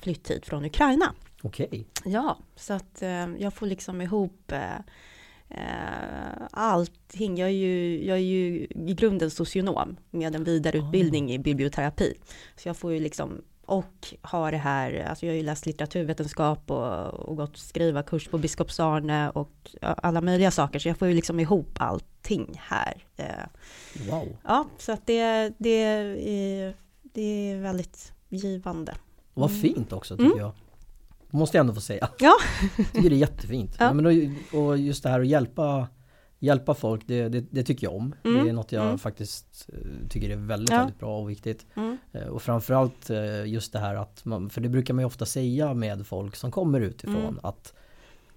flytt 0.00 0.30
hit 0.30 0.46
från 0.46 0.64
Ukraina. 0.64 1.14
Okej. 1.42 1.86
Ja, 2.04 2.38
så 2.56 2.72
att 2.72 3.02
jag 3.38 3.54
får 3.54 3.66
liksom 3.66 4.00
ihop 4.00 4.52
allting. 6.50 7.36
Jag 7.36 7.48
är, 7.48 7.52
ju, 7.52 8.04
jag 8.06 8.16
är 8.16 8.22
ju 8.22 8.66
i 8.70 8.94
grunden 8.94 9.30
socionom 9.30 9.96
med 10.10 10.36
en 10.36 10.44
vidareutbildning 10.44 11.26
oh. 11.26 11.32
i 11.32 11.38
biblioterapi. 11.38 12.14
Så 12.56 12.68
jag 12.68 12.76
får 12.76 12.92
ju 12.92 13.00
liksom 13.00 13.42
och 13.66 14.14
har 14.22 14.52
det 14.52 14.58
här, 14.58 15.06
alltså 15.08 15.26
jag 15.26 15.32
har 15.32 15.36
ju 15.36 15.42
läst 15.42 15.66
litteraturvetenskap 15.66 16.70
och, 16.70 17.06
och 17.06 17.36
gått 17.36 17.56
skriva 17.56 18.02
kurs 18.02 18.28
på 18.28 18.38
Biskops-Arne 18.38 19.30
och 19.30 19.70
alla 19.80 20.20
möjliga 20.20 20.50
saker, 20.50 20.78
så 20.78 20.88
jag 20.88 20.98
får 20.98 21.08
ju 21.08 21.14
liksom 21.14 21.40
ihop 21.40 21.70
allting 21.74 22.54
här. 22.58 23.04
Eh, 23.16 23.26
wow! 24.10 24.36
Ja, 24.44 24.66
så 24.78 24.92
att 24.92 25.06
det, 25.06 25.52
det, 25.58 25.82
är, 25.82 26.74
det 27.02 27.22
är 27.22 27.60
väldigt 27.60 28.12
givande. 28.28 28.94
Vad 29.34 29.50
mm. 29.50 29.62
fint 29.62 29.92
också 29.92 30.16
tycker 30.16 30.26
mm. 30.26 30.38
jag. 30.38 30.52
Måste 31.32 31.56
jag 31.56 31.60
ändå 31.62 31.74
få 31.74 31.80
säga. 31.80 32.08
Ja. 32.18 32.34
Jag 32.76 32.92
tycker 32.92 33.10
det 33.10 33.16
är 33.16 33.18
jättefint. 33.18 33.76
Ja. 33.78 33.92
men 33.92 34.36
och 34.52 34.78
just 34.78 35.02
det 35.02 35.08
här 35.08 35.20
att 35.20 35.26
hjälpa 35.26 35.88
hjälpa 36.42 36.74
folk, 36.74 37.02
det, 37.06 37.28
det, 37.28 37.44
det 37.50 37.62
tycker 37.62 37.86
jag 37.86 37.96
om. 37.96 38.14
Mm. 38.24 38.44
Det 38.44 38.50
är 38.50 38.54
något 38.54 38.72
jag 38.72 38.84
mm. 38.84 38.98
faktiskt 38.98 39.70
eh, 39.72 40.08
tycker 40.08 40.30
är 40.30 40.36
väldigt, 40.36 40.70
ja. 40.70 40.78
väldigt 40.78 40.98
bra 40.98 41.18
och 41.18 41.30
viktigt. 41.30 41.66
Mm. 41.74 41.98
Eh, 42.12 42.26
och 42.26 42.42
framförallt 42.42 43.10
eh, 43.10 43.46
just 43.46 43.72
det 43.72 43.78
här 43.78 43.94
att 43.94 44.24
man, 44.24 44.50
för 44.50 44.60
det 44.60 44.68
brukar 44.68 44.94
man 44.94 45.02
ju 45.02 45.06
ofta 45.06 45.26
säga 45.26 45.74
med 45.74 46.06
folk 46.06 46.36
som 46.36 46.50
kommer 46.50 46.80
utifrån 46.80 47.16
mm. 47.16 47.40
att 47.42 47.74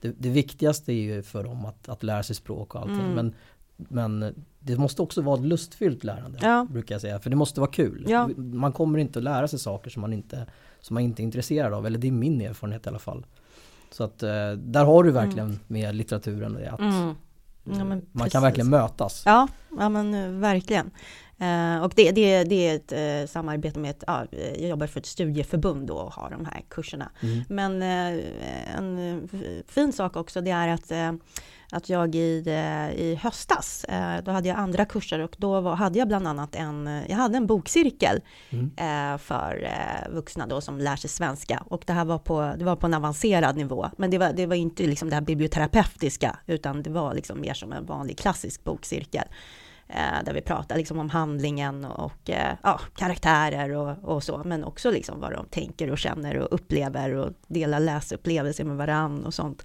det, 0.02 0.14
det, 0.18 0.30
viktigaste 0.30 0.94
är 0.94 1.02
ju 1.02 1.24
för 1.24 1.44
dem 1.44 1.66
att, 1.66 1.90
att 1.90 2.04
lära 2.04 2.24
sig 2.24 2.36
språk 2.36 2.76
och 2.76 2.82
allting. 2.82 3.00
Mm. 3.00 3.14
Men, 3.14 3.34
men 3.78 4.46
det 4.60 4.78
måste 4.78 5.02
också 5.02 5.22
vara 5.22 5.40
ett 5.40 5.46
lustfyllt 5.46 6.04
lärande, 6.04 6.40
ja. 6.42 6.68
brukar 6.70 6.96
jag 6.96 7.02
säga. 7.02 7.20
För 7.20 7.30
det 7.30 7.36
måste 7.36 7.60
vara 7.60 7.72
kul. 7.72 8.06
Ja. 8.08 8.30
Man 8.38 8.72
kommer 8.72 9.00
inte 9.00 9.20
att 9.20 9.24
lära 9.24 9.48
sig 9.48 9.60
saker 9.60 9.90
som 9.90 10.02
man 10.02 10.14
inte, 10.14 10.46
som 10.80 10.94
man 10.94 11.04
inte 11.04 11.22
är 11.22 11.24
intresserad 11.24 11.74
av. 11.74 11.86
Eller 11.86 12.00
det 12.00 12.08
är 12.08 12.12
min 12.12 12.42
erfarenhet 12.42 12.86
i 12.86 12.90
alla 12.90 13.00
fall. 13.00 13.26
Så 13.92 14.04
att 14.04 14.20
där 14.58 14.86
har 14.86 15.04
du 15.04 15.12
verkligen 15.12 15.48
mm. 15.48 15.60
med 15.68 15.96
litteraturen 15.96 16.68
att 16.74 16.80
mm. 16.80 17.16
Ja, 17.66 17.84
man 17.84 18.02
precis. 18.14 18.32
kan 18.32 18.42
verkligen 18.42 18.70
mötas. 18.70 19.24
Ja, 19.26 19.48
ja 19.78 19.90
men 19.90 20.14
eh, 20.14 20.30
verkligen. 20.30 20.92
Uh, 21.42 21.84
och 21.84 21.94
det, 21.96 22.12
det, 22.12 22.44
det 22.44 22.68
är 22.68 22.76
ett 22.76 23.24
uh, 23.24 23.28
samarbete 23.32 23.80
med 23.80 23.92
ett, 23.92 24.04
ja, 24.08 24.26
jag 24.32 24.70
jobbar 24.70 24.88
för 24.88 25.00
ett 25.00 25.06
studieförbund 25.06 25.88
då 25.88 25.94
och 25.94 26.14
har 26.14 26.30
de 26.30 26.46
här 26.46 26.64
kurserna. 26.70 27.12
Mm. 27.22 27.44
Men 27.50 27.82
uh, 27.82 28.24
en 28.78 29.30
fin 29.68 29.94
sak 29.94 30.16
också 30.16 30.42
det 30.42 30.52
är 30.52 30.68
att 30.68 31.20
att 31.72 31.90
jag 31.90 32.16
i, 32.16 32.44
i 32.98 33.20
höstas, 33.22 33.84
eh, 33.84 34.24
då 34.24 34.32
hade 34.32 34.48
jag 34.48 34.58
andra 34.58 34.86
kurser 34.86 35.20
och 35.20 35.36
då 35.38 35.62
var, 35.62 35.76
hade 35.76 36.00
jag 36.00 36.08
bland 36.08 36.28
annat 36.28 36.56
en, 36.56 37.04
jag 37.08 37.16
hade 37.16 37.38
en 37.38 37.48
bokcirkel 37.48 38.22
mm. 38.50 38.72
Eh, 38.76 39.18
för 39.18 39.64
eh, 39.64 40.14
vuxna 40.14 40.48
då 40.48 40.62
som 40.62 40.80
lär 40.80 40.96
sig 40.96 41.10
svenska 41.10 41.64
och 41.68 41.84
det 41.88 41.94
här 41.94 42.06
var 42.06 42.18
på, 42.18 42.54
det 42.58 42.66
var 42.66 42.76
på 42.76 42.88
en 42.88 42.94
avancerad 42.94 43.58
nivå. 43.58 43.90
Men 43.98 44.12
det 44.12 44.18
var, 44.18 44.34
det 44.34 44.46
var 44.46 44.56
inte 44.56 44.84
liksom 44.84 45.10
det 45.10 45.16
här 45.16 45.22
biblioterapeutiska 45.22 46.40
utan 46.46 46.84
det 46.84 46.90
var 46.90 47.14
liksom 47.14 47.42
mer 47.42 47.54
som 47.54 47.74
en 47.74 47.86
vanlig 47.86 48.18
klassisk 48.18 48.64
bokcirkel. 48.64 49.24
där 50.26 50.34
vi 50.34 50.42
pratar 50.42 50.78
liksom 50.78 51.00
om 51.00 51.10
handlingen 51.10 51.86
och 51.86 52.30
ja, 52.64 52.80
karaktärer 52.96 53.72
och, 53.72 54.16
och, 54.16 54.24
så, 54.24 54.42
men 54.46 54.64
också 54.64 54.92
liksom 54.92 55.20
vad 55.20 55.32
de 55.32 55.46
tänker 55.46 55.92
och 55.92 55.98
känner 55.98 56.38
och 56.38 56.48
upplever 56.54 57.14
och 57.14 57.32
delar 57.48 57.80
läsupplevelser 57.80 58.64
med 58.64 58.78
varann 58.78 59.26
och 59.26 59.34
sånt. 59.34 59.64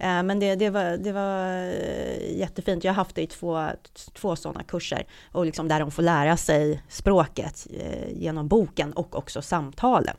Eh, 0.00 0.22
men 0.22 0.38
det, 0.38 0.54
det, 0.54 0.70
var, 0.70 0.96
det 0.96 1.12
var 1.12 1.46
eh, 1.46 2.38
jättefint. 2.38 2.84
Jag 2.84 2.92
har 2.92 2.96
haft 2.96 3.14
det 3.14 3.22
i 3.22 3.26
två, 3.26 3.68
två 4.12 4.36
sådana 4.36 4.62
kurser 4.62 5.06
och 5.32 5.46
liksom 5.46 5.68
där 5.68 5.80
de 5.80 5.90
får 5.90 6.02
lära 6.02 6.36
sig 6.36 6.82
språket 6.88 7.66
eh, 7.70 8.12
genom 8.12 8.48
boken 8.48 8.92
och 8.92 9.18
också 9.18 9.42
samtalen. 9.42 10.16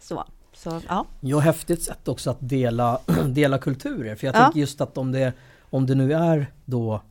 Så, 0.00 0.24
så 0.52 0.80
ja. 0.88 1.06
Ja, 1.20 1.38
häftigt 1.38 1.82
sätt 1.82 2.08
också 2.08 2.30
att 2.30 2.38
dela, 2.40 3.00
dela 3.26 3.58
kulturer. 3.58 4.16
För 4.16 4.26
jag 4.26 4.36
ja. 4.36 4.42
tänker 4.42 4.60
just 4.60 4.80
att 4.80 4.98
om 4.98 5.12
det, 5.12 5.32
om 5.60 5.86
det 5.86 5.94
nu 5.94 6.12
är 6.12 6.46
då 6.64 7.02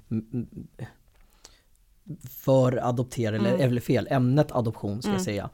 för 2.30 2.88
adopterade, 2.88 3.38
mm. 3.38 3.54
eller, 3.54 3.66
eller 3.66 3.82
fel, 3.82 4.08
ämnet 4.12 4.52
adoption 4.52 5.02
ska 5.02 5.10
mm. 5.10 5.18
jag 5.18 5.26
säga 5.26 5.50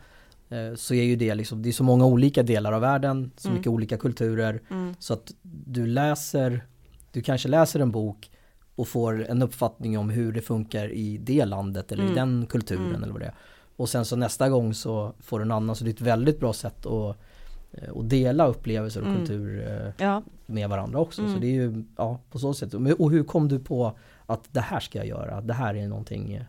så 0.75 0.93
är 0.93 1.03
ju 1.03 1.15
det 1.15 1.35
liksom, 1.35 1.61
det 1.61 1.69
är 1.69 1.73
så 1.73 1.83
många 1.83 2.05
olika 2.05 2.43
delar 2.43 2.71
av 2.71 2.81
världen, 2.81 3.31
så 3.37 3.47
mm. 3.47 3.57
mycket 3.57 3.71
olika 3.71 3.97
kulturer. 3.97 4.61
Mm. 4.69 4.95
Så 4.99 5.13
att 5.13 5.33
du 5.41 5.87
läser, 5.87 6.65
du 7.11 7.21
kanske 7.21 7.47
läser 7.47 7.79
en 7.79 7.91
bok 7.91 8.31
och 8.75 8.87
får 8.87 9.29
en 9.29 9.41
uppfattning 9.41 9.97
om 9.97 10.09
hur 10.09 10.31
det 10.31 10.41
funkar 10.41 10.91
i 10.91 11.17
det 11.17 11.45
landet 11.45 11.91
eller 11.91 12.03
mm. 12.03 12.13
i 12.13 12.15
den 12.15 12.45
kulturen 12.49 12.85
mm. 12.85 13.03
eller 13.03 13.13
vad 13.13 13.21
det 13.21 13.25
är. 13.25 13.35
Och 13.75 13.89
sen 13.89 14.05
så 14.05 14.15
nästa 14.15 14.49
gång 14.49 14.73
så 14.73 15.13
får 15.19 15.39
du 15.39 15.45
en 15.45 15.51
annan, 15.51 15.75
så 15.75 15.83
det 15.83 15.89
är 15.89 15.93
ett 15.93 16.01
väldigt 16.01 16.39
bra 16.39 16.53
sätt 16.53 16.85
att, 16.85 17.17
eh, 17.71 17.97
att 17.97 18.09
dela 18.09 18.47
upplevelser 18.47 19.01
och 19.01 19.07
mm. 19.07 19.19
kultur 19.19 19.67
eh, 19.67 20.05
ja. 20.05 20.23
med 20.45 20.69
varandra 20.69 20.99
också. 20.99 21.21
Så 21.21 21.27
mm. 21.27 21.41
det 21.41 21.47
är 21.47 21.51
ju, 21.51 21.83
ja, 21.97 22.19
på 22.31 22.39
så 22.39 22.53
sätt. 22.53 22.73
Och 22.73 23.11
hur 23.11 23.23
kom 23.23 23.47
du 23.47 23.59
på 23.59 23.97
att 24.25 24.53
det 24.53 24.61
här 24.61 24.79
ska 24.79 24.97
jag 24.97 25.07
göra, 25.07 25.41
det 25.41 25.53
här 25.53 25.75
är 25.75 25.87
någonting, 25.87 26.43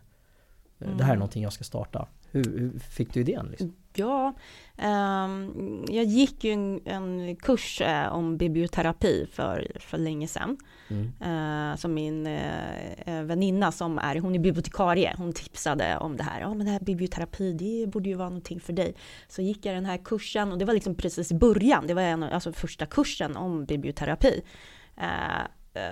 det 0.77 1.03
här 1.03 1.13
är 1.13 1.17
någonting 1.17 1.43
jag 1.43 1.53
ska 1.53 1.63
starta? 1.63 2.07
Hur, 2.31 2.59
hur 2.59 2.79
fick 2.79 3.13
du 3.13 3.19
idén? 3.19 3.47
Liksom? 3.49 3.73
Ja, 3.95 4.33
um, 4.77 5.85
jag 5.89 6.05
gick 6.05 6.43
ju 6.43 6.51
en, 6.51 6.79
en 6.85 7.35
kurs 7.35 7.81
uh, 7.81 8.13
om 8.13 8.37
biblioterapi 8.37 9.27
för, 9.31 9.71
för 9.79 9.97
länge 9.97 10.27
sedan. 10.27 10.57
Mm. 10.87 11.71
Uh, 11.71 11.75
som 11.75 11.93
min 11.93 12.27
uh, 12.27 13.23
väninna 13.23 13.71
som 13.71 13.97
är, 13.97 14.19
hon 14.19 14.35
är 14.35 14.39
bibliotekarie, 14.39 15.15
hon 15.17 15.33
tipsade 15.33 15.97
om 15.97 16.17
det 16.17 16.23
här. 16.23 16.41
Ja 16.41 16.53
men 16.53 16.65
det 16.65 16.71
här 16.71 16.79
biblioterapi, 16.79 17.53
det 17.53 17.87
borde 17.87 18.09
ju 18.09 18.15
vara 18.15 18.29
någonting 18.29 18.59
för 18.59 18.73
dig. 18.73 18.95
Så 19.27 19.41
gick 19.41 19.65
jag 19.65 19.75
den 19.75 19.85
här 19.85 19.97
kursen 19.97 20.51
och 20.51 20.57
det 20.57 20.65
var 20.65 20.73
liksom 20.73 20.95
precis 20.95 21.31
i 21.31 21.35
början, 21.35 21.87
det 21.87 21.93
var 21.93 22.01
en, 22.01 22.23
alltså 22.23 22.53
första 22.53 22.85
kursen 22.85 23.37
om 23.37 23.65
biblioterapi. 23.65 24.41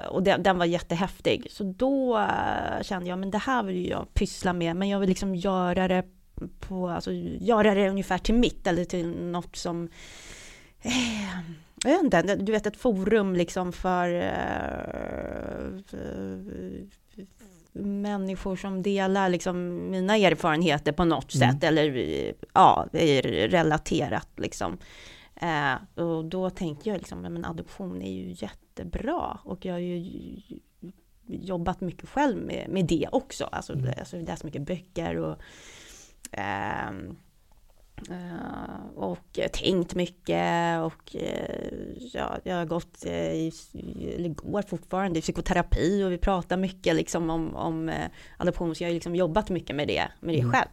och 0.10 0.23
den, 0.23 0.43
den, 0.43 0.58
var 0.58 0.65
jättehäftig. 0.65 1.47
Så 1.50 1.63
då 1.63 2.28
kände 2.82 3.10
jag, 3.10 3.19
men 3.19 3.32
det 3.32 3.38
här 3.38 3.63
vill 3.63 3.89
jag 3.89 4.13
pyssla 4.13 4.54
med, 4.54 4.76
men 4.76 4.89
jag 4.89 5.00
vill 5.00 5.10
liksom 5.10 5.36
göra 5.36 5.88
det 5.88 6.04
på, 6.60 6.89
alltså 6.89 7.12
göra 7.39 7.73
det 7.73 7.89
ungefär 7.89 8.17
till 8.17 8.36
mitt 8.36 8.67
eller 8.67 8.86
till 8.86 9.08
något 9.08 9.56
som 9.56 9.89
eh, 10.82 11.30
jag 11.84 11.91
vet 11.91 12.04
inte, 12.04 12.36
du 12.36 12.52
vet 12.52 12.65
ett 12.65 12.78
forum 12.78 13.36
liksom 13.36 13.73
för, 13.73 14.13
eh, 14.13 15.84
för 15.86 16.39
människor 17.80 18.56
som 18.56 18.82
delar 18.82 19.30
liksom 19.30 19.89
mina 19.91 20.17
erfarenheter 20.17 20.91
på 20.91 21.06
något 21.06 21.36
mm. 21.36 21.52
sätt 21.52 21.63
eller 21.63 21.93
ja, 22.54 22.88
är 22.91 23.21
relaterat 23.47 24.30
liksom. 24.36 24.78
Eh, 25.36 26.04
och 26.04 26.26
då 26.26 26.50
tänkte 26.50 26.89
jag 26.89 26.97
liksom, 26.97 27.21
men 27.21 27.45
adoption 27.45 28.02
är 28.02 28.12
ju 28.12 28.36
jättebra 28.38 29.38
och 29.43 29.65
jag 29.65 29.73
har 29.73 29.80
ju 29.80 30.06
jobbat 31.28 31.82
mycket 31.82 32.10
själv 32.10 32.38
med, 32.38 32.69
med 32.69 32.86
det 32.86 33.08
också, 33.12 33.45
alltså, 33.45 33.73
mm. 33.73 33.93
alltså 34.00 34.17
läst 34.17 34.43
mycket 34.43 34.62
böcker 34.62 35.17
och 35.17 35.41
och 38.95 39.39
tänkt 39.53 39.95
mycket 39.95 40.81
och 40.81 41.15
eh, 41.15 41.67
ja, 42.13 42.37
jag 42.43 42.55
har 42.55 42.65
gått, 42.65 43.05
eh, 43.05 43.13
eller 44.15 44.29
går 44.29 44.61
fortfarande 44.61 45.19
i 45.19 45.21
psykoterapi 45.21 46.03
och 46.03 46.11
vi 46.11 46.17
pratar 46.17 46.57
mycket 46.57 46.95
liksom 46.95 47.29
om, 47.29 47.55
om 47.55 47.91
adoption, 48.37 48.75
så 48.75 48.83
jag 48.83 48.89
har 48.89 48.93
liksom 48.93 49.15
jobbat 49.15 49.49
mycket 49.49 49.75
med 49.75 49.87
det, 49.87 50.07
med 50.19 50.35
det 50.35 50.39
mm. 50.39 50.51
själv. 50.51 50.67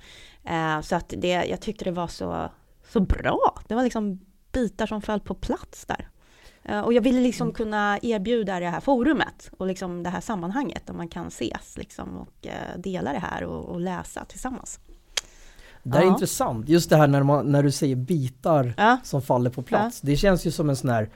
Så 0.82 0.96
att 0.96 1.14
det, 1.16 1.28
jag 1.28 1.60
tyckte 1.60 1.84
det 1.84 1.90
var 1.90 2.08
så, 2.08 2.50
så 2.88 3.00
bra. 3.00 3.58
Det 3.68 3.74
var 3.74 3.82
liksom 3.82 4.20
bitar 4.52 4.86
som 4.86 5.02
föll 5.02 5.20
på 5.20 5.34
plats 5.34 5.86
där. 5.86 6.08
Och 6.84 6.92
jag 6.92 7.02
ville 7.02 7.20
liksom 7.20 7.44
mm. 7.44 7.54
kunna 7.54 7.98
erbjuda 8.02 8.60
det 8.60 8.68
här 8.68 8.80
forumet 8.80 9.50
och 9.58 9.66
liksom 9.66 10.02
det 10.02 10.10
här 10.10 10.20
sammanhanget 10.20 10.86
där 10.86 10.94
man 10.94 11.08
kan 11.08 11.26
ses 11.26 11.76
liksom 11.76 12.16
och 12.16 12.46
dela 12.76 13.12
det 13.12 13.18
här 13.18 13.44
och, 13.44 13.64
och 13.64 13.80
läsa 13.80 14.24
tillsammans. 14.24 14.80
Det 15.84 15.96
här 15.96 16.04
är 16.04 16.08
intressant, 16.08 16.68
just 16.68 16.90
det 16.90 16.96
här 16.96 17.06
när, 17.06 17.22
man, 17.22 17.46
när 17.46 17.62
du 17.62 17.70
säger 17.70 17.96
bitar 17.96 18.74
som 19.04 19.22
faller 19.22 19.50
på 19.50 19.62
plats. 19.62 20.00
Det 20.00 20.16
känns 20.16 20.46
ju 20.46 20.50
som 20.50 20.70
en 20.70 20.76
sån 20.76 20.90
här 20.90 21.10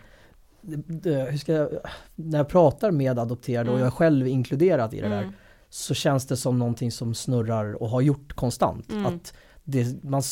hur 1.04 1.38
ska 1.38 1.52
jag, 1.52 1.68
när 2.14 2.38
jag 2.38 2.48
pratar 2.48 2.90
med 2.90 3.18
adopterade 3.18 3.68
mm. 3.68 3.74
och 3.74 3.80
jag 3.80 3.86
är 3.86 3.90
själv 3.90 4.26
inkluderad 4.26 4.94
i 4.94 5.00
det 5.00 5.06
mm. 5.06 5.18
där 5.18 5.32
så 5.68 5.94
känns 5.94 6.26
det 6.26 6.36
som 6.36 6.58
någonting 6.58 6.92
som 6.92 7.14
snurrar 7.14 7.82
och 7.82 7.88
har 7.88 8.00
gjort 8.00 8.32
konstant. 8.32 8.92
Mm. 8.92 9.06
Att 9.06 9.34
det, 9.64 10.04
man, 10.04 10.22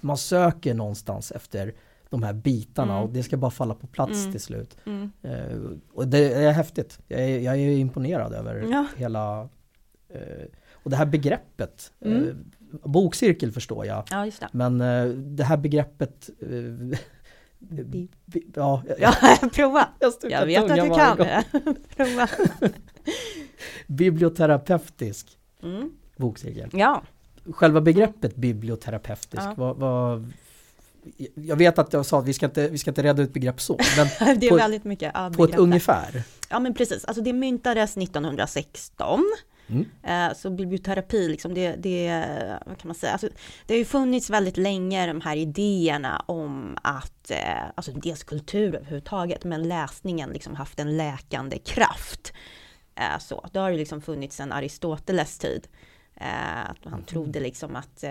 man 0.00 0.16
söker 0.16 0.74
någonstans 0.74 1.32
efter 1.32 1.74
de 2.10 2.22
här 2.22 2.32
bitarna 2.32 2.92
mm. 2.92 3.04
och 3.04 3.12
det 3.12 3.22
ska 3.22 3.36
bara 3.36 3.50
falla 3.50 3.74
på 3.74 3.86
plats 3.86 4.20
mm. 4.20 4.32
till 4.32 4.40
slut. 4.40 4.76
Uh, 4.86 5.78
och 5.94 6.08
det 6.08 6.34
är 6.34 6.52
häftigt. 6.52 6.98
Jag 7.08 7.20
är, 7.20 7.38
jag 7.38 7.56
är 7.56 7.70
imponerad 7.70 8.32
över 8.32 8.66
ja. 8.70 8.86
hela 8.96 9.42
uh, 9.42 9.48
och 10.72 10.90
det 10.90 10.96
här 10.96 11.06
begreppet 11.06 11.92
uh, 12.06 12.34
Bokcirkel 12.82 13.52
förstår 13.52 13.86
jag. 13.86 14.04
Ja, 14.10 14.24
det. 14.40 14.48
Men 14.52 14.80
uh, 14.80 15.08
det 15.14 15.44
här 15.44 15.56
begreppet 15.56 16.30
uh, 16.52 16.94
Ja, 18.54 18.82
ja 18.98 19.14
prova. 19.52 19.88
Jag, 20.00 20.12
jag 20.30 20.46
vet 20.46 20.70
att 20.70 20.76
du 20.76 20.90
kan. 20.94 21.16
Prova. 21.96 22.28
biblioterapeutisk 23.86 25.38
Mm. 25.62 25.90
bokcirkel. 26.16 26.70
Ja, 26.72 27.02
Själva 27.52 27.80
begreppet 27.80 28.36
biblioterapeutisk, 28.36 29.42
Ja. 29.42 29.54
vad, 29.56 29.76
vad, 29.76 30.32
jag 31.34 31.56
vet 31.56 31.78
att 31.78 31.92
jag 31.92 32.06
sa 32.06 32.18
att 32.18 32.24
vi 32.26 32.32
ska 32.32 32.46
inte, 32.46 32.68
vi 32.68 32.78
ska 32.78 32.90
inte 32.90 33.02
reda 33.02 33.22
ut 33.22 33.32
begrepp 33.32 33.60
så, 33.60 33.78
men 33.96 34.38
det 34.40 34.46
är 34.46 34.50
På- 34.50 34.56
väldigt 34.56 34.84
mycket 34.84 35.10
ja, 35.14 35.32
på 35.36 35.44
ett 35.44 35.54
ungefär. 35.58 36.22
Ja 36.50 36.58
men 36.60 36.74
precis, 36.74 37.04
alltså 37.04 37.22
det 37.22 37.32
myntades 37.32 37.96
1916. 37.96 39.20
Mm. 39.68 40.34
Så 40.34 40.50
biblioterapi, 40.50 41.28
liksom 41.28 41.54
det, 41.54 41.76
det, 41.76 42.08
vad 42.66 42.78
kan 42.78 42.88
man 42.88 42.94
säga, 42.94 43.12
alltså, 43.12 43.28
det 43.66 43.74
har 43.74 43.78
ju 43.78 43.84
funnits 43.84 44.30
väldigt 44.30 44.56
länge 44.56 45.06
de 45.06 45.20
här 45.20 45.36
idéerna 45.36 46.24
om 46.26 46.78
att, 46.82 47.30
eh, 47.30 47.64
alltså 47.74 47.92
dels 47.92 48.24
kultur 48.24 48.74
överhuvudtaget, 48.74 49.44
men 49.44 49.68
läsningen 49.68 50.30
liksom 50.30 50.54
haft 50.54 50.80
en 50.80 50.96
läkande 50.96 51.58
kraft. 51.58 52.32
Eh, 52.94 53.18
Så, 53.18 53.48
det 53.52 53.58
har 53.58 53.70
ju 53.70 53.76
liksom 53.76 54.02
funnits 54.02 54.36
sedan 54.36 54.52
Aristoteles 54.52 55.38
tid. 55.38 55.68
Att 56.66 56.78
han 56.84 57.02
trodde 57.02 57.40
liksom 57.40 57.76
att 57.76 58.04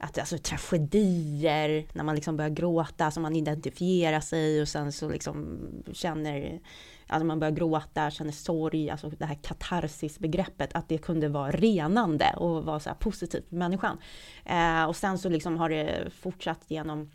att 0.00 0.18
alltså 0.18 0.38
tragedier, 0.38 1.86
när 1.92 2.04
man 2.04 2.14
liksom 2.14 2.36
börjar 2.36 2.50
gråta, 2.50 3.10
som 3.10 3.22
man 3.22 3.36
identifierar 3.36 4.20
sig 4.20 4.62
och 4.62 4.68
sen 4.68 4.92
så 4.92 5.08
liksom 5.08 5.58
känner, 5.92 6.60
alltså 7.08 7.26
man 7.26 7.40
börjar 7.40 7.52
gråta, 7.52 8.10
känner 8.10 8.32
sorg, 8.32 8.90
alltså 8.90 9.08
det 9.08 9.24
här 9.24 9.38
katarsisbegreppet, 9.42 10.70
att 10.74 10.88
det 10.88 10.98
kunde 10.98 11.28
vara 11.28 11.50
renande 11.50 12.34
och 12.36 12.64
vara 12.64 12.80
så 12.80 12.88
här 12.88 12.96
positivt 12.96 13.48
för 13.48 13.56
människan. 13.56 13.98
Eh, 14.44 14.84
och 14.84 14.96
sen 14.96 15.18
så 15.18 15.28
liksom 15.28 15.56
har 15.56 15.68
det 15.68 16.10
fortsatt 16.20 16.64
genom 16.68 17.10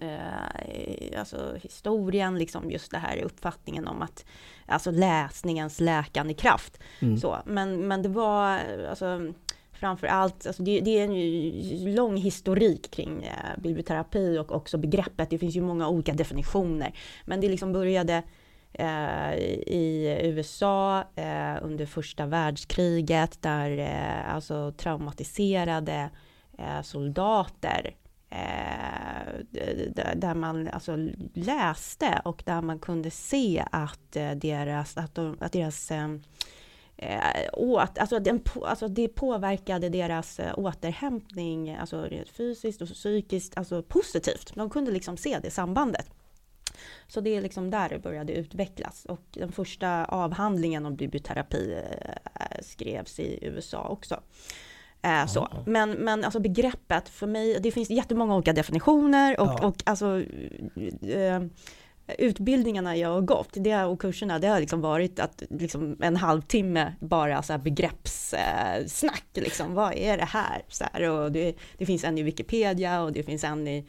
eh, 0.00 1.18
alltså 1.18 1.56
historien, 1.62 2.38
liksom 2.38 2.70
just 2.70 2.90
det 2.90 2.98
här 2.98 3.22
uppfattningen 3.22 3.88
om 3.88 4.02
att 4.02 4.24
alltså 4.66 4.90
läsningens 4.90 5.80
läkande 5.80 6.34
kraft. 6.34 6.80
Mm. 7.00 7.16
Så, 7.16 7.38
men, 7.46 7.88
men 7.88 8.02
det 8.02 8.08
var 8.08 8.60
alltså 8.90 9.32
framför 9.72 10.06
allt, 10.06 10.46
alltså 10.46 10.62
det, 10.62 10.80
det 10.80 10.98
är 10.98 11.04
en 11.04 11.14
ju 11.14 11.94
lång 11.94 12.16
historik 12.16 12.90
kring 12.90 13.22
eh, 13.22 13.60
biblioterapi 13.62 14.38
och 14.38 14.52
också 14.52 14.78
begreppet. 14.78 15.30
Det 15.30 15.38
finns 15.38 15.56
ju 15.56 15.60
många 15.60 15.88
olika 15.88 16.12
definitioner. 16.12 16.98
Men 17.24 17.40
det 17.40 17.48
liksom 17.48 17.72
började 17.72 18.22
Eh, 18.78 19.34
i 19.66 20.18
USA 20.22 21.04
eh, 21.14 21.56
under 21.62 21.86
första 21.86 22.26
världskriget 22.26 23.42
där 23.42 23.78
eh, 23.78 24.34
alltså 24.34 24.72
traumatiserade 24.72 26.10
eh, 26.58 26.82
soldater 26.82 27.96
eh, 28.30 28.46
där 30.16 30.34
man 30.34 30.68
alltså 30.68 30.96
läste 31.34 32.22
och 32.24 32.42
där 32.46 32.62
man 32.62 32.78
kunde 32.78 33.10
se 33.10 33.64
att 33.72 34.16
eh, 34.16 34.30
deras, 34.30 34.96
att, 34.96 35.14
de, 35.14 35.36
att 35.40 35.52
deras 35.52 35.90
eh, 35.90 36.14
eh 36.96 37.48
åt, 37.52 37.98
alltså, 37.98 38.18
den, 38.18 38.40
alltså 38.62 38.88
det 38.88 39.08
påverkade 39.08 39.88
deras 39.88 40.38
eh, 40.38 40.58
återhämtning, 40.58 41.74
alltså 41.74 42.02
rent 42.02 42.28
fysiskt 42.28 42.82
och 42.82 42.88
psykiskt, 42.88 43.56
alltså 43.56 43.82
positivt. 43.82 44.54
De 44.54 44.70
kunde 44.70 44.90
liksom 44.90 45.16
se 45.16 45.38
det 45.42 45.50
sambandet. 45.50 46.10
Så 47.08 47.20
det 47.20 47.36
är 47.36 47.40
liksom 47.40 47.70
där 47.70 47.88
det 47.88 47.98
började 47.98 48.32
utvecklas. 48.32 49.04
Och 49.04 49.22
den 49.30 49.52
första 49.52 50.04
avhandlingen 50.04 50.86
om 50.86 50.96
biblioterapi 50.96 51.74
eh, 51.74 52.58
skrevs 52.60 53.20
i 53.20 53.38
USA 53.42 53.88
också. 53.88 54.20
Eh, 55.02 55.26
så. 55.26 55.48
Men, 55.66 55.90
men 55.90 56.24
alltså 56.24 56.40
begreppet 56.40 57.08
för 57.08 57.26
mig, 57.26 57.58
det 57.60 57.70
finns 57.70 57.90
jättemånga 57.90 58.34
olika 58.34 58.52
definitioner 58.52 59.40
och, 59.40 59.46
Ja. 59.46 59.66
och 59.66 59.76
alltså 59.84 60.22
eh, 61.02 61.42
utbildningarna 62.18 62.96
jag 62.96 63.08
har 63.08 63.20
gått 63.20 63.48
det, 63.52 63.84
och 63.84 64.00
kurserna, 64.00 64.38
det 64.38 64.48
har 64.48 64.60
liksom 64.60 64.80
varit 64.80 65.20
att 65.20 65.42
liksom 65.50 65.96
en 66.00 66.16
halvtimme 66.16 66.92
bara 67.00 67.42
så 67.42 67.52
här 67.52 67.60
begrepppssnack. 67.60 68.78
Eh, 68.78 68.86
snack, 68.86 69.24
liksom. 69.34 69.74
Vad 69.74 69.94
är 69.94 70.18
det 70.18 70.24
här? 70.24 70.62
Så 70.68 70.84
här 70.92 71.10
och 71.10 71.32
det, 71.32 71.54
det 71.78 71.86
finns 71.86 72.04
en 72.04 72.18
i 72.18 72.22
Wikipedia 72.22 73.02
och 73.02 73.12
det 73.12 73.22
finns 73.22 73.44
en 73.44 73.68
i, 73.68 73.86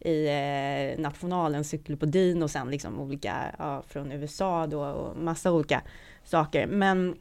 i 0.00 0.26
eh, 0.26 1.02
Nationalencyklopedin 1.02 2.42
och 2.42 2.50
sen 2.50 2.70
liksom 2.70 3.00
olika 3.00 3.54
ja, 3.58 3.82
från 3.88 4.12
USA 4.12 4.66
då 4.66 4.84
och 4.84 5.16
massa 5.16 5.52
olika 5.52 5.82
saker. 6.24 6.66
Men 6.66 7.16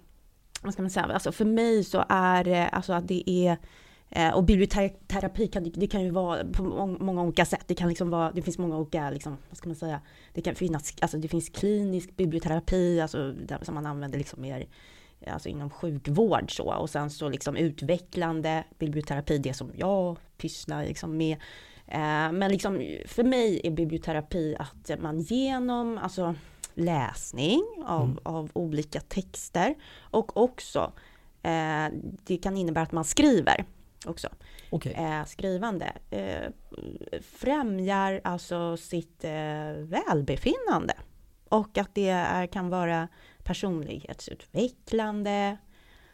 vad 0.61 0.73
ska 0.73 0.81
man 0.81 0.91
säga, 0.91 1.05
alltså 1.05 1.31
för 1.31 1.45
mig 1.45 1.83
så 1.83 2.05
är 2.09 2.43
det 2.43 2.67
alltså 2.67 2.93
att 2.93 3.07
det 3.07 3.29
är 3.29 3.57
eh, 4.09 4.33
och 4.33 4.43
biblioterapi 4.43 5.47
kan, 5.47 5.71
det 5.75 5.87
kan 5.87 6.03
ju 6.03 6.09
vara 6.09 6.45
på 6.45 6.63
många 6.99 7.21
olika 7.21 7.45
sätt. 7.45 7.63
Det 7.67 7.75
kan 7.75 7.89
liksom 7.89 8.09
vara, 8.09 8.31
det 8.31 8.41
finns 8.41 8.57
många 8.57 8.77
olika, 8.77 9.09
liksom, 9.09 9.37
vad 9.49 9.57
ska 9.57 9.69
man 9.69 9.75
säga, 9.75 10.01
det 10.33 10.41
kan 10.41 10.55
finnas, 10.55 10.93
alltså 11.01 11.17
det 11.17 11.27
finns 11.27 11.49
klinisk 11.49 12.17
biblioterapi, 12.17 13.01
alltså 13.01 13.31
där, 13.31 13.59
som 13.61 13.75
man 13.75 13.85
använder 13.85 14.17
liksom 14.17 14.41
mer 14.41 14.67
alltså 15.27 15.49
inom 15.49 15.69
sjukvård 15.69 16.55
så 16.55 16.73
och 16.73 16.89
sen 16.89 17.09
så 17.09 17.29
liksom 17.29 17.55
utvecklande 17.55 18.63
biblioterapi, 18.79 19.37
det 19.37 19.53
som 19.53 19.71
jag 19.75 20.17
pysslar 20.37 20.83
liksom 20.85 21.17
med. 21.17 21.37
Eh, 21.91 22.31
men 22.31 22.51
liksom 22.51 22.97
för 23.05 23.23
mig 23.23 23.61
är 23.63 23.71
biblioterapi 23.71 24.55
att 24.59 24.91
man 25.01 25.19
genom 25.19 25.97
alltså 25.97 26.35
läsning 26.73 27.63
av, 27.85 28.03
Mm. 28.03 28.17
av 28.23 28.49
olika 28.53 28.99
texter 28.99 29.75
och 30.01 30.37
också 30.37 30.91
eh, 31.43 31.85
det 32.23 32.37
kan 32.37 32.57
innebära 32.57 32.83
att 32.83 32.91
man 32.91 33.03
skriver 33.05 33.65
också. 34.05 34.29
Okej. 34.69 34.93
Eh, 34.93 35.25
skrivande 35.25 35.93
eh, 36.09 36.49
främjar 37.21 38.21
alltså 38.23 38.77
sitt 38.77 39.23
eh, 39.23 39.71
välbefinnande. 39.77 40.93
Och 41.49 41.77
att 41.77 41.95
det 41.95 42.09
är, 42.09 42.47
kan 42.47 42.69
vara 42.69 43.07
personlighetsutvecklande. 43.43 45.57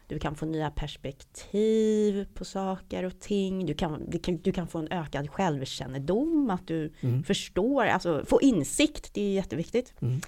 Du 0.08 0.18
kan 0.18 0.34
få 0.34 0.46
nya 0.46 0.70
perspektiv 0.70 2.26
på 2.34 2.44
saker 2.44 3.04
och 3.04 3.20
ting. 3.20 3.66
Du 3.66 3.74
kan, 3.74 4.10
du 4.10 4.18
kan, 4.18 4.36
du 4.36 4.52
kan 4.52 4.66
få 4.68 4.78
en 4.78 4.88
ökad 4.92 5.30
självkännedom, 5.30 6.50
att 6.50 6.66
du 6.66 6.92
Mm. 7.00 7.22
förstår, 7.22 7.86
alltså 7.86 8.24
få 8.26 8.40
insikt, 8.40 9.14
det 9.14 9.20
är 9.20 9.32
jätteviktigt. 9.32 9.94
Mm. 10.00 10.20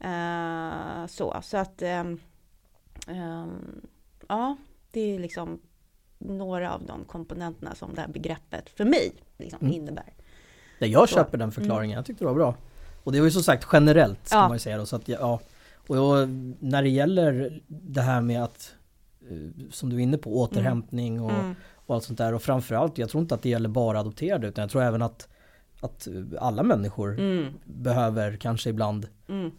Eh, 0.00 1.06
så, 1.06 1.40
så 1.42 1.56
att 1.56 1.82
ehm, 1.82 2.20
ehm, 3.08 3.80
ja, 4.28 4.56
det 4.90 5.00
är 5.00 5.18
liksom 5.18 5.60
några 6.18 6.74
av 6.74 6.86
de 6.86 7.04
komponenterna 7.04 7.74
som 7.74 7.94
det 7.94 8.00
här 8.00 8.08
begreppet 8.08 8.70
för 8.70 8.84
mig 8.84 9.12
liksom 9.38 9.58
Mm. 9.62 9.72
innebär. 9.74 10.12
Ja, 10.78 10.86
jag 10.86 11.08
Så. 11.08 11.14
köper 11.14 11.38
den 11.38 11.52
förklaringen, 11.52 11.96
jag 11.96 12.06
tyckte 12.06 12.24
det 12.24 12.28
var 12.28 12.34
bra. 12.34 12.54
Och 13.04 13.12
det 13.12 13.18
var 13.20 13.24
ju 13.24 13.30
som 13.30 13.42
sagt 13.42 13.66
generellt 13.72 14.26
ska 14.28 14.36
Ja. 14.36 14.42
man 14.48 14.52
ju 14.56 14.58
säga 14.58 14.78
då, 14.78 14.86
så 14.86 14.96
att 14.96 15.08
ja. 15.08 15.40
Och 15.86 15.96
jag, 15.96 16.28
när 16.60 16.82
det 16.82 16.88
gäller 16.88 17.60
det 17.66 18.00
här 18.02 18.20
med 18.20 18.44
att, 18.44 18.74
som 19.70 19.90
du 19.90 19.96
är 19.96 20.00
inne 20.00 20.18
på, 20.18 20.40
återhämtning 20.40 21.20
och, 21.20 21.30
Mm. 21.30 21.54
och 21.86 21.94
allt 21.94 22.04
sånt 22.04 22.18
där. 22.18 22.34
Och 22.34 22.42
framförallt, 22.42 22.98
jag 22.98 23.08
tror 23.08 23.20
inte 23.22 23.34
att 23.34 23.42
det 23.42 23.48
gäller 23.48 23.68
bara 23.68 24.00
adopterade 24.00 24.46
utan 24.48 24.62
jag 24.62 24.70
tror 24.70 24.82
även 24.82 25.02
att, 25.02 25.28
att 25.80 26.08
alla 26.38 26.62
människor 26.62 27.18
Mm. 27.20 27.52
behöver 27.64 28.36
kanske 28.36 28.70
ibland 28.70 29.06
Mm. 29.28 29.50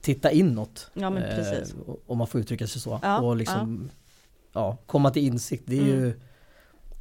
titta 0.00 0.30
inåt. 0.30 0.90
Ja, 0.94 1.10
men 1.10 1.22
precis. 1.22 1.74
Eh, 1.74 1.94
om 2.06 2.18
man 2.18 2.26
får 2.26 2.40
uttrycka 2.40 2.66
sig 2.66 2.80
så. 2.80 3.00
Ja, 3.02 3.20
och 3.20 3.36
liksom 3.36 3.90
ja. 4.52 4.76
komma 4.86 5.10
till 5.10 5.22
insikt. 5.26 5.64
Det 5.66 5.78
är 5.78 5.82
ju 5.84 6.20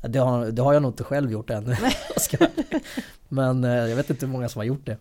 det 0.10 0.19
har, 0.19 0.45
det 0.51 0.62
har 0.62 0.73
jag 0.73 0.82
nog 0.82 0.91
inte 0.91 1.04
själv 1.04 1.32
gjort 1.32 1.49
än. 1.49 1.75
Men 3.30 3.63
eh, 3.63 3.69
jag 3.71 3.95
vet 3.95 4.10
inte 4.10 4.25
hur 4.25 4.34
många 4.34 4.49
som 4.49 4.60
har 4.60 4.65
gjort 4.65 4.86
det. 4.86 4.97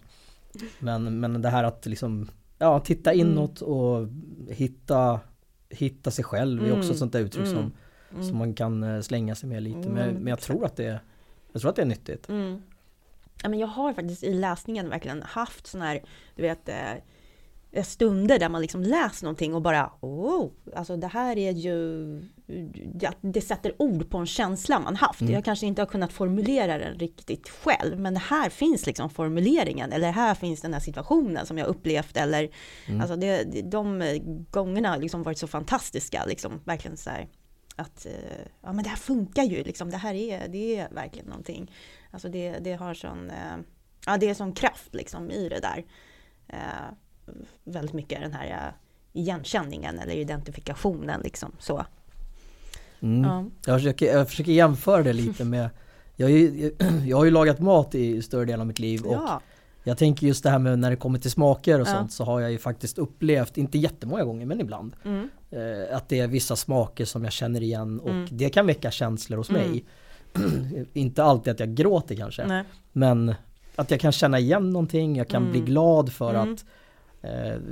Men, 0.79 1.21
men 1.21 1.43
det 1.43 1.49
här 1.49 1.65
att 1.65 1.87
liksom 1.87 2.29
ja, 2.59 2.81
titta 2.81 3.13
Mm. 3.13 3.27
inåt 3.31 3.61
och 3.61 4.09
hitta, 4.49 5.21
hitta 5.75 6.11
sig 6.11 6.25
själv 6.25 6.61
är 6.65 6.71
också 6.73 6.75
Mm. 6.81 6.91
ett 6.91 6.99
sånt 6.99 7.13
där 7.13 7.21
uttryck 7.21 7.47
Mm. 7.47 7.71
som, 8.11 8.23
som 8.29 8.39
man 8.39 8.55
kan 8.55 8.83
eh, 8.83 9.01
slänga 9.01 9.35
sig 9.35 9.49
med 9.49 9.63
lite. 9.63 9.79
Men, 9.89 9.89
Mm, 10.09 10.15
men 10.15 10.27
jag 10.27 10.37
exakt. 10.37 10.47
tror 10.47 10.65
att 10.65 10.77
det 10.77 11.01
jag 11.53 11.61
tror 11.61 11.71
att 11.71 11.77
det 11.77 11.83
är 11.83 11.87
nyttigt. 11.87 12.29
Mm. 12.29 12.63
Ja, 13.43 13.49
men 13.49 13.59
jag 13.59 13.67
har 13.67 13.93
faktiskt 13.93 14.25
i 14.25 14.35
läsningen 14.35 14.89
verkligen 14.89 15.23
haft 15.23 15.67
sådana 15.67 15.87
här, 15.91 16.03
du 16.37 16.43
vet, 16.43 16.69
eh, 16.69 16.75
stunder 17.83 18.39
där 18.39 18.49
man 18.49 18.61
liksom 18.61 18.83
läser 18.83 19.25
någonting 19.25 19.55
och 19.55 19.63
bara 19.63 19.93
oh, 20.01 20.51
alltså 20.77 20.97
det 20.97 21.07
här 21.07 21.39
är 21.39 21.53
ju, 21.53 22.05
det, 22.95 23.11
det 23.21 23.41
sätter 23.41 23.83
ord 23.83 24.11
på 24.11 24.19
en 24.19 24.27
känsla 24.27 24.81
man 24.81 24.97
haft. 24.97 25.21
Mm. 25.21 25.33
Jag 25.33 25.45
kanske 25.45 25.67
inte 25.67 25.83
har 25.83 25.87
kunnat 25.87 26.13
formulera 26.13 26.79
den 26.79 26.99
riktigt 26.99 27.49
själv, 27.49 28.01
men 28.01 28.17
här 28.17 28.51
finns 28.51 28.87
liksom 28.87 29.11
formuleringen, 29.11 29.93
eller 29.93 30.11
här 30.11 30.35
finns 30.35 30.61
den 30.61 30.73
här 30.73 30.81
situationen 30.81 31.47
som 31.47 31.59
jag 31.59 31.67
upplevt, 31.67 32.17
eller 32.17 32.51
Mm. 32.87 33.01
alltså 33.01 33.17
det, 33.17 33.45
de 33.71 34.19
gångerna 34.51 34.89
har 34.89 34.99
liksom 34.99 35.23
varit 35.23 35.39
så 35.39 35.47
fantastiska, 35.47 36.25
liksom 36.25 36.61
verkligen 36.65 36.97
så 36.97 37.11
här 37.11 37.29
att 37.77 38.07
eh, 38.07 38.13
ja 38.63 38.73
men 38.73 38.83
det 38.85 38.89
här 38.89 38.97
funkar 38.97 39.43
ju 39.43 39.65
liksom, 39.65 39.91
det 39.91 39.97
här 39.97 40.15
är, 40.15 40.49
det 40.49 40.77
är 40.77 40.89
verkligen 40.91 41.29
någonting. 41.29 41.73
Alltså 42.11 42.29
det, 42.29 42.59
det 42.59 42.73
har 42.73 42.95
sån, 42.95 43.31
eh, 43.31 43.57
ja 44.07 44.17
det 44.17 44.31
är 44.31 44.35
sån 44.35 44.53
kraft 44.53 44.95
liksom 44.95 45.31
i 45.31 45.49
det 45.49 45.61
där. 45.61 45.85
Väldigt 47.65 47.93
mycket 47.95 48.21
den 48.21 48.33
här 48.33 48.47
eh, 48.51 49.21
igenkänningen 49.21 49.99
eller 49.99 50.15
identifikationen 50.15 51.21
liksom 51.21 51.53
så. 51.59 51.85
Mm. 53.01 53.23
Ja. 53.31 53.45
Jag, 53.67 53.79
försöker, 53.81 54.07
jag 54.17 54.29
försöker 54.29 54.53
jämföra 54.53 55.03
det 55.03 55.13
lite 55.13 55.45
med 55.55 55.71
jag, 56.17 56.27
har 56.27 56.31
ju- 56.33 56.75
jag 57.07 57.17
har 57.17 57.25
ju 57.25 57.31
lagat 57.31 57.61
mat 57.61 57.95
i 57.95 58.23
större 58.23 58.45
delen 58.45 58.61
av 58.61 58.67
mitt 58.67 58.79
liv 58.79 59.03
och 59.05 59.15
Ja. 59.15 59.41
jag 59.85 59.99
tänker 59.99 60.27
just 60.27 60.43
det 60.43 60.51
här 60.51 60.59
med 60.59 60.79
när 60.79 60.91
det 60.91 60.97
kommer 60.97 61.19
till 61.19 61.31
smaker 61.31 61.81
och 61.81 61.89
Ja. 61.89 61.93
sånt 61.95 62.13
så 62.13 62.25
har 62.25 62.41
jag 62.41 62.53
ju 62.53 62.59
faktiskt 62.59 62.99
upplevt, 62.99 63.59
inte 63.59 63.79
jättemånga 63.79 64.25
gånger 64.25 64.47
men 64.47 64.61
ibland, 64.61 64.97
Mm. 65.05 65.29
eh, 65.51 65.97
att 65.97 66.09
det 66.09 66.21
är 66.21 66.27
vissa 66.27 66.57
smaker 66.57 67.05
som 67.05 67.25
jag 67.25 67.33
känner 67.33 67.63
igen 67.63 68.01
och 68.01 68.11
Mm. 68.11 68.27
det 68.31 68.49
kan 68.51 68.67
väcka 68.67 68.91
känslor 68.91 69.37
hos 69.39 69.51
Mm. 69.51 69.63
mig. 69.71 69.85
Inte 70.93 71.25
alltid 71.25 71.53
att 71.53 71.61
jag 71.61 71.75
gråter 71.75 72.17
kanske, 72.17 72.47
Nej. 72.47 72.65
men 72.93 73.35
att 73.77 73.91
jag 73.91 74.01
kan 74.01 74.13
känna 74.13 74.39
igen 74.39 74.71
någonting, 74.71 75.17
jag 75.17 75.29
kan 75.29 75.43
Mm. 75.43 75.53
bli 75.53 75.61
glad 75.61 76.13
för 76.13 76.35
Mm. 76.35 76.53
att 76.53 76.65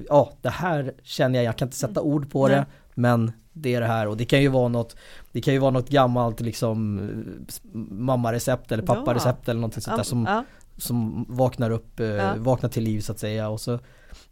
ja, 0.08 0.32
det 0.40 0.48
här 0.50 0.92
känner 1.02 1.38
jag, 1.38 1.44
jag 1.46 1.56
kan 1.58 1.66
inte 1.68 1.76
sätta 1.76 2.00
ord 2.02 2.30
på 2.30 2.48
Nej. 2.48 2.56
det, 2.56 2.66
men 2.94 3.32
det 3.52 3.74
är 3.74 3.80
det 3.80 3.86
här 3.86 4.08
och 4.08 4.16
det 4.16 4.24
kan 4.24 4.42
ju 4.42 4.48
vara 4.48 4.68
något 4.68 4.96
Det 5.32 5.40
kan 5.40 5.54
ju 5.54 5.60
vara 5.60 5.70
något 5.70 5.88
gammalt 5.88 6.40
liksom 6.40 6.98
eh, 6.98 7.78
mammarecept 7.90 8.72
eller 8.72 8.84
Ja. 8.88 8.94
papparecept 8.94 9.48
eller 9.48 9.60
någonting 9.60 9.80
sånt 9.82 9.96
där 9.96 10.04
som, 10.04 10.24
ja. 10.28 10.44
som 10.76 11.26
vaknar 11.28 11.70
upp, 11.70 12.00
eh, 12.00 12.06
Ja. 12.06 12.34
vaknar 12.38 12.70
till 12.70 12.82
liv 12.84 13.00
så 13.00 13.12
att 13.12 13.18
säga 13.18 13.48
och 13.48 13.60
så 13.60 13.78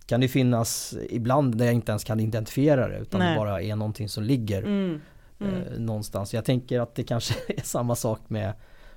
kan 0.07 0.21
det 0.21 0.29
finnas 0.29 0.95
ibland 1.11 1.57
där 1.59 1.65
jag 1.65 1.75
inte 1.75 1.93
ens 1.93 2.05
kan 2.05 2.21
identifiera 2.21 2.89
det 2.89 2.99
utan 2.99 3.21
Nej. 3.21 3.31
det 3.31 3.37
bara 3.37 3.63
är 3.63 3.77
någonting 3.77 4.09
som 4.09 4.23
ligger 4.25 4.63
Mm. 4.63 5.01
Mm. 5.41 5.55
eh, 5.55 5.79
någonstans. 5.79 6.35
Jag 6.35 6.45
tänker 6.45 6.81
att 6.81 6.95
det 6.95 7.03
kanske 7.05 7.35
är 7.57 7.63
samma 7.63 7.95
sak 7.97 8.21
med, 8.29 8.53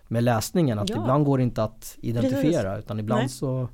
med 0.08 0.24
läsningen, 0.24 0.80
att 0.80 0.90
Ja. 0.90 0.96
ibland 1.02 1.26
går 1.26 1.38
det 1.38 1.44
inte 1.44 1.64
att 1.64 1.96
identifiera 2.02 2.78
utan 2.78 3.00
ibland 3.00 3.20
Nej. 3.22 3.30
så 3.30 3.70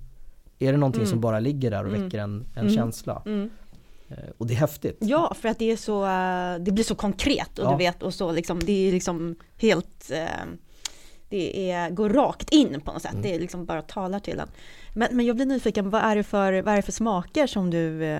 är 0.60 0.72
det 0.72 0.78
någonting 0.78 1.02
Mm. 1.02 1.10
som 1.10 1.22
bara 1.22 1.40
ligger 1.40 1.72
där 1.72 1.84
och 1.86 1.90
Mm. 1.90 2.04
väcker 2.04 2.20
en, 2.20 2.46
en 2.56 2.62
Mm. 2.62 2.74
känsla. 2.74 3.24
Mm. 3.26 3.50
Eh, 4.10 4.18
och 4.38 4.48
det 4.48 4.54
är 4.54 4.58
häftigt. 4.58 4.98
Ja, 5.02 5.34
för 5.42 5.50
att 5.50 5.60
det 5.60 5.72
är 5.72 5.78
så, 5.78 6.06
eh, 6.06 6.64
det 6.66 6.72
blir 6.72 6.84
så 6.84 6.96
konkret 6.96 7.60
och 7.60 7.66
Ja. 7.66 7.72
du 7.72 7.78
vet 7.78 8.04
och 8.04 8.14
så 8.14 8.32
liksom, 8.32 8.60
det 8.60 8.88
är 8.88 8.92
liksom 8.92 9.36
helt, 9.58 10.12
eh, 10.12 10.26
det 11.30 11.72
är, 11.72 11.90
går 11.90 12.10
rakt 12.10 12.50
in 12.50 12.82
på 12.82 12.94
något 12.94 13.02
sätt, 13.02 13.12
Mm. 13.12 13.24
det 13.24 13.36
är 13.36 13.40
liksom 13.40 13.66
bara 13.66 13.82
talar 13.82 14.20
till 14.20 14.40
en. 14.40 14.48
Men, 14.94 15.08
men 15.12 15.26
jag 15.26 15.36
blir 15.36 15.46
nyfiken, 15.46 15.90
vad 15.90 16.02
är 16.02 16.16
det 16.16 16.24
för, 16.24 16.62
vad 16.62 16.74
är 16.76 16.82
för 16.82 16.92
smaker 16.92 17.48
som 17.48 17.70
du, 17.70 18.18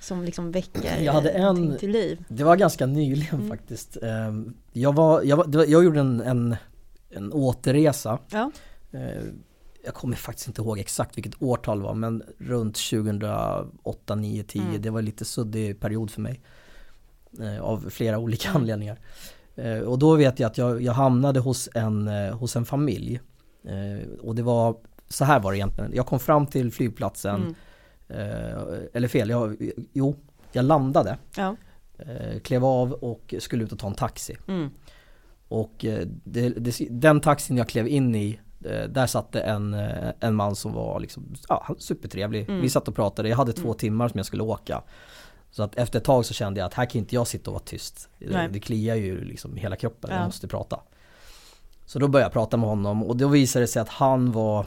som 0.00 0.24
liksom 0.24 0.50
väcker 0.52 1.00
Jag 1.02 1.12
hade 1.12 1.30
en- 1.30 1.40
någonting 1.42 1.76
till 1.78 1.90
liv? 1.90 2.24
Det 2.28 2.44
var 2.44 2.56
ganska 2.56 2.86
nyligen 2.86 3.34
Mm. 3.34 3.48
faktiskt. 3.48 3.96
Eh, 4.02 4.32
jag, 4.72 4.92
var, 4.94 5.22
jag, 5.22 5.36
var- 5.36 5.64
jag 5.64 5.84
gjorde 5.84 6.00
en, 6.00 6.20
en, 6.20 6.56
en 7.10 7.32
återresa. 7.32 8.18
Ja. 8.30 8.50
Jag 9.84 9.94
kommer 9.94 10.16
faktiskt 10.16 10.48
inte 10.48 10.60
ihåg 10.62 10.78
exakt 10.78 11.16
vilket 11.16 11.42
årtal 11.42 11.78
det 11.78 11.84
var 11.84 11.94
men 11.94 12.22
runt 12.38 12.74
2008, 12.90 14.14
9, 14.14 14.42
10 14.42 14.62
Mm. 14.62 14.82
det 14.82 14.90
var 14.90 14.98
en 14.98 15.04
lite 15.04 15.24
suddig 15.24 15.80
period 15.80 16.10
för 16.10 16.20
mig. 16.20 16.40
Eh, 17.40 17.60
av 17.64 17.90
flera 17.90 18.18
olika 18.18 18.48
Mm. 18.48 18.62
anledningar. 18.62 18.98
Eh, 19.56 19.78
och 19.78 19.98
då 19.98 20.14
vet 20.16 20.38
jag 20.40 20.50
att 20.50 20.58
jag, 20.58 20.82
jag 20.82 20.92
hamnade 20.92 21.40
hos 21.40 21.68
en, 21.74 22.08
eh, 22.08 22.36
hos 22.36 22.56
en 22.56 22.64
familj. 22.64 23.20
Eh, 23.64 24.08
och 24.20 24.34
det 24.34 24.42
var, 24.42 24.76
så 25.08 25.24
här 25.24 25.40
var 25.40 25.52
det 25.52 25.58
egentligen. 25.58 25.90
Jag 25.94 26.06
kom 26.06 26.18
fram 26.20 26.46
till 26.46 26.72
flygplatsen, 26.72 27.34
Mm. 28.08 28.20
eh, 28.30 28.78
eller 28.92 29.08
fel, 29.08 29.30
jag, 29.30 29.56
jo, 29.92 30.16
jag 30.52 30.64
landade. 30.64 31.18
Ja. 31.36 31.56
Eh, 31.98 32.40
klev 32.40 32.64
av 32.64 32.92
och 32.92 33.34
skulle 33.38 33.64
ut 33.64 33.72
och 33.72 33.78
ta 33.78 33.86
en 33.86 33.94
taxi. 33.94 34.36
Mm. 34.48 34.70
Och 35.48 35.84
det, 36.24 36.48
det, 36.48 36.86
den 36.90 37.20
taxin 37.20 37.56
jag 37.56 37.68
klev 37.68 37.88
in 37.88 38.14
i 38.14 38.40
där 38.68 39.06
satt 39.06 39.34
en, 39.36 39.74
eh, 39.74 40.12
en 40.20 40.34
man 40.34 40.56
som 40.56 40.72
var 40.72 41.00
liksom, 41.00 41.34
ja, 41.48 41.74
supertrevlig. 41.78 42.48
Mm. 42.48 42.60
Vi 42.60 42.70
satt 42.70 42.88
och 42.88 42.94
pratade, 42.94 43.28
jag 43.28 43.36
hade 43.36 43.52
två 43.52 43.68
Mm. 43.68 43.78
timmar 43.78 44.08
som 44.08 44.18
jag 44.18 44.26
skulle 44.26 44.42
åka. 44.42 44.82
Så 45.50 45.62
att 45.62 45.74
efter 45.76 45.98
ett 45.98 46.04
tag 46.04 46.26
så 46.26 46.34
kände 46.34 46.60
jag 46.60 46.66
att 46.66 46.74
här 46.74 46.86
kan 46.86 46.98
inte 46.98 47.14
jag 47.14 47.26
sitta 47.26 47.50
och 47.50 47.54
vara 47.54 47.62
tyst. 47.64 48.08
Nej. 48.18 48.48
det 48.52 48.60
kliar 48.60 48.94
ju 48.94 49.24
liksom 49.24 49.56
hela 49.56 49.76
kroppen, 49.76 50.10
Ja. 50.12 50.16
jag 50.16 50.24
måste 50.24 50.48
prata. 50.48 50.80
Så 51.86 51.98
då 51.98 52.08
började 52.08 52.24
jag 52.26 52.32
prata 52.32 52.56
med 52.56 52.68
honom 52.68 53.02
och 53.04 53.16
då 53.16 53.28
visade 53.28 53.62
det 53.62 53.66
sig 53.68 53.82
att 53.82 53.88
han 53.88 54.32
var 54.32 54.66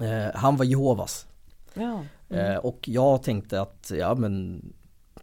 eh, 0.00 0.34
Han 0.34 0.56
var 0.56 0.64
Jehovas. 0.64 1.26
Ja. 1.74 2.00
Eh, 2.28 2.46
Mm. 2.46 2.60
och 2.60 2.78
jag 2.88 3.22
tänkte 3.22 3.60
att, 3.60 3.92
ja 3.94 4.14
men 4.14 4.62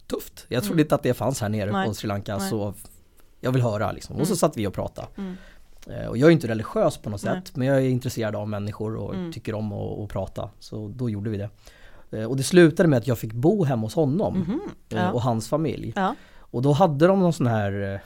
Tufft. 0.06 0.46
Jag 0.48 0.62
trodde 0.62 0.74
Mm. 0.74 0.84
inte 0.84 0.94
att 0.94 1.02
det 1.02 1.14
fanns 1.14 1.40
här 1.40 1.48
nere 1.48 1.72
Nej. 1.72 1.86
på 1.88 1.94
Sri 1.94 2.08
Lanka 2.08 2.36
Nej. 2.38 2.50
så 2.50 2.74
Jag 3.40 3.52
vill 3.52 3.62
höra 3.62 3.92
liksom. 3.92 4.16
Och 4.16 4.26
så 4.26 4.30
Mm. 4.32 4.36
satt 4.36 4.56
vi 4.56 4.66
och 4.66 4.72
pratade. 4.74 5.08
Mm. 5.86 6.00
Eh, 6.02 6.06
Och 6.08 6.18
jag 6.18 6.28
är 6.28 6.32
inte 6.32 6.48
religiös 6.48 6.96
på 6.98 7.10
något 7.10 7.20
sätt 7.20 7.56
men 7.56 7.68
jag 7.68 7.76
är 7.76 7.88
intresserad 7.88 8.36
av 8.36 8.48
människor 8.48 8.96
och 8.96 9.14
Mm. 9.14 9.32
tycker 9.32 9.54
om 9.54 9.72
att, 9.72 10.08
prata. 10.08 10.50
Så 10.58 10.88
då 10.88 11.10
gjorde 11.10 11.30
vi 11.30 11.36
det. 11.36 11.50
Eh, 12.18 12.24
Och 12.24 12.36
det 12.36 12.42
slutade 12.42 12.88
med 12.88 12.96
att 12.98 13.06
jag 13.06 13.18
fick 13.18 13.32
bo 13.32 13.64
hemma 13.64 13.82
hos 13.82 13.94
honom 13.94 14.38
Mhm. 14.38 14.60
eh, 14.88 14.96
Ja. 14.98 15.12
och 15.12 15.22
hans 15.22 15.48
familj. 15.48 15.92
Ja. 15.96 16.14
Och 16.38 16.62
då 16.62 16.72
hade 16.72 17.06
de 17.06 17.20
någon 17.20 17.32
sån 17.32 17.46
här 17.46 18.00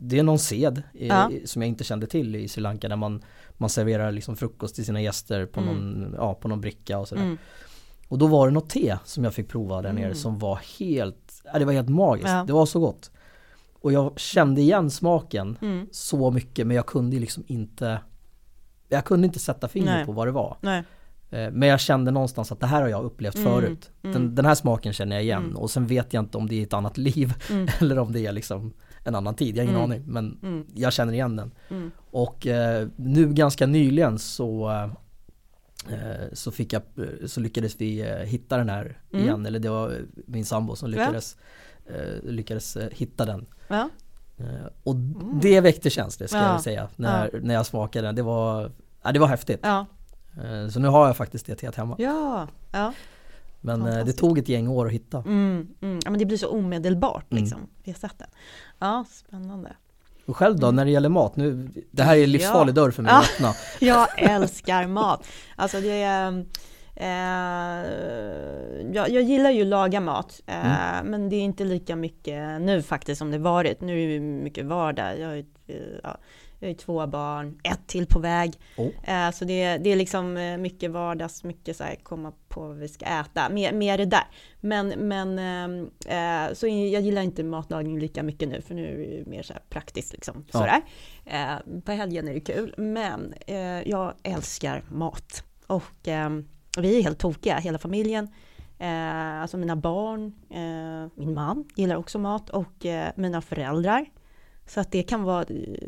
Det 0.00 0.18
är 0.18 0.22
någon 0.22 0.38
sed 0.38 0.82
Ja. 0.92 1.30
som 1.44 1.62
jag 1.62 1.68
inte 1.68 1.84
kände 1.84 2.06
till 2.06 2.36
i 2.36 2.48
Sri 2.48 2.60
Lanka 2.62 2.88
där 2.88 2.96
man 2.96 3.22
Man 3.60 3.70
serverar 3.70 4.12
liksom 4.12 4.36
frukost 4.36 4.74
till 4.74 4.84
sina 4.84 5.00
gäster 5.02 5.46
på, 5.46 5.60
Mm. 5.60 5.74
någon, 5.76 6.14
ja, 6.16 6.34
på 6.34 6.48
någon 6.48 6.60
bricka 6.60 6.98
och 6.98 7.08
sådär. 7.08 7.22
Mm. 7.22 7.38
Och 8.08 8.18
då 8.18 8.26
var 8.26 8.46
det 8.48 8.52
något 8.54 8.70
te 8.70 8.96
som 9.04 9.24
jag 9.24 9.34
fick 9.34 9.48
prova 9.48 9.82
där 9.82 9.92
nere 9.92 10.04
Mm. 10.04 10.16
som 10.16 10.38
var 10.38 10.60
helt, 10.78 11.42
det 11.58 11.64
var 11.64 11.72
helt 11.72 11.88
magiskt. 11.88 12.28
Det 12.46 12.52
var 12.52 12.66
så 12.66 12.80
gott. 12.80 13.10
Och 13.80 13.92
jag 13.92 14.18
kände 14.20 14.60
igen 14.60 14.90
smaken 14.90 15.56
Mm. 15.62 15.86
så 15.92 16.30
mycket 16.30 16.66
men 16.66 16.76
jag 16.76 16.86
kunde 16.86 17.18
liksom 17.18 17.44
inte 17.46 18.00
Jag 18.88 19.04
kunde 19.04 19.26
inte 19.26 19.38
sätta 19.38 19.68
fingret 19.68 19.94
Nej. 19.94 20.06
på 20.06 20.12
vad 20.12 20.26
det 20.26 20.32
var. 20.32 20.56
Nej. 20.60 20.84
Eh, 21.30 21.50
Men 21.50 21.68
jag 21.68 21.80
kände 21.80 22.10
någonstans 22.10 22.52
att 22.52 22.60
det 22.60 22.66
här 22.66 22.80
har 22.82 22.88
jag 22.88 23.04
upplevt 23.04 23.34
Mm, 23.36 23.52
förut. 23.52 23.90
Den, 24.02 24.14
mm. 24.14 24.34
den 24.34 24.44
här 24.44 24.54
smaken 24.54 24.92
känner 24.92 25.16
jag 25.16 25.22
igen 25.22 25.44
Mm. 25.44 25.56
och 25.56 25.70
sen 25.70 25.86
vet 25.86 26.12
jag 26.12 26.22
inte 26.22 26.38
om 26.38 26.48
det 26.48 26.54
är 26.58 26.62
ett 26.62 26.72
annat 26.72 26.98
liv 26.98 27.34
Mm. 27.50 27.68
eller 27.80 27.98
om 27.98 28.12
det 28.12 28.26
är 28.26 28.32
liksom 28.32 28.72
en 29.04 29.14
annan 29.14 29.34
tid. 29.34 29.56
Jag 29.56 29.64
har 29.64 29.68
ingen 29.70 29.80
aning 29.82 30.02
men 30.06 30.38
jag 30.74 30.92
känner 30.92 31.12
igen 31.12 31.36
den. 31.36 31.50
Och 32.10 32.46
eh, 32.46 32.88
nu 32.96 33.32
ganska 33.32 33.66
nyligen 33.66 34.18
så 34.18 34.70
eh, 35.90 36.32
så 36.32 36.50
fick 36.50 36.72
jag, 36.72 36.82
så 37.26 37.40
lyckades 37.40 37.80
vi 37.80 38.00
eh, 38.00 38.16
hitta 38.16 38.56
den 38.56 38.68
här 38.68 38.98
Mm. 39.12 39.24
igen, 39.24 39.46
eller 39.46 39.58
det 39.58 39.68
var 39.70 39.94
min 40.26 40.44
sambo 40.44 40.76
som 40.76 40.92
Ja. 40.92 40.98
lyckades, 40.98 41.36
eh, 41.36 41.40
lyckades 42.22 42.76
eh, 42.76 42.88
hitta 42.92 43.24
den. 43.26 43.46
Ja. 43.68 43.88
Eh, 44.36 44.46
och 44.84 44.96
det 45.42 45.60
väckte 45.60 45.90
känslor 45.90 46.26
ska 46.26 46.36
Ja. 46.38 46.52
jag 46.52 46.60
säga, 46.62 46.88
när, 46.96 47.30
när 47.42 47.54
jag 47.54 47.66
smakade 47.66 48.06
den. 48.08 48.14
Det 48.14 48.22
var, 48.22 48.70
ja, 49.02 49.12
det 49.12 49.18
var 49.18 49.26
häftigt. 49.26 49.60
Ja. 49.62 49.86
Eh, 50.44 50.68
så 50.68 50.80
nu 50.80 50.88
har 50.88 51.06
jag 51.06 51.16
faktiskt 51.16 51.46
det 51.46 51.54
teet 51.54 51.74
hemma. 51.74 51.96
Ja. 51.98 52.46
Ja. 52.72 52.92
Men 53.60 53.86
eh, 53.86 54.04
det 54.04 54.12
tog 54.12 54.38
ett 54.38 54.48
gäng 54.48 54.68
år 54.68 54.86
att 54.86 54.92
hitta. 54.92 55.18
Mm, 55.18 55.68
mm. 55.80 55.98
Ja, 56.04 56.10
men 56.10 56.18
det 56.18 56.24
blir 56.26 56.36
så 56.38 56.48
omedelbart 56.48 57.32
Mm. 57.32 57.42
liksom, 57.44 57.60
det 57.84 57.94
sättet. 57.94 58.28
Ja, 58.78 59.04
spännande. 59.10 59.72
Och 60.26 60.36
själv 60.36 60.58
då, 60.58 60.70
när 60.70 60.84
det 60.84 60.90
gäller 60.90 61.08
mat, 61.08 61.36
nu, 61.36 61.68
det 61.90 62.02
här 62.02 62.16
är 62.16 62.24
en 62.24 62.32
livsfarlig 62.32 62.70
Ja. 62.70 62.74
dörr 62.74 62.90
för 62.90 63.02
mig 63.02 63.12
Ja. 63.12 63.18
att 63.18 63.24
öppna. 63.30 63.54
Jag 63.86 64.08
älskar 64.22 64.86
mat. 64.86 65.26
Alltså 65.56 65.80
det 65.80 66.02
är... 66.02 66.46
Eh, 67.00 67.84
jag, 68.92 69.08
jag 69.10 69.22
gillar 69.22 69.50
ju 69.50 69.62
att 69.62 69.68
laga 69.68 70.00
mat, 70.00 70.40
eh, 70.46 71.02
men 71.04 71.28
det 71.28 71.36
är 71.36 71.40
inte 71.42 71.64
lika 71.64 71.96
mycket 71.96 72.60
nu 72.60 72.82
faktiskt 72.82 73.18
som 73.18 73.30
det 73.30 73.38
varit. 73.38 73.80
Nu 73.80 74.02
är 74.02 74.08
det 74.08 74.20
mycket 74.20 74.64
vardag. 74.66 75.18
Jag 75.20 75.28
har 75.28 75.36
eh, 75.36 75.44
ja, 76.02 76.18
jag 76.60 76.68
har 76.68 76.74
två 76.74 77.06
barn, 77.06 77.58
ett 77.64 77.86
till 77.86 78.06
på 78.06 78.18
väg. 78.18 78.52
Oh. 78.76 79.30
Så 79.30 79.44
det, 79.44 79.62
är- 79.62 79.78
det 79.78 79.90
är 79.90 79.96
liksom 79.96 80.56
mycket 80.60 80.90
vardags, 80.90 81.44
mycket 81.44 81.76
så 81.76 81.84
här 81.84 81.94
komma 82.02 82.32
på 82.48 82.60
vad 82.60 82.76
vi 82.76 82.88
ska 82.88 83.04
äta, 83.06 83.48
mer, 83.48 83.72
mer 83.72 83.98
det 83.98 84.04
där. 84.04 84.24
Men, 84.60 84.88
men 84.88 85.38
eh, 86.08 86.44
eh, 86.46 86.52
så 86.54 86.66
jag 86.66 87.02
gillar 87.02 87.22
inte 87.22 87.44
matlagning 87.44 87.98
lika 87.98 88.22
mycket 88.22 88.48
nu, 88.48 88.60
för 88.60 88.74
nu 88.74 89.04
är 89.04 89.18
det 89.18 89.30
mer 89.30 89.42
så 89.42 89.52
här 89.52 89.62
praktiskt 89.70 90.12
liksom. 90.12 90.44
Ja. 90.52 90.58
Sådär. 90.58 90.82
På 91.80 91.92
helgen 91.92 92.28
är 92.28 92.34
det 92.34 92.40
kul, 92.40 92.74
men 92.76 93.34
jag 93.84 94.14
älskar 94.22 94.84
mat. 94.90 95.44
Och 95.66 96.08
eh, 96.78 96.82
vi 96.82 96.98
är 96.98 97.02
helt 97.02 97.18
tokiga, 97.18 97.58
hela 97.58 97.78
familjen. 97.78 98.28
Eh, 98.78 99.40
alltså 99.40 99.56
mina 99.56 99.76
barn, 99.76 100.32
eh, 100.50 101.10
min 101.14 101.34
man 101.34 101.64
gillar 101.74 101.96
också 101.96 102.18
mat 102.18 102.50
och 102.50 102.86
eh, 102.86 103.12
mina 103.16 103.40
föräldrar. 103.40 104.04
Så 104.66 104.80
att 104.80 104.92
det 104.92 105.02
kan 105.02 105.22
vara, 105.22 105.44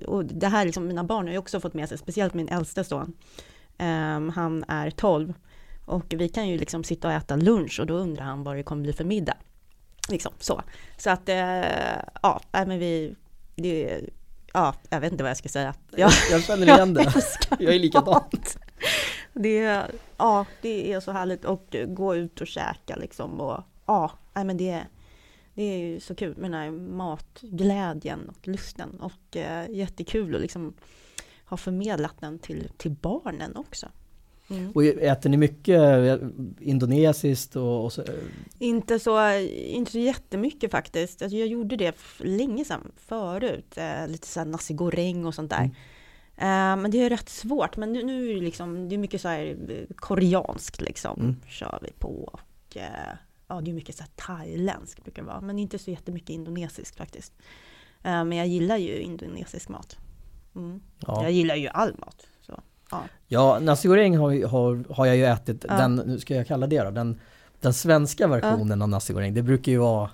och 0.06 0.24
det 0.24 0.46
här 0.46 0.64
liksom, 0.64 0.86
mina 0.86 1.04
barn 1.04 1.26
har 1.26 1.32
ju 1.32 1.38
också 1.38 1.60
fått 1.60 1.74
med 1.74 1.88
sig, 1.88 1.98
speciellt 1.98 2.34
min 2.34 2.48
äldste 2.48 2.84
son. 2.84 3.12
Ehm, 3.78 4.28
han 4.28 4.64
är 4.68 4.90
12 4.90 5.34
och 5.86 6.04
vi 6.08 6.28
kan 6.28 6.48
ju 6.48 6.58
liksom 6.58 6.84
sitta 6.84 7.08
och 7.08 7.14
äta 7.14 7.36
lunch 7.36 7.80
och 7.80 7.86
då 7.86 7.94
undrar 7.94 8.24
han 8.24 8.44
vad 8.44 8.56
det 8.56 8.62
kommer 8.62 8.82
bli 8.82 8.92
för 8.92 9.04
middag. 9.04 9.36
Liksom 10.08 10.32
så. 10.38 10.62
Så 10.96 11.10
att, 11.10 11.28
eh, 11.28 11.36
ja, 12.22 12.40
men 12.52 12.78
vi, 12.78 13.14
det, 13.54 14.00
ja, 14.52 14.74
jag 14.90 15.00
vet 15.00 15.12
inte 15.12 15.24
vad 15.24 15.30
jag 15.30 15.36
ska 15.36 15.48
säga. 15.48 15.74
Jag, 15.96 16.10
Jag 16.30 16.42
känner 16.42 16.66
igen 16.66 16.94
det. 16.94 17.00
älskar 17.02 17.56
Jag 17.60 17.74
är 17.74 17.78
likadan. 17.78 18.22
Det, 19.32 19.86
ja, 20.16 20.46
det 20.62 20.92
är 20.92 21.00
så 21.00 21.12
härligt 21.12 21.44
att 21.44 21.74
gå 21.86 22.16
ut 22.16 22.40
och 22.40 22.46
käka 22.46 22.96
liksom 22.96 23.40
och 23.40 23.60
ja, 23.86 24.10
nej, 24.34 24.44
men 24.44 24.56
det, 24.56 24.86
det 25.54 25.62
är 25.62 25.78
ju 25.78 26.00
så 26.00 26.14
kul 26.14 26.36
med 26.36 26.50
den 26.50 26.60
här 26.60 26.70
matglädjen 26.70 28.28
och 28.28 28.48
lusten 28.48 29.00
och 29.00 29.36
eh, 29.36 29.70
jättekul 29.70 30.34
att 30.34 30.40
liksom 30.40 30.74
ha 31.44 31.56
förmedlat 31.56 32.14
den 32.20 32.38
till, 32.38 32.70
till 32.76 32.90
barnen 32.90 33.56
också. 33.56 33.86
Mm. 34.50 34.72
Och 34.72 34.84
äter 34.84 35.30
ni 35.30 35.36
mycket 35.36 35.80
eh, 35.80 36.28
indonesiskt 36.60 37.56
och, 37.56 37.84
och 37.84 37.92
så? 37.92 38.04
Inte, 38.58 38.98
så, 38.98 39.38
inte 39.50 39.92
så 39.92 39.98
jättemycket 39.98 40.70
faktiskt. 40.70 41.22
Alltså 41.22 41.36
jag 41.36 41.48
gjorde 41.48 41.76
det 41.76 41.96
länge 42.18 42.64
sedan 42.64 42.92
förut. 42.96 43.78
Eh, 43.78 44.08
lite 44.08 44.26
så 44.26 44.40
här 44.40 44.46
nasi 44.46 44.74
goreng 44.74 45.26
och 45.26 45.34
sånt 45.34 45.50
där. 45.50 45.58
Mm. 45.58 45.74
Eh, 46.40 46.76
men 46.76 46.90
det 46.90 46.98
är 47.02 47.10
rätt 47.10 47.28
svårt. 47.28 47.76
Men 47.76 47.92
nu, 47.92 48.02
nu 48.02 48.30
är 48.30 48.34
det 48.34 48.40
liksom, 48.40 48.88
det 48.88 48.94
är 48.94 48.98
mycket 48.98 49.20
så 49.20 49.28
här 49.28 49.56
eh, 49.68 49.94
koreanskt 49.96 50.80
liksom. 50.80 51.20
Mm. 51.20 51.36
Kör 51.48 51.78
vi 51.82 51.92
på. 51.98 52.08
Och, 52.08 52.76
eh, 52.76 53.14
ja 53.48 53.60
det 53.60 53.70
är 53.70 53.74
mycket 53.74 53.96
så 53.96 54.02
här 54.02 54.10
thailändsk 54.14 55.04
brukar 55.04 55.22
det 55.22 55.28
vara, 55.28 55.40
men 55.40 55.58
inte 55.58 55.78
så 55.78 55.90
jättemycket 55.90 56.30
indonesiskt 56.30 56.96
faktiskt. 56.96 57.32
Men 58.02 58.32
jag 58.32 58.46
gillar 58.46 58.76
ju 58.76 59.00
indonesisk 59.00 59.68
mat. 59.68 59.96
Mm. 60.56 60.80
Ja. 61.06 61.22
Jag 61.22 61.32
gillar 61.32 61.54
ju 61.54 61.68
all 61.68 61.94
mat. 61.98 62.26
Så, 62.40 62.60
ja. 62.90 63.02
Ja, 63.26 63.58
nasi 63.58 63.88
goreng 63.88 64.16
har, 64.16 64.46
har, 64.46 64.94
har 64.94 65.06
jag 65.06 65.16
ju 65.16 65.24
ätit, 65.24 65.64
Ja. 65.68 65.76
den, 65.76 65.96
nu 65.96 66.18
ska 66.18 66.34
jag 66.34 66.46
kalla 66.46 66.66
det 66.66 66.82
då, 66.82 66.90
den, 66.90 67.20
den 67.60 67.74
svenska 67.74 68.26
versionen 68.28 68.82
av 68.82 68.88
nasi 68.88 69.12
goreng, 69.12 69.34
det 69.34 69.42
brukar 69.42 69.72
ju 69.72 69.78
vara 69.78 70.10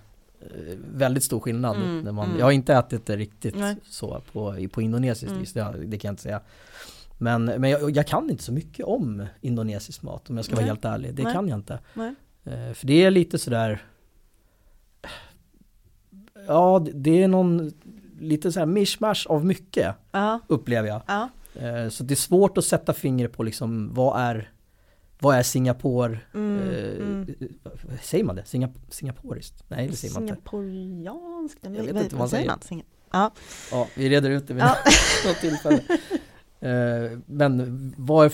väldigt 0.95 1.25
stor 1.25 1.41
skillnad. 1.41 1.77
Mm, 1.77 2.01
när 2.01 2.13
man, 2.13 2.27
mm. 2.27 2.39
Jag 2.39 2.47
har 2.47 2.53
inte 2.53 2.75
ätit 2.75 3.07
det 3.07 3.17
riktigt 3.17 3.57
Nej. 3.57 3.77
så 3.85 4.23
på, 4.33 4.57
på 4.73 4.83
indonesiskt 4.83 5.29
Mm. 5.31 5.41
vis, 5.41 5.53
det, 5.53 5.75
det 5.85 5.99
kan 5.99 6.09
jag 6.09 6.13
inte 6.13 6.23
säga. 6.23 6.41
Men, 7.19 7.45
men 7.45 7.71
jag, 7.71 7.91
jag 7.97 8.07
kan 8.07 8.31
inte 8.31 8.43
så 8.43 8.53
mycket 8.53 8.87
om 8.87 9.27
indonesisk 9.41 10.03
mat 10.03 10.31
om 10.31 10.37
jag 10.37 10.45
ska 10.45 10.55
vara 10.55 10.61
Nej. 10.63 10.69
helt 10.69 10.85
ärlig. 10.85 11.15
Det 11.15 11.23
Nej. 11.23 11.33
kan 11.35 11.49
jag 11.49 11.59
inte. 11.59 11.75
Eh, 12.45 12.73
För 12.75 12.87
det 12.87 13.03
är 13.05 13.11
lite 13.11 13.39
sådär 13.39 13.83
Ja, 16.47 16.87
det- 16.95 17.23
är 17.23 17.29
någon 17.29 17.73
lite 18.21 18.53
så 18.53 18.59
här 18.59 18.67
mishmash 18.67 19.27
av 19.29 19.45
mycket 19.45 19.95
Ja, 20.13 20.41
upplever 20.47 20.89
jag. 20.89 21.03
ja. 21.07 21.29
Eh, 21.55 21.89
Så 21.89 22.05
det 22.05 22.15
är 22.15 22.17
svårt 22.17 22.59
att 22.59 22.65
sätta 22.65 22.93
fingret 22.93 23.33
på 23.33 23.43
liksom 23.43 23.95
vad 23.95 24.21
är 24.21 24.51
vad 25.19 25.37
är 25.37 25.43
Singapore, 25.43 26.19
Mm, 26.35 26.69
eh, 26.71 27.07
mm. 27.07 27.27
säger 28.03 28.25
man 28.25 28.37
det? 28.37 28.45
Singap 28.45 28.71
Singaporiskt? 28.89 29.65
Nej 29.69 29.89
det 29.89 29.97
säger 29.97 30.15
man 30.15 30.23
inte. 30.23 30.35
Singaporeanskt? 30.35 31.59
Jag 31.63 31.71
vet 31.71 31.89
inte 31.89 32.03
vad 32.15 32.19
man 32.19 32.29
säger. 32.29 32.51
Singa- 32.51 32.85
Ja. 33.13 33.31
Ja, 33.73 33.89
vi 33.97 34.09
reder 34.11 34.31
ut 34.31 34.49
det 34.49 34.55
vid 34.55 34.63
Ja. 34.63 34.77
något 35.27 35.37
tillfälle. 35.41 35.83
Eh, 36.61 37.19
Men 37.27 37.95
vad 37.97 38.27
är, 38.27 38.33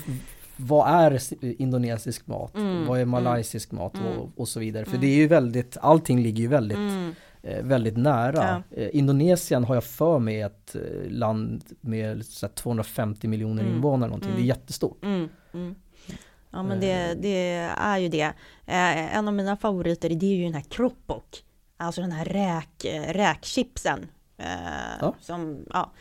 vad 0.56 0.88
är 1.04 1.20
indonesisk 1.62 2.26
mat? 2.26 2.56
Mm, 2.56 2.86
Vad 2.86 2.98
är 2.98 3.02
mm, 3.02 3.10
malaysisk 3.10 3.72
mat 3.72 3.94
mm, 3.94 4.06
och, 4.18 4.28
och 4.36 4.48
så 4.48 4.60
vidare? 4.60 4.84
För 4.84 4.90
mm. 4.92 5.00
det 5.00 5.06
är 5.06 5.16
ju 5.16 5.26
väldigt, 5.26 5.76
allting 5.80 6.22
ligger 6.22 6.42
ju 6.42 6.48
väldigt, 6.48 6.78
Mm. 6.78 7.12
eh, 7.42 7.62
väldigt 7.64 7.96
nära. 7.96 8.62
Eh, 8.70 8.88
Indonesien 8.92 9.64
har 9.64 9.74
jag 9.74 9.84
för 9.84 10.18
mig 10.18 10.40
ett 10.40 10.74
eh, 10.74 11.10
land 11.10 11.64
med 11.80 12.26
så 12.26 12.46
här 12.46 12.52
250 12.54 13.28
miljoner 13.28 13.62
Mm, 13.62 13.74
invånare 13.74 14.08
någonting. 14.10 14.30
Det 14.30 14.34
är 14.36 14.44
mm. 14.44 14.46
jättestort. 14.48 15.04
Mm, 15.04 15.28
mm. 15.54 15.74
Ja 16.52 16.62
men 16.62 16.80
det, 16.80 17.14
det 17.14 17.48
är 17.78 17.98
ju 17.98 18.08
det. 18.08 18.32
Eh, 18.66 19.16
en 19.16 19.28
av 19.28 19.34
mina 19.34 19.56
favoriter 19.56 20.08
det 20.08 20.26
är 20.26 20.36
ju 20.36 20.44
den 20.44 20.54
här 20.54 20.64
kroppok. 20.70 21.44
Alltså 21.76 22.00
den 22.00 22.12
här 22.12 22.24
räk, 22.24 22.84
eh, 22.84 23.12
räkchipsen. 23.12 24.06
Eh, 24.38 24.46
Ja. 25.00 25.14
Som, 25.20 25.64
ja, 25.70 25.92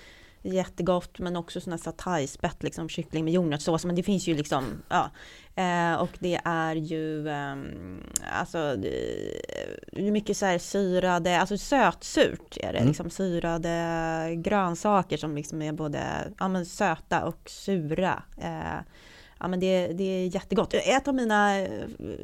jättegott 0.44 1.20
men 1.20 1.36
också 1.36 1.62
sån 1.62 1.74
här 1.74 1.78
satayspett, 1.78 2.64
liksom 2.64 2.90
kyckling 2.90 3.24
med 3.26 3.34
jordnötssås. 3.34 3.86
Men 3.86 3.96
det 3.96 4.04
finns 4.04 4.28
ju 4.28 4.36
liksom, 4.36 4.64
ja. 4.90 5.10
Eh, 5.56 5.94
och 6.02 6.10
det 6.20 6.42
är 6.46 6.76
ju, 6.76 7.30
ehm, 7.30 8.04
alltså, 8.40 8.76
mycket 9.92 10.38
så 10.38 10.46
här 10.46 10.58
syrade, 10.58 11.40
alltså 11.40 11.58
sötsurt 11.58 12.58
är 12.58 12.72
det, 12.74 12.78
Mm. 12.80 12.88
liksom 12.88 13.10
syrade 13.10 14.36
grönsaker 14.36 15.18
som 15.18 15.36
liksom 15.36 15.62
är 15.62 15.72
både, 15.72 16.04
ja 16.40 16.48
men 16.48 16.66
söta 16.66 17.26
och 17.26 17.50
sura. 17.50 18.24
Ja 19.42 19.48
men 19.48 19.60
det, 19.60 19.88
det 19.88 20.04
är 20.04 20.36
jättegott. 20.36 20.74
Ett 20.74 21.08
av 21.08 21.16
mina, 21.16 21.60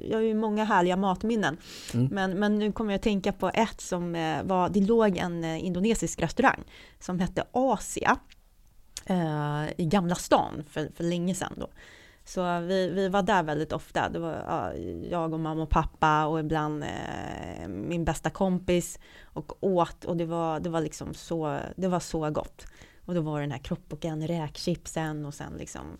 jag 0.10 0.18
har 0.18 0.22
ju 0.22 0.34
många 0.34 0.64
härliga 0.64 0.98
matminnen. 0.98 1.58
Mm. 1.94 2.08
Men, 2.12 2.40
men 2.40 2.60
nu 2.60 2.72
kommer 2.72 2.92
jag 2.92 2.98
att 2.98 3.04
tänka 3.04 3.32
på 3.32 3.50
ett 3.54 3.82
som 3.82 4.16
eh, 4.16 4.44
var, 4.44 4.70
det 4.70 4.82
låg 4.82 5.18
en 5.18 5.44
eh, 5.44 5.66
indonesisk 5.66 6.22
restaurang 6.22 6.64
som 7.00 7.20
hette 7.20 7.44
Asia 7.52 8.18
eh, 9.06 9.64
i 9.78 9.86
Gamla 9.86 10.16
stan 10.16 10.64
för, 10.70 10.90
för 10.96 11.04
länge 11.04 11.36
sedan 11.36 11.54
då. 11.58 11.68
Så 12.26 12.60
vi, 12.60 12.90
vi 12.90 13.10
var 13.10 13.22
där 13.22 13.44
väldigt 13.44 13.74
ofta. 13.74 14.10
Det 14.10 14.20
var 14.20 14.44
ja, 14.48 14.74
jag 15.10 15.34
och 15.34 15.40
mamma 15.40 15.64
och 15.64 15.70
pappa 15.70 16.26
och 16.26 16.40
ibland 16.40 16.84
eh, 16.84 17.68
min 17.68 18.06
bästa 18.06 18.30
kompis 18.30 19.00
och 19.24 19.64
åt 19.64 20.06
och 20.06 20.18
det 20.18 20.26
var, 20.26 20.60
det 20.60 20.70
var 20.70 20.82
liksom 20.82 21.14
så, 21.14 21.60
det 21.76 21.88
var 21.88 22.00
så 22.00 22.30
gott. 22.30 22.66
Och 23.06 23.14
då 23.14 23.22
var 23.22 23.38
det 23.38 23.44
den 23.44 23.52
här 23.52 23.60
kroppoken, 23.60 24.28
räkchipsen 24.28 25.26
och 25.26 25.34
sen 25.34 25.54
liksom 25.58 25.98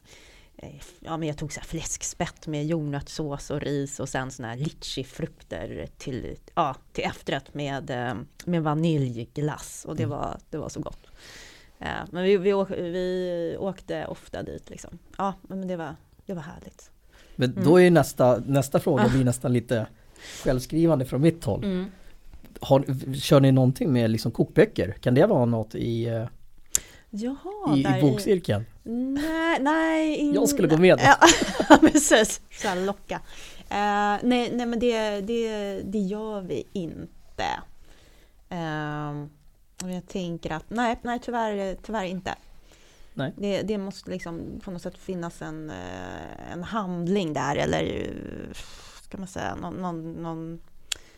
Ja 1.00 1.18
men 1.18 1.28
jag 1.28 1.38
tog 1.38 1.54
så 1.54 1.60
här 1.60 1.68
fläskspett 1.68 2.48
med 2.48 2.66
jordnötssås 2.66 3.50
och 3.50 3.62
ris 3.62 4.00
och 4.00 4.10
sen 4.10 4.32
såna 4.32 4.48
här 4.48 4.56
litchifrukter 4.58 5.88
till, 5.98 6.36
ja, 6.56 6.76
till 6.94 7.04
efterrätt 7.04 7.54
med, 7.54 7.90
eh, 7.90 8.14
med 8.46 8.64
vaniljglass 8.64 9.86
och 9.88 9.96
det 9.96 10.04
Mm. 10.04 10.18
var, 10.18 10.38
det 10.50 10.58
var 10.58 10.70
så 10.70 10.80
gott. 10.80 11.08
Eh, 11.80 11.88
Men 12.12 12.24
vi, 12.24 12.38
vi, 12.38 12.54
åk, 12.54 12.70
vi 12.72 13.56
åkte 13.60 14.06
ofta 14.06 14.44
dit 14.44 14.70
liksom. 14.70 14.98
Ja 15.18 15.34
men 15.42 15.68
det 15.68 15.76
var, 15.76 15.96
det 16.26 16.34
var 16.34 16.42
härligt. 16.42 16.92
Men 17.36 17.52
Mm. 17.52 17.64
då 17.64 17.82
är 17.82 17.92
nästa, 17.92 18.42
nästa 18.46 18.80
fråga 18.80 19.04
Ah. 19.04 19.10
blir 19.10 19.24
nästan 19.26 19.54
lite 19.54 19.88
självskrivande 20.44 21.06
från 21.06 21.22
mitt 21.22 21.44
håll. 21.44 21.64
Mm. 21.64 21.86
Har, 22.60 23.14
kör 23.16 23.40
ni 23.40 23.52
någonting 23.52 23.94
med 23.94 24.10
liksom 24.10 24.32
kokböcker? 24.32 24.92
Kan 24.92 25.14
det 25.14 25.26
vara 25.26 25.46
något 25.46 25.76
i, 25.76 26.06
eh, 26.06 26.28
Jaha, 27.10 27.76
i, 27.78 27.80
i 27.98 28.02
bokscirkeln? 28.02 28.66
Nej, 28.88 29.60
nej. 29.62 30.16
In... 30.16 30.34
Jag 30.34 30.50
skulle 30.50 30.68
gå 30.68 30.78
med. 30.78 31.00
Ja, 31.70 31.78
precis. 31.78 32.42
Så 32.52 32.68
här 32.68 32.86
locka. 32.86 33.22
Eh, 33.70 34.18
nej, 34.24 34.52
nej, 34.54 34.66
men 34.66 34.80
det, 34.80 35.22
det, 35.22 35.82
det 35.82 36.00
gör 36.00 36.42
vi 36.42 36.64
inte. 36.74 37.46
Uh, 38.52 39.26
och 39.84 39.92
jag 39.92 40.08
tänker 40.08 40.52
att 40.52 40.70
nej, 40.70 41.00
nej 41.02 41.20
tyvärr, 41.20 41.78
tyvärr 41.82 42.04
inte. 42.04 42.36
Nej. 43.14 43.34
Det, 43.38 43.62
det 43.62 43.78
måste 43.78 44.10
liksom 44.10 44.62
på 44.64 44.72
något 44.72 44.82
sätt 44.82 44.98
finnas 44.98 45.42
en, 45.42 45.70
eh, 45.70 46.52
en 46.52 46.64
handling 46.64 47.34
där 47.34 47.56
eller 47.56 47.84
eh, 47.84 48.54
ska 49.04 49.18
man 49.18 49.28
säga 49.28 49.56
någon, 49.56 49.74
någon, 49.74 50.14
någon 50.14 50.60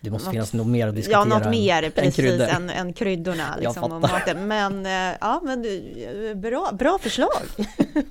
Det 0.01 0.09
måste 0.11 0.25
Något- 0.27 0.33
finnas 0.33 0.53
något 0.53 0.67
mer 0.67 0.87
att 0.87 0.95
diskutera. 0.95 1.19
Ja, 1.19 1.25
något 1.25 1.43
än- 1.45 1.51
mer 1.51 1.89
precis 1.89 2.15
kryddor. 2.15 2.45
än, 2.47 2.69
än 2.69 2.93
kryddorna. 2.93 3.55
Liksom, 3.59 3.83
och 3.91 4.01
maten. 4.01 4.47
Men 4.47 4.85
eh, 4.85 5.17
ja, 5.21 5.41
men 5.45 5.61
bra, 6.41 6.69
bra 6.73 6.97
förslag. 7.01 7.41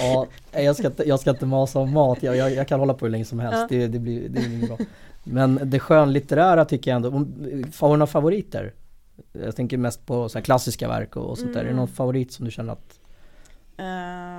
Ja, 0.00 0.26
jag 0.52 0.76
ska, 0.76 0.86
inte, 0.86 1.08
jag 1.08 1.20
ska 1.20 1.30
inte 1.30 1.46
masa 1.46 1.78
om 1.78 1.92
mat, 1.92 2.22
jag, 2.22 2.36
jag, 2.36 2.52
jag 2.54 2.68
kan 2.68 2.80
hålla 2.80 2.94
på 2.94 3.04
hur 3.04 3.10
länge 3.12 3.24
som 3.24 3.38
helst, 3.38 3.58
Ja. 3.60 3.66
det, 3.68 3.86
det, 3.86 3.98
blir, 3.98 4.28
det 4.28 4.44
inget 4.44 4.68
bra. 4.68 4.78
Men 5.24 5.60
det 5.64 5.78
skönlitterära 5.80 6.64
tycker 6.64 6.90
jag 6.90 6.96
ändå, 6.96 7.10
har 7.10 7.88
du 7.90 7.96
några 7.96 8.06
favoriter? 8.06 8.74
Jag 9.32 9.56
tänker 9.56 9.76
mest 9.78 10.06
på 10.06 10.28
så 10.28 10.40
klassiska 10.42 10.88
verk 10.88 11.16
och, 11.16 11.30
och 11.30 11.38
sånt 11.38 11.52
där. 11.52 11.60
Är 11.60 11.64
det 11.64 11.70
Mm. 11.70 11.76
någon 11.76 11.88
favorit 11.88 12.32
som 12.32 12.44
du 12.44 12.50
känner 12.50 12.72
att 12.72 12.98
den 13.76 13.86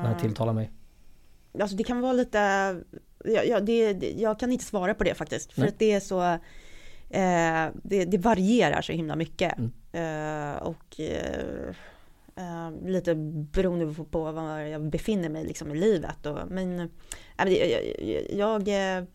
här 0.06 0.16
tilltalar 0.22 0.54
mig? 0.54 0.72
Alltså 1.62 1.76
det 1.76 1.84
kan 1.84 2.02
vara 2.02 2.14
lite, 2.14 2.40
ja, 3.26 3.44
ja, 3.44 3.60
det, 3.60 3.92
jag 4.18 4.40
kan 4.40 4.52
inte 4.52 4.66
svara 4.66 4.94
på 4.94 5.04
det 5.04 5.16
faktiskt. 5.16 5.54
För 5.54 5.62
Nej. 5.62 5.70
att 5.70 5.80
det 5.80 5.92
är 5.92 6.00
så, 6.00 6.22
eh, 7.10 7.74
det, 7.84 8.06
det 8.06 8.18
varierar 8.18 8.82
så 8.82 8.92
himla 8.92 9.16
mycket. 9.16 9.54
Mm. 9.58 9.72
Eh, 9.92 10.58
och 10.62 11.00
eh, 11.00 11.70
eh, 12.36 12.72
lite 12.86 13.16
beroende 13.52 13.94
på, 13.94 14.04
på 14.06 14.32
var 14.32 14.60
jag 14.60 14.82
befinner 14.90 15.30
mig 15.30 15.46
liksom, 15.46 15.72
i 15.72 15.80
livet. 15.80 16.26
Och, 16.26 16.38
men 16.50 16.80
eh, 16.80 16.88
jag, 17.38 17.52
jag, 18.32 18.68
jag, 18.68 18.68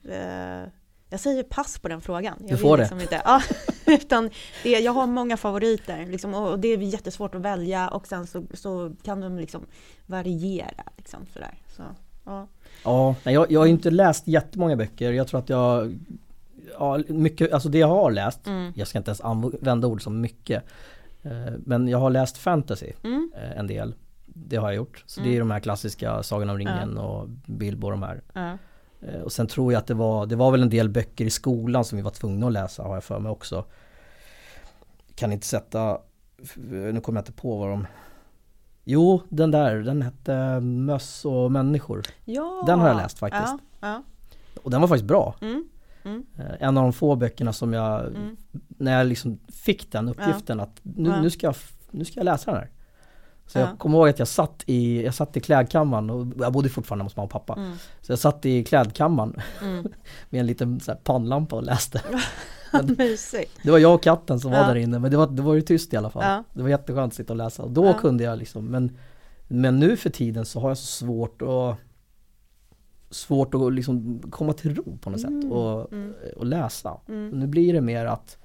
eh, 0.05 0.69
jag 1.11 1.21
säger 1.21 1.43
pass 1.43 1.79
på 1.79 1.89
den 1.89 2.01
frågan. 2.01 2.37
Jag 2.41 2.49
Du 2.51 2.57
får 2.57 2.69
vill 2.71 2.77
det. 2.77 2.83
liksom 2.83 3.01
Inte, 3.01 3.23
ja, 3.25 3.43
utan 3.87 4.31
det, 4.63 4.71
jag 4.71 4.93
har 4.93 5.07
många 5.07 5.37
favoriter 5.37 6.07
liksom, 6.07 6.35
och 6.35 6.59
det 6.59 6.69
är 6.69 6.79
jättesvårt 6.79 7.35
att 7.35 7.41
välja 7.41 7.89
och 7.89 8.07
sen 8.07 8.27
så, 8.27 8.45
så 8.55 8.95
kan 9.03 9.21
de 9.21 9.39
liksom 9.39 9.67
variera. 10.07 10.85
Liksom, 10.97 11.27
sådär. 11.33 11.59
Så, 11.77 11.83
ja. 12.25 12.47
Ja, 12.85 13.15
jag, 13.25 13.53
jag 13.53 13.61
har 13.61 13.67
inte 13.67 13.91
läst 13.91 14.29
jättemånga 14.29 14.77
böcker. 14.77 15.13
Jag 15.13 15.29
tror 15.29 15.41
att 15.41 15.49
jag 15.49 15.99
Ja, 16.79 16.99
mycket, 17.09 17.53
alltså 17.53 17.69
det 17.69 17.79
jag 17.79 17.89
har 17.89 18.11
läst, 18.11 18.47
Mm. 18.47 18.73
jag 18.77 18.89
ska 18.89 18.99
inte 18.99 19.09
ens 19.11 19.21
använda 19.21 19.89
ord 19.89 20.03
som 20.03 20.21
mycket. 20.21 20.65
eh, 21.23 21.53
Men 21.59 21.89
jag 21.89 21.99
har 21.99 22.11
läst 22.11 22.39
fantasy 22.39 22.93
Mm. 23.05 23.33
eh, 23.37 23.59
en 23.59 23.67
del. 23.67 23.95
Det 24.27 24.57
har 24.57 24.69
jag 24.69 24.77
gjort. 24.77 25.03
Så 25.07 25.21
det 25.21 25.27
Mm. 25.27 25.37
är 25.37 25.39
de 25.41 25.51
här 25.51 25.61
klassiska 25.61 26.23
Sagan 26.23 26.51
om 26.51 26.59
ringen 26.59 26.99
och 26.99 27.29
Bilbo 27.47 27.87
och 27.87 27.91
de 27.91 28.03
här. 28.03 28.21
Ja. 28.33 28.59
Eh, 29.09 29.21
Och 29.21 29.33
sen 29.33 29.47
tror 29.47 29.73
jag 29.73 29.79
att 29.81 29.87
det 29.87 29.95
var, 29.95 30.27
det 30.27 30.37
var 30.37 30.51
väl 30.51 30.63
en 30.63 30.71
del 30.71 30.89
böcker 30.89 31.25
i 31.25 31.31
skolan 31.31 31.85
som 31.85 31.97
vi 31.97 32.03
var 32.03 32.11
tvungna 32.11 32.47
att 32.47 32.53
läsa 32.53 32.83
har 32.83 32.95
jag 32.95 33.05
för 33.05 33.19
mig 33.19 33.31
också. 33.33 33.65
Kan 35.15 35.33
inte 35.33 35.47
sätta, 35.47 35.99
nu 36.71 37.01
kommer 37.01 37.19
jag 37.19 37.23
inte 37.23 37.33
på 37.33 37.57
vad 37.59 37.69
de 37.71 37.87
Jo, 38.85 39.23
den 39.29 39.51
där, 39.51 39.77
den 39.77 40.03
hette 40.03 40.61
Möss 40.61 41.25
och 41.25 41.53
människor. 41.53 42.03
Ja. 42.25 42.63
Den 42.67 42.79
har 42.81 42.89
jag 42.89 42.97
läst 42.97 43.19
faktiskt. 43.19 43.55
Ja, 43.81 43.89
ja. 43.89 44.03
Och 44.63 44.71
den 44.71 44.81
var 44.81 44.89
faktiskt 44.89 45.09
bra. 45.09 45.35
Mm. 45.41 45.65
Mm. 46.05 46.27
Eh, 46.39 46.45
En 46.61 46.77
av 46.79 46.83
de 46.85 46.93
få 46.93 47.17
böckerna 47.17 47.53
som 47.53 47.73
jag, 47.73 48.01
Mm. 48.07 48.37
när 48.69 48.99
jag 48.99 49.07
liksom 49.07 49.39
fick 49.49 49.93
den 49.93 50.09
uppgiften 50.09 50.61
att 50.61 50.81
nu, 50.83 51.21
nu, 51.23 51.31
ska 51.31 51.47
jag, 51.47 51.55
nu 51.91 52.05
ska 52.05 52.21
jag 52.21 52.25
läsa 52.25 52.51
den 52.51 52.61
här. 52.61 52.71
Så 53.47 53.59
Ja. 53.59 53.67
jag 53.69 53.79
kommer 53.79 53.99
ihåg 53.99 54.09
att 54.09 54.19
jag 54.19 54.29
satt 54.29 54.63
i, 54.67 55.05
jag 55.05 55.15
satt 55.15 55.37
i 55.37 55.41
klädkammaren 55.41 56.11
och 56.11 56.27
jag 56.39 56.53
bodde 56.53 56.69
fortfarande 56.69 57.05
hos 57.05 57.17
mamma 57.17 57.25
och 57.25 57.31
pappa. 57.31 57.55
Mm. 57.55 57.73
Så 58.01 58.13
jag 58.13 58.19
satt 58.19 58.47
i 58.47 58.65
klädkammaren 58.65 59.41
Mm. 59.63 59.85
med 60.31 60.41
en 60.41 60.47
liten 60.47 60.81
så 60.81 60.91
här 60.91 60.99
pannlampa 61.05 61.57
och 61.57 61.63
läste. 61.63 62.03
Det 63.63 63.71
var 63.71 63.79
jag 63.79 63.95
och 63.95 64.03
katten 64.03 64.41
som 64.41 64.51
var 64.51 64.59
Ja. 64.59 64.67
där 64.67 64.75
inne 64.75 64.99
men 64.99 65.11
det 65.11 65.17
var, 65.17 65.27
det 65.27 65.43
var 65.43 65.55
ju 65.55 65.61
tyst 65.61 65.93
i 65.93 65.97
alla 65.97 66.11
fall. 66.11 66.23
Ja. 66.25 66.45
Det 66.55 66.63
var 66.63 66.69
jätteskönt 66.69 67.13
att 67.13 67.17
sitta 67.17 67.33
och 67.33 67.37
läsa. 67.37 67.63
Och 67.63 67.71
då 67.71 67.93
kunde 67.93 68.25
jag 68.25 68.39
liksom, 68.39 68.65
men, 68.67 68.97
men 69.49 69.79
nu 69.81 69.97
för 69.97 70.11
tiden 70.11 70.45
så 70.45 70.61
har 70.61 70.69
jag 70.71 70.79
så 70.79 70.87
svårt 70.87 71.43
att 71.43 71.77
svårt 73.11 73.55
att 73.55 73.73
liksom 73.73 74.23
komma 74.31 74.53
till 74.53 74.75
ro 74.75 74.99
på 75.01 75.11
något 75.11 75.21
sätt 75.21 75.31
Mm, 75.31 75.53
och, 75.53 75.93
mm. 75.93 76.13
och 76.37 76.47
läsa. 76.47 77.01
Mm. 77.09 77.29
Nu 77.31 77.47
blir 77.47 77.73
det 77.73 77.81
mer 77.81 78.07
att 78.07 78.37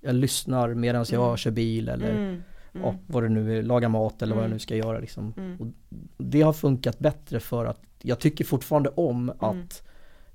jag 0.00 0.14
lyssnar 0.14 0.74
medan 0.74 1.04
jag 1.10 1.24
Mm. 1.26 1.36
kör 1.36 1.50
bil 1.50 1.88
eller 1.88 2.42
Mm. 2.74 2.86
ja, 2.86 2.94
vad 3.06 3.22
det 3.22 3.28
nu 3.28 3.58
är, 3.58 3.62
lagar 3.62 3.88
mat 3.88 4.22
eller 4.22 4.34
vad 4.34 4.42
jag 4.42 4.46
Mm. 4.46 4.54
nu 4.54 4.58
ska 4.58 4.76
göra 4.76 4.98
liksom. 4.98 5.34
Mm. 5.36 5.72
Det 6.16 6.42
har 6.42 6.52
funkat 6.52 6.98
bättre 6.98 7.40
för 7.40 7.64
att 7.66 7.80
jag 8.02 8.18
tycker 8.20 8.44
fortfarande 8.44 8.88
om 8.90 9.30
Mm. 9.30 9.36
att 9.64 9.82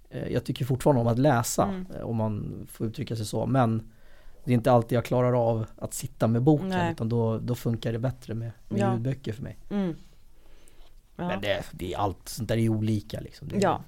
eh, 0.10 0.28
jag 0.28 0.46
tycker 0.46 0.66
fortfarande 0.66 1.02
om 1.02 1.08
att 1.08 1.20
läsa 1.20 1.64
Mm. 1.64 1.86
eh, 1.96 2.02
om 2.02 2.16
man 2.16 2.68
får 2.72 2.88
uttrycka 2.88 3.16
sig 3.16 3.26
så 3.26 3.46
men 3.46 3.92
det 4.44 4.52
är 4.52 4.56
inte 4.56 4.72
alltid 4.72 4.96
jag 4.98 5.06
klarar 5.06 5.50
av 5.50 5.66
att 5.78 5.94
sitta 5.94 6.28
med 6.28 6.42
boken 6.44 6.68
Nej. 6.70 6.92
utan 6.92 7.10
då, 7.10 7.38
då 7.40 7.56
funkar 7.56 7.92
det 7.92 8.00
bättre 8.00 8.34
med, 8.34 8.52
med 8.70 8.80
Ja. 8.80 8.94
ljudböcker 8.94 9.34
för 9.34 9.44
mig. 9.44 9.58
Mm. 9.70 9.96
Ja. 11.16 11.28
Men 11.28 11.42
det, 11.42 11.66
det 11.72 11.94
är 11.94 11.98
allt 11.98 12.30
sånt 12.30 12.50
där 12.50 12.58
är 12.58 12.70
olika 12.70 13.20
liksom. 13.20 13.48
Det 13.48 13.58
Ja, 13.60 13.82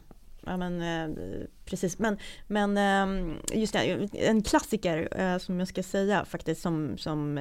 ja 0.49 0.57
men 0.57 0.81
eh, 0.81 1.25
precis. 1.65 1.99
Men, 1.99 2.17
men 2.47 2.77
eh, 2.77 3.35
just 3.53 3.73
det, 3.73 4.09
en 4.13 4.41
klassiker 4.43 5.09
eh, 5.21 5.37
som 5.37 5.59
jag 5.59 5.67
ska 5.67 5.83
säga 5.83 6.25
faktiskt 6.25 6.61
som, 6.61 6.97
som 6.97 7.37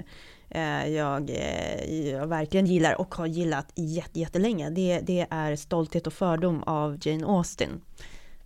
eh, 0.51 0.87
jag, 0.89 1.31
eh, 1.31 2.09
jag 2.09 2.27
verkligen 2.27 2.67
gillar 2.67 3.01
och 3.01 3.15
har 3.15 3.27
gillat 3.27 3.73
jätt, 3.75 4.17
jättelänge. 4.17 4.71
Det, 4.71 5.01
det 5.01 5.27
är 5.31 5.57
Stolthet 5.57 6.07
och 6.07 6.13
fördom 6.13 6.63
av 6.63 6.99
Jane 7.01 7.27
Austen. 7.27 7.81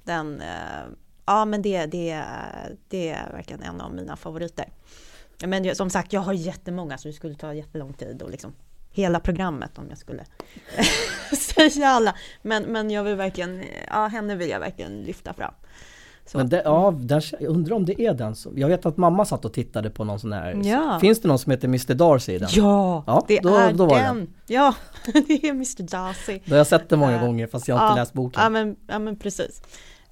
Den, 0.05 0.41
eh, 0.41 0.85
ja 1.27 1.45
men 1.45 1.63
det, 1.63 1.87
det, 1.87 2.25
det 2.89 3.09
är 3.09 3.33
verkligen 3.33 3.63
en 3.63 3.81
av 3.81 3.95
mina 3.95 4.17
favoriter. 4.17 4.69
Men 5.47 5.75
som 5.75 5.91
sagt, 5.91 6.13
jag 6.13 6.21
har 6.21 6.33
jättemånga 6.33 6.99
så 6.99 7.09
det 7.09 7.15
skulle 7.15 7.35
ta 7.35 7.55
jättelång 7.55 7.93
tid 7.93 8.23
och 8.23 8.31
liksom 8.31 8.53
hela 8.93 9.21
programmet 9.21 9.79
om 9.79 9.87
jag 9.89 9.99
skulle 9.99 10.25
säga 11.37 11.89
alla. 11.89 12.15
Men, 12.43 12.63
men 12.63 12.91
jag 12.91 13.05
vill 13.05 13.15
verkligen, 13.17 13.63
ja 13.91 14.07
henne 14.07 14.35
vill 14.37 14.49
jag 14.51 14.61
verkligen 14.61 15.03
lyfta 15.03 15.33
fram. 15.33 15.55
Så. 16.27 16.39
Men 16.39 16.49
det, 16.49 16.63
ja, 16.65 16.95
där, 17.01 17.25
jag 17.41 17.51
undrar 17.51 17.77
om 17.77 17.85
det 17.85 18.01
är 18.03 18.15
den 18.15 18.35
som, 18.37 18.59
jag 18.59 18.69
vet 18.69 18.87
att 18.87 18.97
mamma 18.97 19.25
satt 19.25 19.45
och 19.45 19.53
tittade 19.53 19.91
på 19.91 20.05
någon 20.05 20.21
sån 20.21 20.33
här, 20.33 20.61
Ja. 20.65 20.99
finns 21.01 21.21
det 21.21 21.29
någon 21.29 21.39
som 21.39 21.51
heter 21.51 21.69
Mr 21.69 21.95
Darcy 21.95 22.33
i 22.33 22.39
den? 22.39 22.49
Ja, 22.53 23.05
Ja, 23.07 23.25
det 23.29 23.41
då- 23.41 23.57
är 23.57 23.73
då 23.73 23.87
var 23.87 23.97
det 23.97 24.03
den. 24.03 24.35
Ja, 24.47 24.75
det 25.13 25.45
är 25.45 25.51
Mr 25.51 25.83
Darcy. 25.83 26.41
Då 26.45 26.53
har 26.53 26.57
jag 26.59 26.67
sett 26.67 26.89
det 26.89 26.97
många 26.97 27.19
gånger 27.19 27.47
fast 27.47 27.69
jag 27.69 27.77
har 27.77 27.87
inte 27.87 27.99
ja, 27.99 28.03
läst 28.03 28.13
boken. 28.13 28.43
Ja 28.43 28.49
men, 28.49 28.77
ja, 28.87 28.99
men 28.99 29.17
precis. 29.19 29.63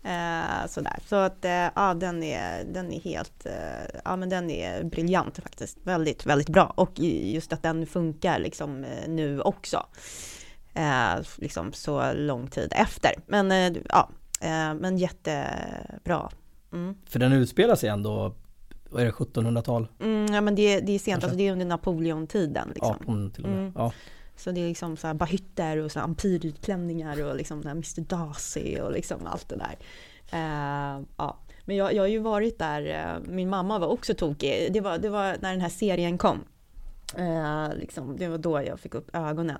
Eh, 0.03 0.67
sådär. 0.69 0.99
Så 1.07 1.17
att 1.17 1.45
eh, 1.45 1.69
ja, 1.75 1.95
den 1.95 2.23
är, 2.23 2.65
den 2.65 2.93
är 2.93 3.01
helt, 3.01 3.47
eh, 3.47 4.01
ja 4.05 4.17
men 4.17 4.29
den 4.29 4.51
är 4.51 4.85
briljant 4.85 5.39
faktiskt. 5.39 5.79
Väldigt, 5.83 6.27
väldigt 6.27 6.49
bra. 6.49 6.73
Och 6.77 6.99
just 6.99 7.53
att 7.53 7.63
den 7.63 7.87
funkar 7.87 8.39
liksom 8.39 8.85
eh, 8.85 9.09
nu 9.09 9.41
också. 9.41 9.87
Eh, 10.75 11.23
liksom 11.37 11.73
så 11.73 12.13
lång 12.13 12.47
tid 12.47 12.73
efter. 12.77 13.11
Men 13.27 13.53
eh, 13.53 13.83
ja, 13.89 14.11
men 14.81 14.99
jättebra. 14.99 16.31
Mm. 16.73 16.95
För 17.07 17.19
den 17.19 17.33
utspelar 17.33 17.75
sig 17.75 17.89
ändå, 17.89 18.35
vad 18.91 19.03
är 19.03 19.07
det, 19.07 19.13
1700-tal? 19.13 19.89
Mm, 20.01 20.35
ja 20.35 20.41
men 20.41 20.55
det, 20.55 20.81
det 20.81 20.93
är 20.93 20.99
sent, 20.99 21.05
Kanske. 21.05 21.27
alltså 21.27 21.39
det 21.39 21.49
är 21.49 21.53
under 21.53 21.67
Napoleontiden 21.67 22.69
liksom. 22.75 22.97
18 23.01 23.31
till 23.31 23.45
och 23.45 23.51
med. 23.51 23.59
Mm. 23.59 23.73
Ja. 23.77 23.93
Så 24.41 24.51
det 24.51 24.61
är 24.61 24.69
liksom 24.69 24.97
så 24.97 25.07
här 25.07 25.15
bahytter 25.15 25.77
och 25.77 25.93
så 25.93 26.01
och 27.27 27.37
liksom 27.37 27.63
den 27.63 27.67
här 27.67 27.75
Mr 27.75 28.01
Darcy 28.01 28.81
och 28.81 28.93
liksom 28.93 29.27
allt 29.27 29.49
det 29.49 29.57
där. 29.57 29.77
Uh, 30.33 31.05
ja. 31.17 31.39
Men 31.65 31.77
jag, 31.77 31.95
jag 31.95 32.03
har 32.03 32.09
ju 32.09 32.19
varit 32.19 32.59
där, 32.59 32.87
eh, 32.87 33.33
min 33.33 33.51
mamma 33.51 33.79
var 33.79 33.89
också 33.89 34.15
tokig. 34.15 34.73
Det 34.73 34.81
var, 34.81 34.99
det 34.99 35.09
var 35.09 35.37
när 35.41 35.51
den 35.51 35.61
här 35.61 35.69
serien 35.69 36.19
kom. 36.19 36.45
Uh, 37.19 37.75
liksom, 37.75 38.17
det 38.17 38.29
var 38.29 38.39
då 38.39 38.63
jag 38.63 38.81
fick 38.81 38.95
upp 38.95 39.17
ögonen. 39.17 39.59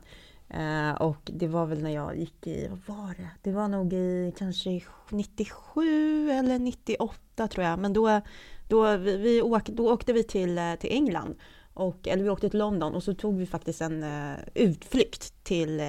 Uh, 0.55 0.93
och 0.93 1.31
det 1.35 1.49
var 1.49 1.67
väl 1.67 1.83
när 1.83 1.91
jag 1.91 2.19
gick 2.19 2.47
i, 2.47 2.69
vad 2.69 2.97
var 2.97 3.15
det? 3.17 3.29
Det 3.43 3.53
var 3.53 3.69
nog 3.69 3.93
i 3.93 4.33
kanske 4.39 4.81
97 5.11 6.31
eller 6.31 6.59
98 6.59 7.49
tror 7.49 7.67
jag. 7.67 7.79
Men 7.79 7.93
då, 7.93 8.21
då, 8.69 8.97
vi, 8.97 9.17
vi 9.17 9.43
åk, 9.43 9.69
då 9.69 9.93
åkte 9.93 10.13
vi 10.13 10.25
till, 10.25 10.61
till 10.81 10.93
England. 10.93 11.35
Och, 11.81 12.09
eller 12.09 12.25
vi 12.25 12.31
åkte 12.31 12.51
till 12.51 12.59
London 12.59 12.95
och 12.95 13.03
så 13.03 13.15
tog 13.15 13.37
vi 13.39 13.47
faktiskt 13.47 13.81
en 13.81 14.03
eh, 14.03 14.35
utflykt 14.55 15.45
till 15.45 15.81
eh, 15.81 15.87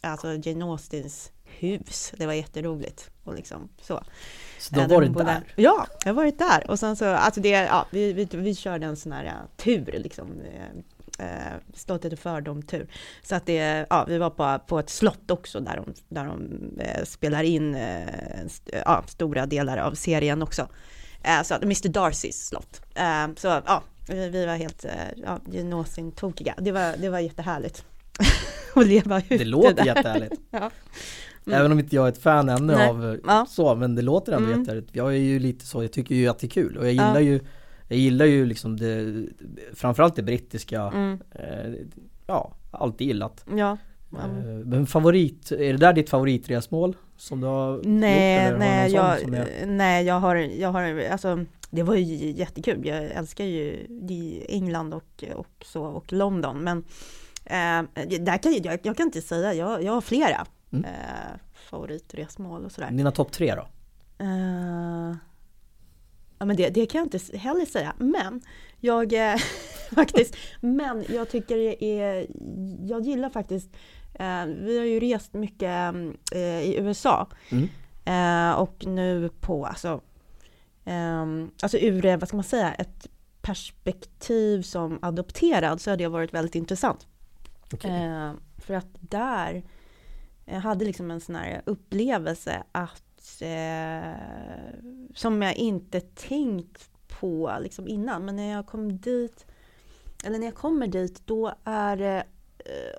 alltså 0.00 0.34
Jane 0.42 0.64
Austens 0.64 1.30
hus. 1.44 2.12
Det 2.16 2.26
var 2.26 2.32
jätteroligt. 2.32 3.10
Och 3.24 3.34
liksom, 3.34 3.68
så. 3.82 4.02
Så 4.58 4.74
då 4.74 4.80
Eh, 4.80 4.88
var 4.88 4.94
hon 4.94 5.04
det 5.04 5.10
bodde- 5.10 5.24
där. 5.24 5.42
Ja, 5.56 5.86
jag 6.04 6.08
har 6.08 6.14
varit 6.14 6.38
där. 6.38 6.70
Och 6.70 6.78
sen 6.78 6.96
så, 6.96 7.04
alltså 7.04 7.40
det, 7.40 7.48
ja, 7.48 7.86
vi, 7.90 8.12
vi, 8.12 8.28
vi 8.30 8.54
körde 8.54 8.86
en 8.86 8.96
sån 8.96 9.12
här 9.12 9.24
ja, 9.24 9.34
tur 9.56 9.94
liksom. 9.98 10.40
Eh, 11.18 11.26
Stolthet 11.74 12.12
och 12.12 12.18
fördom-tur. 12.18 12.86
Så 13.22 13.34
att 13.34 13.46
det, 13.46 13.86
ja, 13.90 14.04
vi 14.08 14.18
var 14.18 14.30
på, 14.30 14.58
på 14.66 14.78
ett 14.78 14.90
slott 14.90 15.30
också 15.30 15.60
där 15.60 15.76
de, 15.76 15.94
där 16.08 16.24
de 16.24 16.50
eh, 16.80 17.04
spelar 17.04 17.42
in 17.42 17.74
st- 17.74 18.82
stora 19.06 19.46
delar 19.46 19.76
av 19.78 19.94
serien 19.94 20.42
också. 20.42 20.68
Så 21.44 21.54
Mr 21.54 21.88
Darcys 21.88 22.46
slott. 22.48 22.80
Så 23.36 23.48
ja, 23.66 23.82
vi 24.08 24.46
var 24.46 24.56
helt 24.56 24.84
eh, 24.84 24.90
ja, 25.16 25.40
Jane 25.52 25.84
tokiga 26.16 26.54
Det 26.58 26.72
var, 26.72 26.94
det 26.98 27.08
var 27.08 27.18
jättehärligt. 27.18 27.84
att 28.74 28.86
leva 28.86 29.18
ut 29.18 29.28
Det 29.28 29.44
låter 29.44 29.74
där. 29.74 29.84
jättehärligt. 29.84 30.34
Ja. 30.50 30.70
Även 31.56 31.72
om 31.72 31.78
inte 31.78 31.96
jag 31.96 32.04
är 32.04 32.08
ett 32.12 32.22
fan 32.22 32.48
ännu 32.48 32.74
Nej. 32.74 32.88
av 32.90 33.10
eh, 33.12 33.18
Ja. 33.26 33.46
så, 33.48 33.74
men 33.74 33.94
det 33.94 34.02
låter 34.02 34.32
ändå 34.32 34.46
Mm. 34.48 34.58
jättehärligt. 34.60 34.90
Jag 34.96 35.08
är 35.08 35.18
ju 35.18 35.38
lite 35.38 35.66
så, 35.66 35.82
jag 35.84 35.92
tycker 35.92 36.14
ju 36.14 36.28
att 36.28 36.38
det 36.38 36.46
är 36.46 36.48
kul 36.50 36.76
och 36.76 36.84
jag 36.84 36.92
gillar 36.92 37.14
Ja. 37.14 37.20
ju 37.20 37.40
Jag 37.88 37.98
gillar 37.98 38.26
ju 38.26 38.46
liksom 38.46 38.76
det 38.76 39.24
Framförallt 39.74 40.16
det 40.16 40.22
brittiska 40.22 40.82
Mm, 40.82 41.18
eh, 41.34 41.72
Ja, 42.26 42.52
alltid 42.70 43.06
gillat 43.06 43.44
ja. 43.56 43.78
eh, 44.12 44.28
Men 44.64 44.86
favorit, 44.86 45.50
är 45.52 45.72
det 45.72 45.78
där 45.78 45.92
ditt 45.92 46.10
favoritresmål? 46.10 46.96
Som 47.16 47.40
du 47.40 47.46
har 47.46 47.74
gjort 47.76 47.82
Nej, 47.86 48.36
eller 48.36 48.50
har 48.52 48.52
du 48.52 48.58
nej, 48.58 48.90
sån 48.90 49.32
jag, 49.34 49.68
nej, 49.68 50.04
jag 50.06 50.20
har, 50.20 50.36
jag 50.36 50.72
har, 50.72 51.00
alltså 51.10 51.44
det 51.70 51.82
var 51.82 51.94
ju 51.94 52.30
jättekul. 52.30 52.86
Jag 52.86 53.04
älskar 53.04 53.44
ju 53.44 53.86
England 54.48 54.94
och, 54.94 55.24
och 55.34 55.64
så 55.64 55.84
och 55.84 56.12
London. 56.12 56.58
Men 56.58 56.84
eh, 57.44 58.08
där 58.20 58.42
kan, 58.42 58.52
jag, 58.62 58.78
jag 58.82 58.96
kan 58.96 59.06
inte 59.06 59.22
säga, 59.22 59.54
jag, 59.54 59.82
jag 59.82 59.92
har 59.92 60.00
flera 60.00 60.46
Mm. 60.72 60.84
eh, 60.84 61.40
favoritresmål 61.70 62.64
och 62.64 62.72
sådär. 62.72 62.90
Dina 62.90 63.10
topp 63.12 63.32
tre 63.32 63.54
då? 63.54 63.66
Eh, 64.18 65.16
ja, 66.38 66.44
men 66.46 66.56
det, 66.56 66.68
det 66.68 66.86
kan 66.86 66.98
jag 66.98 67.06
inte 67.06 67.36
heller 67.36 67.66
säga. 67.66 67.94
Men 67.98 68.40
jag 68.80 69.12
eh, 69.32 69.36
faktiskt, 69.94 70.36
men 70.60 71.04
jag 71.08 71.30
tycker 71.30 71.56
det 71.56 71.84
är, 71.84 72.26
jag 72.86 73.02
gillar 73.02 73.30
faktiskt, 73.30 73.70
eh, 74.14 74.44
vi 74.46 74.78
har 74.78 74.84
ju 74.84 75.00
rest 75.00 75.34
mycket 75.34 75.94
eh, 76.32 76.60
i 76.60 76.76
USA. 76.78 77.28
Mm. 77.50 77.68
Eh, 78.04 78.58
och 78.60 78.86
nu 78.86 79.28
på, 79.40 79.66
alltså, 79.66 80.00
ehm, 80.86 81.50
alltså 81.62 81.78
ur, 81.78 82.16
vad 82.16 82.28
ska 82.28 82.36
man 82.36 82.44
säga, 82.44 82.74
ett 82.74 83.06
perspektiv 83.42 84.62
som 84.62 84.98
adopterad 85.02 85.80
så 85.80 85.90
har 85.90 85.96
det 85.96 86.08
varit 86.08 86.34
väldigt 86.34 86.54
intressant. 86.54 87.06
Okej. 87.72 87.90
Eh, 87.90 88.32
för 88.58 88.74
att 88.74 88.88
där, 89.00 89.64
jag 90.44 90.60
hade 90.60 90.84
liksom 90.84 91.10
en 91.10 91.20
sån 91.20 91.34
här 91.34 91.62
upplevelse 91.66 92.62
att 92.72 93.42
eh, 93.42 94.20
som 95.14 95.42
jag 95.42 95.56
inte 95.56 96.00
tänkt 96.00 96.90
på 97.20 97.56
liksom 97.60 97.88
innan, 97.88 98.24
men 98.24 98.36
när 98.36 98.52
jag 98.52 98.66
kom 98.66 98.98
dit, 98.98 99.46
eller 100.24 100.38
när 100.38 100.46
jag 100.46 100.54
kommer 100.54 100.86
dit, 100.86 101.26
då 101.26 101.54
är 101.64 101.96
det 101.96 102.24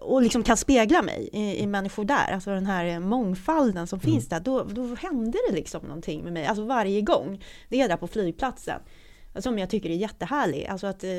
och 0.01 0.21
liksom 0.21 0.43
kan 0.43 0.57
spegla 0.57 1.01
mig 1.01 1.29
i, 1.33 1.63
i 1.63 1.67
människor 1.67 2.05
där, 2.05 2.31
alltså 2.33 2.49
den 2.49 2.65
här 2.65 2.99
mångfalden 2.99 3.87
som 3.87 3.99
Mm. 3.99 4.11
finns 4.13 4.29
där, 4.29 4.39
då, 4.39 4.63
då 4.63 4.95
hände 4.95 5.37
det 5.49 5.55
liksom 5.55 5.81
någonting 5.81 6.23
med 6.23 6.33
mig, 6.33 6.45
alltså 6.45 6.65
varje 6.65 7.01
gång. 7.01 7.43
Det 7.69 7.81
är 7.81 7.87
där 7.87 7.97
på 7.97 8.07
flygplatsen, 8.07 8.81
som 9.35 9.59
jag 9.59 9.69
tycker 9.69 9.89
är 9.89 9.95
jättehärlig, 9.95 10.65
alltså 10.65 10.87
att 10.87 11.03
eh, 11.03 11.11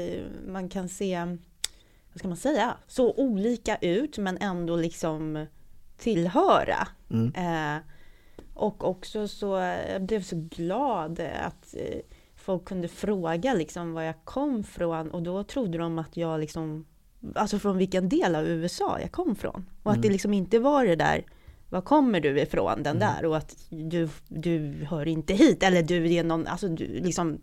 man 0.46 0.68
kan 0.68 0.88
se, 0.88 1.24
vad 2.12 2.18
ska 2.18 2.28
man 2.28 2.36
säga, 2.36 2.76
så 2.86 3.12
olika 3.16 3.76
ut 3.76 4.18
men 4.18 4.38
ändå 4.38 4.76
liksom 4.76 5.46
tillhöra. 5.98 6.88
Mm. 7.10 7.32
Eh, 7.34 7.82
och 8.54 8.84
också 8.88 9.28
så, 9.28 9.46
jag 9.92 10.02
blev 10.02 10.22
så 10.22 10.36
glad 10.50 11.20
att 11.20 11.74
eh, 11.74 12.00
folk 12.36 12.64
kunde 12.64 12.88
fråga 12.88 13.54
liksom 13.54 13.92
var 13.92 14.02
jag 14.02 14.24
kom 14.24 14.64
från 14.64 15.10
och 15.10 15.22
då 15.22 15.44
trodde 15.44 15.78
de 15.78 15.98
att 15.98 16.16
jag 16.16 16.40
liksom, 16.40 16.86
alltså 17.34 17.58
från 17.58 17.78
vilken 17.78 18.08
del 18.08 18.34
av 18.34 18.46
USA 18.46 18.98
jag 19.00 19.12
kom 19.12 19.34
från. 19.36 19.64
Och 19.82 19.90
att 19.92 20.02
det 20.02 20.08
Mm. 20.08 20.12
liksom 20.12 20.34
inte 20.34 20.58
var 20.58 20.86
det 20.86 20.96
där, 20.96 21.24
var 21.68 21.80
kommer 21.80 22.20
du 22.20 22.40
ifrån 22.40 22.82
den 22.82 22.96
Mm. 22.96 23.08
där 23.14 23.24
och 23.24 23.36
att 23.36 23.56
du, 23.68 24.08
du 24.28 24.86
hör 24.90 25.08
inte 25.08 25.34
hit 25.34 25.62
eller 25.62 25.82
du 25.82 26.12
är 26.14 26.24
någon, 26.24 26.46
alltså 26.46 26.68
du 26.68 26.86
liksom, 26.86 27.40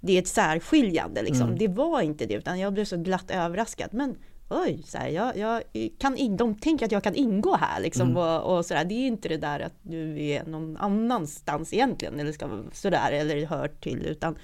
det 0.00 0.12
är 0.12 0.18
ett 0.18 0.28
särskiljande 0.28 1.22
liksom. 1.22 1.46
Mm. 1.46 1.58
Det 1.58 1.68
var 1.68 2.00
inte 2.00 2.26
det 2.26 2.34
utan 2.34 2.58
jag 2.58 2.72
blev 2.72 2.84
så 2.84 2.96
glatt 2.96 3.30
överraskad. 3.30 3.88
Men 3.92 4.16
oj, 4.48 4.82
så 4.86 4.98
här, 4.98 5.08
jag, 5.08 5.36
jag 5.36 5.62
kan 5.98 6.16
in, 6.16 6.36
de 6.36 6.54
tänker 6.54 6.86
att 6.86 6.92
jag 6.92 7.02
kan 7.02 7.14
ingå 7.14 7.56
här 7.56 7.80
liksom 7.80 8.10
Mm. 8.10 8.16
och, 8.22 8.56
och 8.56 8.66
sådär. 8.66 8.84
Det 8.84 8.94
är 8.94 9.06
inte 9.06 9.28
det 9.28 9.36
där 9.36 9.60
att 9.60 9.74
du 9.82 10.22
är 10.24 10.44
någon 10.44 10.76
annanstans 10.76 11.72
egentligen 11.72 12.20
eller 12.20 12.32
ska 12.32 12.62
sådär 12.72 13.12
eller 13.12 13.46
hör 13.46 13.68
till 13.68 14.06
utan 14.06 14.36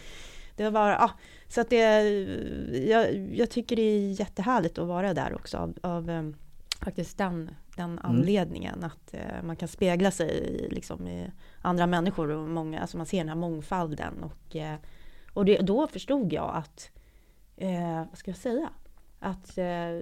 det 0.57 0.71
var 0.71 0.91
ah, 0.91 1.11
så 1.53 1.61
att 1.61 1.71
det, 1.71 2.03
jag, 2.89 3.17
jag 3.35 3.51
tycker 3.51 3.77
det 3.77 3.83
är 3.83 4.21
jättehärligt 4.21 4.79
att 4.79 4.87
vara 4.89 5.15
där 5.15 5.35
också 5.35 5.59
av, 5.59 5.75
av, 5.81 6.11
em, 6.11 6.35
faktiskt 6.81 7.19
den, 7.19 7.51
den 7.77 7.99
anledningen 7.99 8.85
att 8.85 9.15
eh, 9.15 9.43
man 9.43 9.57
kan 9.57 9.69
spegla 9.69 10.11
sig 10.11 10.31
i, 10.31 10.69
liksom, 10.69 11.09
i 11.09 11.31
andra 11.63 11.87
människor 11.87 12.31
och 12.31 12.49
många, 12.49 12.81
alltså 12.81 12.97
man 12.97 13.07
ser 13.07 13.19
den 13.19 13.29
här 13.29 13.37
mångfalden 13.37 14.15
och, 14.23 14.57
eh, 14.57 14.77
och 15.33 15.45
det, 15.45 15.59
då 15.59 15.87
förstod 15.87 16.33
jag 16.33 16.55
att, 16.55 16.91
eh, 17.57 18.05
vad 18.09 18.19
ska 18.19 18.31
jag 18.31 18.39
säga, 18.39 18.69
att 19.19 19.59
eh, 19.59 20.01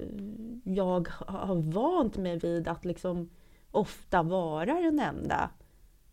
jag 0.65 1.09
har 1.27 1.73
vant 1.73 2.17
mig 2.17 2.39
vid 2.39 2.69
att 2.69 2.85
liksom 2.85 3.31
ofta 3.71 4.23
vara 4.23 4.81
den 4.81 4.99
enda 4.99 5.51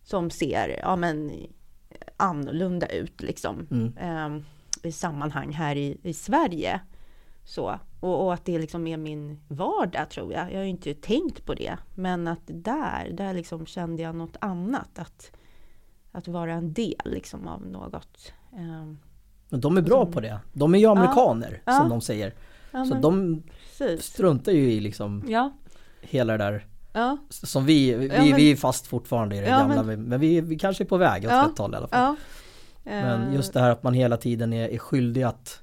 som 0.03 0.29
ser 0.29 0.79
ja, 0.81 0.95
men, 0.95 1.31
annorlunda 2.17 2.87
ut 2.87 3.21
liksom, 3.21 3.67
Mm. 3.71 4.43
Sammanhang 4.91 5.51
här 5.53 5.75
i, 5.75 5.97
i 6.03 6.13
Sverige. 6.13 6.79
Så. 7.43 7.79
Och, 7.99 8.25
och 8.25 8.33
att 8.33 8.45
det 8.45 8.59
liksom 8.59 8.87
är 8.87 8.97
min 8.97 9.39
vardag 9.47 10.09
tror 10.09 10.33
jag. 10.33 10.51
Jag 10.51 10.57
har 10.57 10.63
ju 10.63 10.69
inte 10.69 10.93
tänkt 10.93 11.45
på 11.45 11.53
det. 11.53 11.77
Men 11.95 12.27
att 12.27 12.41
där, 12.45 13.09
där 13.13 13.33
liksom 13.33 13.65
kände 13.65 14.03
jag 14.03 14.15
något 14.15 14.37
annat. 14.41 14.99
Att, 14.99 15.31
att 16.11 16.27
vara 16.27 16.53
en 16.53 16.73
del 16.73 16.95
liksom 17.05 17.47
av 17.47 17.65
något. 17.67 18.33
Eh, 18.53 18.93
Men 19.49 19.61
de 19.61 19.77
är 19.77 19.81
bra 19.81 20.05
på 20.05 20.19
det. 20.19 20.39
De 20.53 20.75
är 20.75 20.79
ju 20.79 20.85
amerikaner 20.85 21.61
Ja. 21.65 21.73
som 21.79 21.89
de 21.89 22.01
säger. 22.01 22.33
ja, 22.71 22.85
Så 22.85 22.93
men 22.93 23.01
de 23.01 23.43
precis. 23.77 24.05
struntar 24.05 24.51
ju 24.51 24.71
i 24.71 24.79
liksom 24.79 25.23
Ja, 25.27 25.51
hela 26.01 26.37
det 26.37 26.43
där 26.43 26.65
ja, 26.93 27.17
som 27.29 27.65
vi, 27.65 27.93
vi, 27.93 28.07
Ja, 28.07 28.23
men- 28.23 28.35
vi 28.35 28.51
är 28.51 28.55
fast 28.55 28.87
fortfarande 28.87 29.35
i 29.35 29.39
det 29.39 29.47
Ja, 29.47 29.57
gamla 29.59 29.83
men, 29.83 30.03
men 30.03 30.19
vi, 30.19 30.41
vi 30.41 30.59
kanske 30.59 30.83
är 30.83 30.85
på 30.85 30.97
väg 30.97 31.25
åt 31.25 31.31
Ja. 31.31 31.47
rätt 31.51 31.57
håll 31.57 31.73
i 31.73 31.77
alla 31.77 31.87
fall. 31.87 32.15
Men 32.87 33.27
Eh, 33.27 33.35
just 33.35 33.53
det 33.53 33.59
här 33.59 33.69
att 33.71 33.83
man 33.83 33.93
hela 33.93 34.17
tiden 34.17 34.53
är, 34.53 34.69
är 34.69 34.77
skyldig 34.77 35.23
att, 35.23 35.61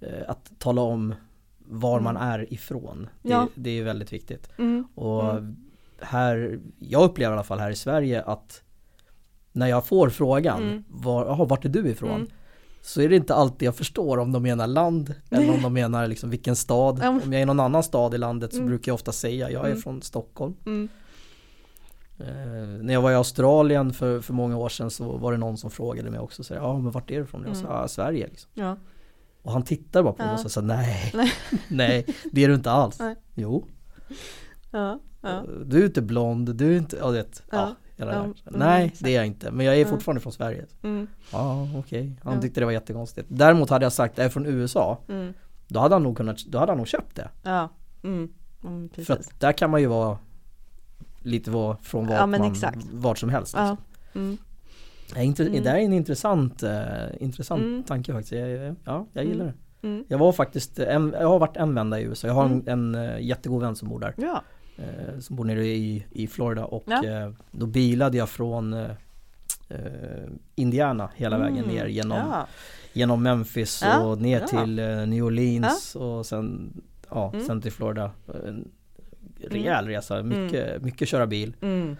eh, 0.00 0.08
att 0.28 0.50
tala 0.58 0.82
om 0.82 1.14
var 1.58 2.00
man 2.00 2.16
är 2.16 2.52
ifrån. 2.52 3.08
Det, 3.22 3.28
Ja. 3.30 3.48
det 3.54 3.70
är 3.78 3.84
väldigt 3.84 4.12
viktigt. 4.12 4.48
Mm, 4.58 4.84
Och 4.94 5.30
Mm. 5.30 5.56
här, 6.00 6.60
jag 6.78 7.02
upplever 7.04 7.32
i 7.32 7.34
alla 7.34 7.44
fall 7.44 7.58
här 7.58 7.70
i 7.70 7.76
Sverige 7.76 8.22
att 8.22 8.62
när 9.52 9.66
jag 9.66 9.86
får 9.86 10.08
frågan, 10.10 10.62
Mm. 10.62 10.84
var, 10.88 11.26
"Jaha, 11.26 11.44
vart 11.44 11.64
är 11.64 11.68
du 11.68 11.88
ifrån? 11.88 12.10
Mm. 12.14 12.26
Så 12.82 13.00
är 13.00 13.08
det 13.08 13.16
inte 13.16 13.34
alltid 13.34 13.66
jag 13.66 13.76
förstår 13.76 14.18
om 14.18 14.32
de 14.32 14.42
menar 14.42 14.66
land 14.66 15.14
eller 15.30 15.54
om 15.54 15.62
de 15.62 15.72
menar 15.72 16.06
liksom 16.06 16.30
vilken 16.30 16.56
stad. 16.56 17.04
Om 17.04 17.20
jag 17.24 17.34
är 17.34 17.38
i 17.42 17.44
någon 17.44 17.60
annan 17.60 17.82
stad 17.82 18.14
i 18.14 18.18
landet 18.18 18.50
så 18.52 18.56
Mm. 18.58 18.68
brukar 18.68 18.90
jag 18.90 18.94
ofta 18.94 19.12
säga 19.12 19.50
jag 19.50 19.62
är 19.64 19.66
Mm. 19.70 19.82
från 19.82 20.02
Stockholm. 20.02 20.54
Mm, 22.20 22.78
Eh, 22.78 22.82
när 22.84 22.94
jag 22.94 23.02
var 23.02 23.10
i 23.10 23.14
Australien 23.14 23.92
för, 23.92 24.20
för 24.20 24.32
många 24.32 24.56
år 24.56 24.68
sedan 24.68 24.90
så 24.90 25.16
var 25.16 25.32
det 25.32 25.38
någon 25.38 25.56
som 25.56 25.70
frågade 25.70 26.10
mig 26.10 26.20
också 26.20 26.44
så 26.44 26.54
ja 26.54 26.78
men 26.78 26.90
vart 26.90 27.10
är 27.10 27.16
du 27.16 27.22
ifrån? 27.22 27.44
Jag 27.46 27.56
sa 27.56 27.64
Mm. 27.66 27.76
ja, 27.76 27.88
Sverige 27.88 28.26
liksom. 28.26 28.50
ja. 28.54 28.76
Och 29.42 29.52
han 29.52 29.62
tittade 29.62 30.02
bara 30.02 30.12
på 30.12 30.22
mig 30.22 30.34
Ja. 30.38 30.44
och 30.44 30.50
sa 30.50 30.60
nej, 30.60 31.10
Nej. 31.14 31.32
nej 31.68 32.06
det 32.32 32.44
är 32.44 32.48
du 32.48 32.54
inte 32.54 32.70
alls. 32.70 32.98
Nej. 32.98 33.16
Jo, 33.34 33.66
Ja, 34.70 35.00
ja. 35.20 35.44
du 35.64 35.80
är 35.82 35.86
inte 35.86 36.02
blond, 36.02 36.54
du 36.56 36.72
är 36.74 36.78
inte, 36.78 36.96
ja, 37.00 37.10
det, 37.10 37.42
ja, 37.50 37.74
mm. 37.96 38.34
Nej 38.44 38.94
det 39.00 39.10
är 39.10 39.16
jag 39.16 39.26
inte, 39.26 39.50
men 39.50 39.66
jag 39.66 39.74
är 39.76 39.80
Ja. 39.80 39.86
fortfarande 39.86 40.20
från 40.20 40.32
Sverige. 40.32 40.66
Mm, 40.82 41.06
Ja 41.32 41.68
okej, 41.78 42.20
han 42.24 42.34
Ja. 42.34 42.40
tyckte 42.40 42.60
det 42.60 42.64
var 42.64 42.72
jättekonstigt. 42.72 43.26
Däremot 43.30 43.70
hade 43.70 43.84
jag 43.84 43.92
sagt 43.92 44.18
jag 44.18 44.24
är 44.24 44.30
från 44.30 44.46
USA, 44.46 44.98
mm, 45.08 45.32
då 45.68 45.80
hade 45.80 45.94
han 45.94 46.02
nog 46.02 46.16
kunnat, 46.16 46.44
då 46.46 46.58
hade 46.58 46.72
han 46.72 46.78
nog 46.78 46.88
köpt 46.88 47.16
det. 47.16 47.28
ja. 47.42 47.68
Mm, 48.02 48.28
mm, 48.64 48.88
För 49.06 49.12
att 49.14 49.40
där 49.40 49.52
kan 49.52 49.70
man 49.70 49.80
ju 49.80 49.86
vara 49.86 50.18
lite 51.22 51.50
var, 51.50 51.76
från 51.82 52.06
vart, 52.06 52.18
Ja, 52.18 52.26
man, 52.26 52.54
vart 52.92 53.18
som 53.18 53.28
helst. 53.28 53.54
Ja. 53.56 53.62
Liksom. 53.70 53.84
Mm, 54.22 54.38
Det, 55.14 55.20
är 55.20 55.24
inte, 55.24 55.46
Mm. 55.46 55.62
det 55.62 55.70
är 55.70 55.76
en 55.78 55.92
intressant, 55.92 56.62
eh, 56.62 56.82
intressant 57.20 57.62
Mm. 57.62 57.82
tanke 57.82 58.12
faktiskt. 58.12 58.32
Jag, 58.32 58.74
ja, 58.84 59.06
jag 59.12 59.24
gillar 59.24 59.44
Mm. 59.44 59.54
det. 59.80 59.86
mm. 59.88 60.04
Jag 60.08 60.18
var 60.18 60.32
faktiskt, 60.32 60.78
en, 60.78 61.14
jag 61.20 61.28
har 61.28 61.38
varit 61.38 61.56
en 61.56 61.74
vända 61.74 62.00
i 62.00 62.02
USA. 62.02 62.26
Jag 62.26 62.34
har 62.34 62.44
en, 62.44 62.52
Mm. 62.66 62.94
en 62.94 62.94
eh, 62.94 63.20
jättegod 63.26 63.62
vän 63.62 63.76
som 63.76 63.88
bor 63.88 63.98
där. 64.00 64.14
Ja, 64.16 64.42
Eh, 64.76 65.18
som 65.20 65.36
bor 65.36 65.44
nere 65.44 65.66
i, 65.66 66.04
i 66.10 66.26
Florida 66.26 66.64
och 66.64 66.92
eh, 66.92 67.32
då 67.50 67.66
bilade 67.66 68.16
jag 68.16 68.28
från 68.28 68.72
eh, 68.72 68.90
eh, 69.68 69.78
Indiana 70.54 71.10
hela 71.16 71.38
vägen 71.38 71.56
Mm. 71.64 71.68
ner 71.74 71.86
genom, 71.86 72.32
genom 72.92 73.22
Memphis 73.22 73.84
och 74.02 74.18
ner 74.20 74.40
till 74.40 74.74
New 75.08 75.24
Orleans 75.24 75.96
och 75.96 76.26
sen, 76.26 76.72
ja, 77.10 77.30
Mm. 77.34 77.46
sen 77.46 77.60
till 77.60 77.72
Florida. 77.72 78.10
En 79.44 79.50
rejäl 79.50 79.86
resa, 79.86 80.22
mycket, 80.22 80.82
mycket 80.82 81.08
köra 81.08 81.26
bil. 81.26 81.56
Mm, 81.60 81.96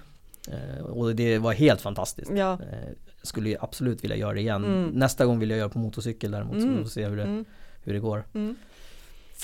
Eh, 0.52 0.84
och 0.84 1.16
det 1.16 1.38
var 1.38 1.52
helt 1.52 1.80
fantastiskt. 1.80 2.30
ja. 2.34 2.52
Eh, 2.52 2.88
skulle 3.22 3.48
ju 3.50 3.56
absolut 3.60 4.04
vilja 4.04 4.16
göra 4.16 4.32
det 4.34 4.40
igen. 4.40 4.64
Mm. 4.64 4.86
Nästa 4.88 5.26
gång 5.26 5.38
vill 5.38 5.50
jag 5.50 5.58
göra 5.58 5.68
på 5.68 5.78
motorcykel 5.78 6.30
däremot 6.30 6.54
så 6.60 6.62
Mm. 6.66 6.76
vi 6.78 6.82
får 6.82 6.90
se 6.90 7.06
hur 7.08 7.16
det, 7.16 7.22
Mm. 7.22 7.44
hur 7.82 7.92
det 7.92 7.98
går. 8.00 8.24
Mm. 8.34 8.56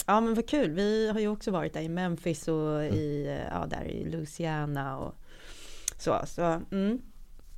Ja 0.07 0.21
men 0.21 0.35
vad 0.35 0.49
kul, 0.49 0.71
vi 0.71 1.11
har 1.13 1.21
ju 1.21 1.29
också 1.29 1.51
varit 1.51 1.73
där 1.73 1.81
i 1.81 1.89
Memphis 1.89 2.49
och 2.49 2.85
i, 2.85 3.27
eh, 3.27 3.55
ja, 3.59 3.67
där 3.67 3.85
i 3.85 4.11
Louisiana 4.11 4.99
och 4.99 5.15
så. 5.99 6.21
så 6.27 6.43
mm. 6.71 7.01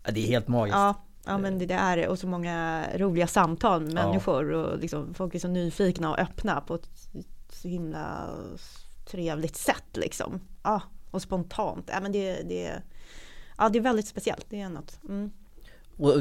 Ja, 0.05 0.11
det 0.13 0.21
är 0.21 0.27
helt 0.27 0.49
magiskt. 0.49 0.75
ja, 0.77 0.95
ja 1.27 1.39
men 1.39 1.59
det, 1.59 1.67
det 1.67 1.75
är 1.75 1.97
det. 1.97 2.09
och 2.09 2.19
så 2.19 2.27
många 2.27 2.85
roliga 2.97 3.27
samtal 3.27 3.81
med 3.83 3.93
Ja. 3.93 4.07
människor 4.09 4.53
och 4.53 4.79
liksom, 4.79 5.15
folk 5.15 5.35
är 5.35 5.39
så 5.39 5.49
nyfikna 5.49 6.11
och 6.11 6.19
öppna 6.19 6.61
på 6.61 6.75
ett 6.75 6.89
så 7.53 7.69
himla 7.69 8.29
trevligt 9.11 9.57
sätt 9.57 9.97
liksom. 9.97 10.41
Ja, 10.63 10.83
och 11.11 11.23
spontant. 11.23 11.91
Ja 11.93 12.01
men 12.01 12.13
det, 12.13 12.43
det, 12.43 12.83
ja, 13.59 13.69
det 13.69 13.79
är 13.79 13.83
väldigt 13.83 14.09
speciellt, 14.09 14.47
det 14.49 14.61
är 14.61 14.69
något. 14.69 15.01
Mm. 15.09 15.31
Och, 15.97 16.13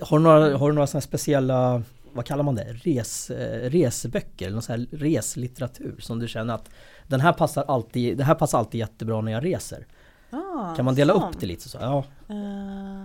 har, 0.00 0.18
du 0.18 0.24
några, 0.24 0.56
har 0.56 0.68
du 0.68 0.74
några 0.74 0.86
sådana 0.86 1.00
speciella, 1.00 1.82
vad 2.12 2.24
kallar 2.24 2.42
man 2.42 2.54
det, 2.54 2.72
Res, 2.72 3.30
eh, 3.30 3.70
reseböcker 3.70 4.50
någon 4.50 4.62
sån 4.62 4.78
här 4.78 4.86
reslitteratur 4.90 5.96
som 6.00 6.18
du 6.18 6.28
känner 6.28 6.54
att 6.54 6.70
den 7.06 7.20
här 7.20 7.32
passar 7.32 7.64
alltid, 7.68 8.18
det 8.18 8.24
här 8.24 8.34
passar 8.34 8.58
alltid 8.58 8.78
jättebra 8.78 9.20
när 9.20 9.32
jag 9.32 9.44
reser. 9.44 9.86
Ah, 10.30 10.74
Kan 10.76 10.84
man 10.84 10.94
dela 10.94 11.12
sånt. 11.12 11.34
upp 11.34 11.40
det 11.40 11.46
lite 11.46 11.68
så? 11.68 11.78
Ja. 11.80 12.04
Eh, 12.28 13.04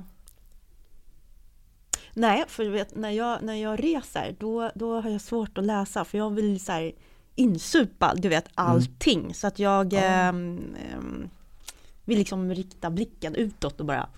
nej, 2.13 2.43
för 2.47 2.69
vet, 2.69 2.95
när 2.95 3.11
jag, 3.11 3.43
när 3.43 3.55
jag 3.55 3.83
reser 3.83 4.35
då, 4.39 4.71
då 4.75 5.01
har 5.01 5.09
jag 5.09 5.21
svårt 5.21 5.57
att 5.57 5.65
läsa 5.65 6.05
för 6.05 6.17
jag 6.17 6.29
vill 6.29 6.59
så 6.65 6.71
här 6.71 6.91
insupa, 7.35 8.13
du 8.15 8.29
vet, 8.29 8.45
allting. 8.55 9.33
Så 9.33 9.47
att 9.47 9.59
jag 9.59 9.93
Ja. 9.93 9.99
ehm, 9.99 11.29
vill 12.05 12.17
liksom 12.17 12.53
rikta 12.53 12.89
blicken 12.89 13.35
utåt 13.35 13.79
och 13.79 13.85
bara 13.85 14.09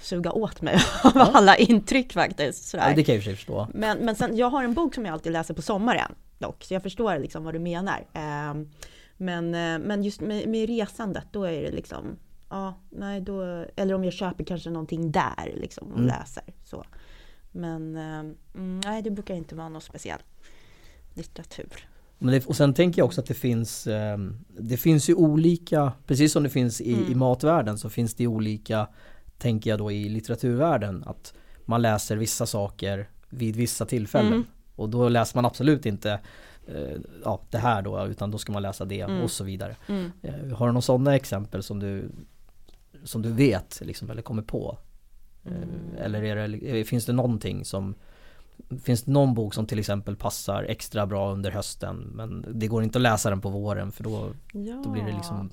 suga 0.00 0.32
åt 0.32 0.62
mig 0.62 0.74
av 1.04 1.12
Ja. 1.14 1.30
alla 1.34 1.56
intryck 1.56 2.12
faktiskt. 2.12 2.68
Sådär. 2.68 2.88
ja, 2.88 2.96
det 2.96 3.04
kan 3.04 3.14
jag 3.14 3.24
i 3.26 3.34
förstå. 3.36 3.68
Men, 3.74 3.98
men 3.98 4.16
sen, 4.16 4.36
jag 4.36 4.50
har 4.50 4.64
en 4.64 4.74
bok 4.74 4.94
som 4.94 5.04
jag 5.06 5.12
alltid 5.12 5.32
läser 5.32 5.54
på 5.54 5.62
sommaren 5.62 6.12
dock, 6.38 6.64
så 6.64 6.74
jag 6.74 6.82
förstår 6.82 7.18
liksom 7.18 7.44
vad 7.44 7.54
du 7.54 7.58
menar. 7.58 8.06
Ehm, 8.12 8.68
men, 9.16 9.54
eh, 9.54 9.78
men 9.78 10.02
just 10.04 10.20
med, 10.20 10.48
med 10.48 10.68
resandet, 10.68 11.24
då 11.32 11.44
är 11.44 11.62
det 11.62 11.70
liksom, 11.70 12.16
ja, 12.50 12.74
nej 12.90 13.20
då, 13.20 13.64
eller 13.76 13.94
om 13.94 14.04
jag 14.04 14.12
köper 14.12 14.44
kanske 14.44 14.70
någonting 14.70 15.12
där 15.12 15.52
liksom 15.56 15.88
och 15.92 15.98
Mm. 15.98 16.06
läser. 16.06 16.44
Så. 16.64 16.84
Men 17.52 17.96
eh, 17.96 18.18
mm, 18.54 18.80
nej, 18.84 19.02
det 19.02 19.10
brukar 19.10 19.34
inte 19.34 19.54
vara 19.54 19.68
någon 19.68 19.80
speciell 19.82 20.20
litteratur. 21.14 21.88
Men 22.18 22.32
det, 22.34 22.46
och 22.46 22.56
sen 22.56 22.74
tänker 22.74 23.00
jag 23.00 23.06
också 23.06 23.20
att 23.20 23.26
det 23.26 23.34
finns 23.34 23.86
eh, 23.86 24.18
Det 24.58 24.76
finns 24.76 25.10
ju 25.10 25.14
olika 25.14 25.92
Precis 26.06 26.32
som 26.32 26.42
det 26.42 26.48
finns 26.50 26.80
i, 26.80 26.94
Mm. 26.94 27.12
i 27.12 27.14
matvärlden 27.14 27.78
så 27.78 27.88
finns 27.90 28.14
det 28.14 28.26
olika 28.26 28.88
Tänker 29.38 29.70
jag 29.70 29.78
då 29.78 29.90
i 29.92 30.08
litteraturvärlden 30.08 31.04
att 31.06 31.34
Man 31.64 31.82
läser 31.82 32.16
vissa 32.16 32.46
saker 32.46 33.08
vid 33.28 33.56
vissa 33.56 33.86
tillfällen 33.86 34.32
Mm. 34.32 34.44
Och 34.76 34.88
då 34.88 35.08
läser 35.08 35.36
man 35.38 35.46
absolut 35.46 35.86
inte 35.86 36.10
eh, 36.66 36.96
Ja 37.24 37.40
det 37.50 37.58
här 37.58 37.82
då 37.82 38.06
utan 38.06 38.30
då 38.30 38.38
ska 38.38 38.52
man 38.52 38.62
läsa 38.62 38.84
det 38.84 39.00
Mm. 39.00 39.22
och 39.22 39.30
så 39.30 39.44
vidare 39.44 39.76
Mm. 39.88 40.10
eh, 40.22 40.34
Har 40.56 40.66
du 40.66 40.72
några 40.72 40.80
sådana 40.82 41.14
exempel 41.16 41.62
som 41.62 41.80
du 41.80 42.08
Som 43.04 43.22
du 43.22 43.32
vet 43.32 43.80
liksom 43.84 44.10
eller 44.10 44.22
kommer 44.22 44.42
på? 44.42 44.78
Eh, 45.44 45.52
Mm. 45.52 45.68
Eller 45.98 46.48
det, 46.72 46.84
finns 46.84 47.06
det 47.06 47.12
någonting 47.12 47.64
som 47.64 47.94
Finns 48.84 49.02
det 49.02 49.12
någon 49.12 49.34
bok 49.34 49.54
som 49.54 49.66
till 49.66 49.78
exempel 49.78 50.16
passar 50.16 50.62
extra 50.62 51.06
bra 51.06 51.32
under 51.32 51.50
hösten 51.50 51.96
men 51.96 52.44
det 52.54 52.66
går 52.66 52.82
inte 52.84 52.98
att 52.98 53.02
läsa 53.02 53.30
den 53.30 53.40
på 53.40 53.48
våren 53.48 53.92
för 53.92 54.04
då, 54.04 54.30
Ja. 54.52 54.82
då 54.84 54.90
blir 54.90 55.02
det 55.02 55.12
liksom 55.12 55.50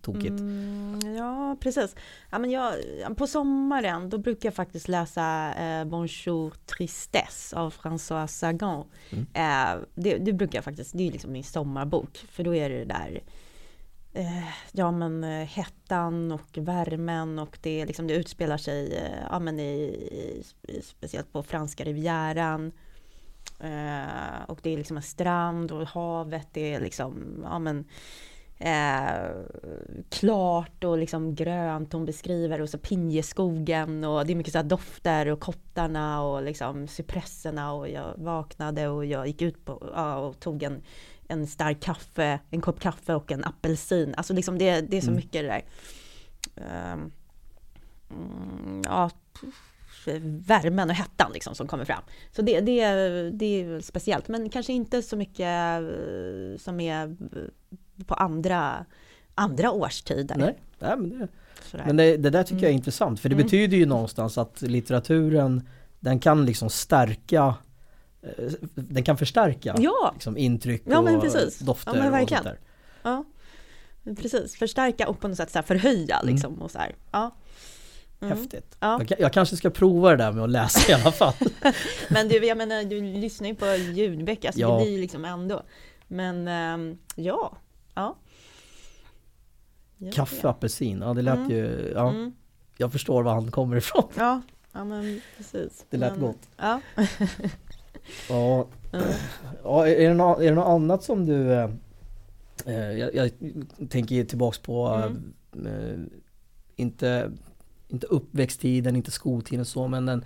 tokigt. 0.00 0.40
Mm, 0.40 1.14
ja, 1.16 1.56
precis. 1.60 1.96
Ja, 2.30 2.38
men 2.38 2.50
jag, 2.50 2.74
på 3.16 3.26
sommaren 3.26 4.10
då 4.10 4.18
brukar 4.18 4.46
jag 4.46 4.54
faktiskt 4.54 4.88
läsa 4.88 5.54
eh, 5.54 5.84
Bonjour 5.84 6.52
Tristesse 6.66 7.56
av 7.56 7.72
François 7.74 8.26
Sagan. 8.26 8.84
Mm. 9.10 9.26
Eh, 9.34 9.82
det, 9.94 10.18
det 10.18 10.32
brukar 10.32 10.56
jag 10.58 10.64
faktiskt, 10.64 10.92
det 10.98 11.08
är 11.08 11.12
liksom 11.12 11.32
min 11.32 11.44
sommarbok. 11.44 12.16
För 12.30 12.44
då 12.44 12.54
är 12.54 12.70
det 12.70 12.78
det 12.78 12.84
där 12.84 13.20
eh, 14.14 14.48
ja 14.72 14.90
men 14.90 15.24
eh, 15.24 15.46
hettan 15.46 16.32
och 16.32 16.58
värmen 16.58 17.38
och 17.38 17.58
det, 17.62 17.86
liksom, 17.86 18.06
det 18.06 18.14
utspelar 18.14 18.56
sig 18.56 18.96
eh, 18.96 19.26
ja, 19.30 19.38
men 19.38 19.60
i, 19.60 20.42
i, 20.68 20.82
speciellt 20.82 21.32
på 21.32 21.42
franska 21.42 21.84
rivieran. 21.84 22.72
Eh, 23.60 24.42
och 24.48 24.58
det 24.62 24.70
är 24.70 24.76
liksom 24.76 24.96
en 24.96 25.02
strand 25.02 25.72
och 25.72 25.86
havet 25.86 26.48
det 26.52 26.74
är 26.74 26.80
liksom, 26.80 27.40
ja 27.44 27.58
men 27.58 27.84
eh, 28.58 29.30
klart 30.08 30.84
och 30.84 30.98
liksom 30.98 31.34
grönt 31.34 31.92
hon 31.92 32.04
beskriver 32.04 32.60
och 32.60 32.68
så 32.68 32.78
pinjeskogen 32.78 34.04
och 34.04 34.26
det 34.26 34.32
är 34.32 34.36
mycket 34.36 34.52
så 34.52 34.58
här 34.58 34.64
dofter 34.64 35.26
och 35.28 35.40
kottarna 35.40 36.22
och 36.22 36.42
liksom 36.42 36.88
cypresserna 36.88 37.72
och 37.72 37.88
jag 37.88 38.14
vaknade 38.16 38.88
och 38.88 39.04
jag 39.04 39.26
gick 39.26 39.42
ut 39.42 39.64
på, 39.64 39.90
ja, 39.94 40.16
och 40.16 40.40
tog 40.40 40.62
en 40.62 40.82
en 41.28 41.46
stark 41.46 41.80
kaffe, 41.80 42.38
en 42.50 42.60
kopp 42.60 42.80
kaffe 42.80 43.14
och 43.14 43.32
en 43.32 43.44
apelsin. 43.44 44.14
Alltså 44.16 44.32
liksom 44.34 44.58
det, 44.58 44.80
det 44.80 44.96
är 44.96 45.00
så 45.00 45.06
Mm. 45.06 45.16
mycket 45.16 45.32
det 45.32 45.48
där. 45.48 45.62
Mm, 48.10 48.82
ja, 48.84 49.10
värmen 50.22 50.90
och 50.90 50.96
hettan 50.96 51.30
liksom 51.34 51.54
som 51.54 51.66
kommer 51.66 51.84
fram. 51.84 52.02
Så 52.32 52.42
det, 52.42 52.60
det, 52.60 52.84
det 53.30 53.46
är 53.62 53.80
speciellt, 53.80 54.28
men 54.28 54.48
kanske 54.50 54.72
inte 54.72 55.02
så 55.02 55.16
mycket 55.16 55.80
eh, 55.82 56.58
som 56.58 56.80
är 56.80 57.16
på 58.06 58.14
andra, 58.14 58.84
andra 59.34 59.70
årstider. 59.72 60.36
Nej, 60.36 60.58
nej 60.78 60.96
men, 60.96 61.08
det, 61.18 61.28
Sådär. 61.70 61.84
men 61.86 61.96
det, 61.96 62.16
det 62.16 62.30
där 62.30 62.42
tycker 62.42 62.62
jag 62.62 62.70
är 62.70 62.74
intressant 62.74 63.20
för 63.20 63.28
det 63.28 63.34
Mm. 63.34 63.44
betyder 63.46 63.76
ju 63.76 63.86
någonstans 63.86 64.38
att 64.38 64.62
litteraturen 64.62 65.68
den 66.00 66.18
kan 66.20 66.46
liksom 66.46 66.70
stärka 66.70 67.44
eh, 67.44 67.54
den 68.74 69.04
kan 69.04 69.16
förstärka 69.18 69.74
Ja, 69.78 70.10
liksom 70.14 70.36
intryck 70.36 70.82
Ja, 70.86 71.02
men 71.02 71.16
och 71.16 71.22
dofter 71.22 71.94
Ja, 71.96 72.22
och 72.22 72.28
sånt 72.28 72.44
där. 72.44 72.58
ja. 73.02 73.24
Precis, 74.16 74.56
förstärka 74.56 75.08
och 75.08 75.20
på 75.20 75.28
något 75.28 75.36
sätt 75.36 75.50
så 75.52 75.62
förhöja 75.62 76.16
Mm. 76.18 76.34
liksom 76.34 76.62
och 76.62 76.70
så 76.70 76.78
här. 76.78 76.94
Ja. 77.12 77.34
Mm. 78.20 78.38
Häftigt. 78.38 78.76
Ja. 78.80 79.00
Jag, 79.08 79.20
jag 79.20 79.32
kanske 79.32 79.56
ska 79.56 79.70
prova 79.70 80.10
det 80.10 80.16
där 80.16 80.32
med 80.32 80.44
att 80.44 80.50
läsa 80.50 80.90
i 80.92 80.94
alla 80.94 81.12
fall. 81.12 81.34
Men 82.10 82.28
du, 82.28 82.46
jag 82.46 82.58
menar, 82.58 82.84
du 82.84 83.00
lyssnar 83.00 83.48
ju 83.48 83.54
på 83.54 83.66
ljudböcker, 83.74 84.48
alltså 84.48 84.60
Ja. 84.60 84.78
det 84.78 84.84
blir 84.84 84.92
ju 84.92 85.00
liksom 85.00 85.24
ändå. 85.24 85.62
Men 86.08 86.48
ehm, 86.48 86.98
ja, 87.16 87.56
ja. 87.94 88.16
Ja, 89.98 90.12
Kaffe, 90.12 90.48
apelsin, 90.48 91.00
ja 91.00 91.14
det 91.14 91.22
lät 91.22 91.34
Mm. 91.36 91.50
ju, 91.50 91.92
ja 91.94 92.08
Mm. 92.10 92.32
jag 92.76 92.92
förstår 92.92 93.22
var 93.22 93.34
han 93.34 93.50
kommer 93.50 93.76
ifrån. 93.76 94.08
Ja, 94.16 94.42
ja 94.72 94.84
men 94.84 95.20
precis. 95.36 95.84
Det 95.90 95.96
lät 95.96 96.12
men, 96.12 96.20
gott. 96.20 96.48
Ja. 96.56 96.80
Ja, 98.28 98.66
Mm. 98.92 99.06
ja 99.64 99.86
är, 99.88 100.08
det 100.08 100.14
något, 100.14 100.38
är 100.40 100.44
det 100.44 100.54
något 100.54 100.66
annat 100.66 101.02
som 101.02 101.26
du 101.26 101.52
eh, 101.52 101.70
eh, 102.66 102.92
jag, 102.98 103.14
jag 103.14 103.30
tänker 103.90 104.24
tillbaks 104.24 104.58
på 104.58 104.86
Mm. 104.86 105.66
eh, 105.66 105.98
inte, 106.76 107.30
inte 107.88 108.06
uppväxttiden, 108.06 108.96
inte 108.96 109.10
skoltiden 109.10 109.64
så 109.64 109.88
men 109.88 110.06
den, 110.06 110.24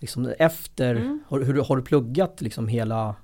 liksom 0.00 0.32
efter, 0.38 0.94
Mm. 0.94 1.20
har, 1.28 1.40
hur, 1.40 1.54
har 1.62 1.76
du 1.76 1.82
pluggat 1.82 2.40
liksom 2.40 2.68
hela 2.68 3.14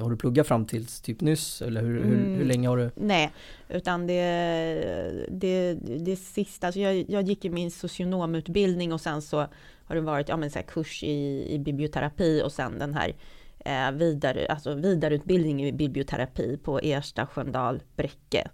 har 0.00 0.10
du 0.10 0.16
pluggat 0.16 0.46
fram 0.46 0.66
tills 0.66 1.00
typ 1.00 1.20
nyss 1.20 1.62
eller 1.62 1.80
hur, 1.82 1.94
hur, 2.04 2.16
hur 2.16 2.34
Mm. 2.34 2.46
länge 2.48 2.68
har 2.68 2.76
du? 2.76 2.90
Nej, 2.96 3.32
utan 3.68 4.06
det, 4.06 5.26
det, 5.30 5.74
det 5.98 6.16
sista, 6.16 6.66
alltså 6.66 6.80
jag, 6.80 7.04
jag 7.10 7.22
gick 7.22 7.44
i 7.44 7.50
min 7.50 7.70
socionomutbildning 7.70 8.92
och 8.92 9.00
sen 9.00 9.22
så 9.22 9.46
har 9.84 9.94
det 9.94 10.00
varit 10.00 10.28
ja, 10.28 10.36
men 10.36 10.50
så 10.50 10.62
kurs 10.62 11.02
i, 11.02 11.46
i 11.54 11.58
biblioterapi 11.58 12.42
och 12.44 12.52
sen 12.52 12.78
den 12.78 12.94
här 12.94 13.14
eh, 13.58 13.90
vidare, 13.90 14.46
alltså 14.46 14.74
vidareutbildning 14.74 15.64
i 15.64 15.72
biblioterapi 15.72 16.56
på 16.56 16.78
Ersta 16.78 17.26
Sköndal 17.26 17.82
Bräcke 17.96 18.48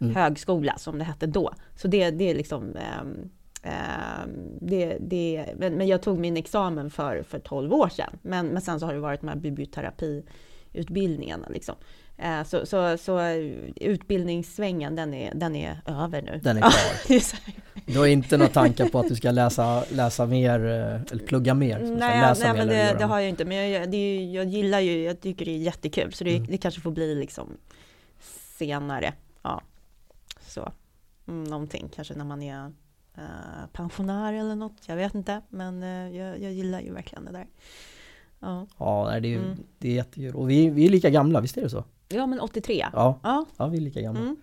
Mm. 0.00 0.16
högskola 0.16 0.78
som 0.78 0.98
det 0.98 1.04
hette 1.04 1.26
då. 1.26 1.52
Så 1.74 1.88
det, 1.88 2.10
det 2.10 2.30
är 2.30 2.34
liksom 2.34 2.76
ehm, 2.76 3.30
det, 4.60 4.98
det, 5.00 5.46
men, 5.56 5.74
men 5.74 5.86
jag 5.86 6.02
tog 6.02 6.18
min 6.18 6.36
examen 6.36 6.90
för, 6.90 7.22
för 7.22 7.38
12 7.38 7.72
år 7.72 7.88
sedan. 7.88 8.18
Men, 8.22 8.46
men 8.46 8.62
sen 8.62 8.80
så 8.80 8.86
har 8.86 8.94
det 8.94 9.00
varit 9.00 9.20
de 9.20 9.28
här 9.28 9.36
biblioterapiutbildningarna. 9.36 11.48
Liksom. 11.48 11.74
Eh, 12.18 12.42
så, 12.44 12.66
så, 12.66 12.98
så 12.98 13.20
utbildningssvängen 13.76 14.96
den 14.96 15.14
är, 15.14 15.34
den 15.34 15.56
är 15.56 15.80
över 15.86 16.22
nu. 16.22 16.40
Den 16.42 16.56
är 16.56 16.60
klar. 16.60 17.22
Du 17.86 17.98
har 17.98 18.06
inte 18.06 18.36
några 18.36 18.52
tankar 18.52 18.88
på 18.88 18.98
att 18.98 19.08
du 19.08 19.14
ska 19.14 19.30
läsa, 19.30 19.84
läsa 19.90 20.26
mer 20.26 20.60
eh, 20.66 21.12
eller 21.12 21.26
plugga 21.26 21.54
mer? 21.54 21.78
Nej, 21.78 21.96
nej 21.98 22.34
mer 22.42 22.54
men 22.54 22.68
det, 22.68 22.96
det 22.98 23.04
har 23.04 23.20
jag 23.20 23.28
inte. 23.28 23.44
Men 23.44 23.70
jag, 23.70 23.90
det 23.90 24.24
jag 24.24 24.44
gillar 24.44 24.80
ju, 24.80 25.02
jag 25.02 25.20
tycker 25.20 25.44
det 25.44 25.50
är 25.50 25.58
jättekul. 25.58 26.12
Så 26.12 26.24
det, 26.24 26.36
Mm. 26.36 26.46
det 26.46 26.58
kanske 26.58 26.80
får 26.80 26.90
bli 26.90 27.14
liksom 27.14 27.48
senare. 28.58 29.12
Ja, 29.42 29.60
så. 30.46 30.72
Mm, 31.28 31.44
någonting, 31.44 31.88
kanske 31.94 32.14
när 32.14 32.24
man 32.24 32.42
är 32.42 32.72
eh, 33.16 33.22
pensionär 33.72 34.32
eller 34.32 34.54
något. 34.54 34.76
Jag 34.86 34.96
vet 34.96 35.14
inte, 35.14 35.40
men 35.48 35.82
jag, 36.14 36.40
jag 36.42 36.52
gillar 36.52 36.80
ju 36.80 36.92
verkligen 36.92 37.24
det 37.24 37.32
där. 37.32 37.46
Ja, 38.40 38.66
Ja, 38.78 39.08
det 39.20 39.28
är, 39.28 39.30
ju- 39.30 39.38
Mm. 39.44 39.56
det 39.78 39.88
är 39.88 39.94
jättekul. 39.94 40.34
Och 40.34 40.50
vi, 40.50 40.70
vi 40.70 40.86
är 40.86 40.90
lika 40.90 41.10
gamla, 41.10 41.40
visst 41.40 41.56
är 41.56 41.62
det 41.62 41.70
så? 41.70 41.84
Ja 42.08 42.26
men 42.26 42.40
83. 42.40 42.86
Ja, 42.92 43.18
Ja, 43.22 43.44
ja 43.56 43.66
vi 43.66 43.76
är 43.76 43.80
lika 43.80 44.00
gamla. 44.00 44.20
mm. 44.20 44.36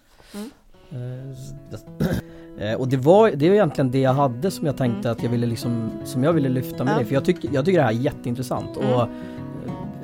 Eh, 2.59 2.71
eh, 2.71 2.79
och 2.79 2.87
det 2.87 2.97
var, 2.97 3.31
det 3.31 3.47
var 3.49 3.55
egentligen 3.55 3.91
det 3.91 3.99
jag 3.99 4.13
hade 4.13 4.51
som 4.51 4.65
jag 4.65 4.77
tänkte 4.77 5.11
att 5.11 5.23
jag 5.23 5.29
ville 5.29 5.47
liksom, 5.47 5.89
som 6.05 6.23
jag 6.23 6.33
ville 6.33 6.49
lyfta 6.49 6.83
med 6.83 6.93
Ja. 6.93 6.97
dig. 6.97 7.05
För 7.05 7.13
jag 7.13 7.25
tycker, 7.25 7.49
jag 7.53 7.65
tycker 7.65 7.79
det 7.79 7.85
här 7.85 7.91
är 7.93 7.97
jätteintressant. 7.97 8.77
Mm. 8.77 8.93
Och 8.93 9.01
eh, 9.01 9.07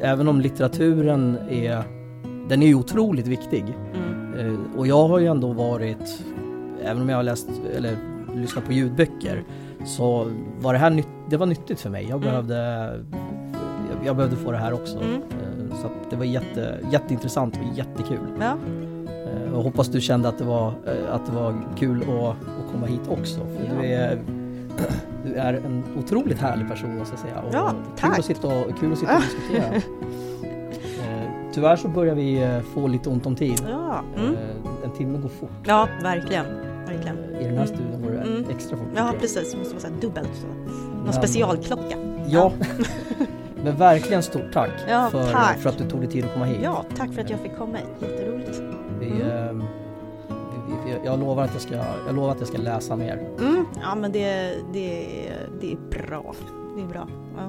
även 0.02 0.28
om 0.28 0.42
litteraturen 0.42 1.38
är, 1.50 1.84
den 2.50 2.62
är 2.64 2.68
ju 2.68 2.76
otroligt 2.76 3.28
viktig. 3.28 3.66
Mm. 3.94 4.34
Eh, 4.56 4.78
och 4.78 4.88
jag 4.88 5.08
har 5.08 5.20
ju 5.20 5.26
ändå 5.28 5.54
varit, 5.54 6.24
även 6.84 7.02
om 7.02 7.10
jag 7.10 7.16
har 7.16 7.24
läst 7.24 7.50
eller 7.76 7.98
lyssnat 8.36 8.66
på 8.66 8.72
ljudböcker, 8.74 9.44
så 9.86 10.32
var 10.60 10.74
det 10.74 10.80
här 10.80 10.90
nytt, 10.90 11.08
det 11.30 11.38
var 11.38 11.46
nyttigt 11.46 11.80
för 11.80 11.90
mig. 11.90 12.04
Jag 12.10 12.12
Mm. 12.18 12.22
behövde, 12.30 12.56
jag, 13.90 14.06
jag 14.08 14.16
behövde 14.16 14.36
få 14.38 14.52
det 14.52 14.58
här 14.58 14.74
också. 14.74 14.98
Mm. 14.98 15.22
Så 15.72 15.90
det 16.10 16.16
var 16.16 16.26
jätte, 16.26 16.78
jätteintressant 16.92 17.56
och 17.58 17.78
jättekul. 17.78 18.20
ja. 18.40 18.46
Eh, 19.08 19.52
Jag 19.54 19.62
hoppas 19.62 19.88
du 19.88 20.02
kände 20.02 20.30
att 20.30 20.38
det 20.38 20.44
var, 20.44 20.68
eh, 20.68 21.16
att 21.16 21.26
det 21.26 21.32
var 21.32 21.54
kul 21.78 22.02
att, 22.04 22.10
att 22.30 22.72
komma 22.72 22.86
hit 22.86 23.02
också. 23.10 23.40
För 23.40 23.64
Ja. 23.76 23.82
du, 23.82 23.88
är, 23.88 24.20
du 25.26 25.34
är 25.36 25.54
en 25.54 25.84
otroligt 26.00 26.40
härlig 26.40 26.68
person 26.70 26.98
måste 26.98 27.14
jag 27.14 27.20
säga. 27.20 27.40
Och 27.42 27.54
Ja, 27.54 27.70
Kul 27.70 27.78
tack. 28.10 28.20
att 28.20 28.26
sitta 28.26 28.48
och, 28.48 28.80
kul 28.80 28.92
att 28.94 29.00
sitta 29.00 29.16
och 29.16 29.22
diskutera. 29.22 29.66
Eh, 31.00 31.32
Tyvärr 31.54 31.76
så 31.76 31.88
börjar 31.88 32.16
vi 32.16 32.60
få 32.74 32.88
lite 32.88 33.10
ont 33.10 33.26
om 33.26 33.36
tid. 33.36 33.62
Ja. 33.70 34.02
Mm. 34.18 34.36
En 34.84 34.92
timme 34.92 35.18
går 35.18 35.30
fort. 35.30 35.50
ja, 35.66 35.88
verkligen. 36.04 36.46
verkligen. 36.88 37.18
I 37.42 37.44
den 37.44 37.58
här 37.58 37.66
studion 37.66 38.02
går 38.02 38.12
det 38.12 38.18
Mm. 38.22 38.46
extra 38.50 38.78
fort. 38.78 38.88
Ja, 38.96 39.14
precis. 39.20 39.52
Det 39.52 39.58
måste 39.58 39.76
vara 39.90 40.00
dubbelt. 40.02 40.46
Någon 40.96 41.04
Men- 41.04 41.14
specialklocka. 41.14 41.98
Ja. 42.28 42.52
Men 43.64 43.76
verkligen 43.76 44.24
stort 44.24 44.54
tack, 44.54 44.70
Ja, 44.90 45.10
för, 45.12 45.32
tack. 45.32 45.58
för 45.60 45.70
att 45.70 45.78
du 45.78 45.90
tog 45.90 46.00
dig 46.00 46.10
tid 46.10 46.26
att 46.26 46.34
komma 46.34 46.46
hit. 46.46 46.58
Ja, 46.64 46.86
tack 46.98 47.14
för 47.14 47.22
att 47.22 47.30
jag 47.30 47.40
fick 47.40 47.58
komma 47.58 47.78
hit. 47.78 48.10
Jätteroligt. 48.12 48.62
Vi, 49.00 49.08
Mm. 49.08 49.22
eh, 49.60 49.66
vi, 50.86 50.92
vi, 50.92 50.98
jag, 51.06 51.20
lovar 51.20 51.44
att 51.44 51.54
jag, 51.54 51.62
ska, 51.62 51.76
jag 52.08 52.16
lovar 52.16 52.32
att 52.32 52.40
jag 52.40 52.48
ska 52.48 52.58
läsa 52.58 52.96
mer. 52.96 53.28
Mm, 53.40 53.66
ja 53.82 53.96
men 53.96 54.12
det, 54.12 54.54
det, 54.74 55.08
det 55.62 55.72
är 55.72 55.78
bra. 56.08 56.34
Det 56.76 56.82
är 56.82 56.88
bra. 56.88 57.08
Ja. 57.38 57.44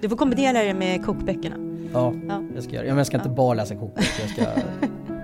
Du 0.00 0.08
får 0.08 0.16
kombinera 0.16 0.62
det 0.62 0.74
med 0.74 1.04
kokböckerna. 1.06 1.56
Ja, 1.92 2.12
Ja. 2.28 2.42
jag 2.54 2.64
ska 2.64 2.72
göra 2.72 2.86
men 2.86 2.96
Jag 2.96 3.06
ska 3.06 3.16
inte 3.16 3.28
bara 3.28 3.54
läsa 3.54 3.74
kokböcker. 3.74 4.20
Jag, 4.20 4.30
ska, 4.30 4.42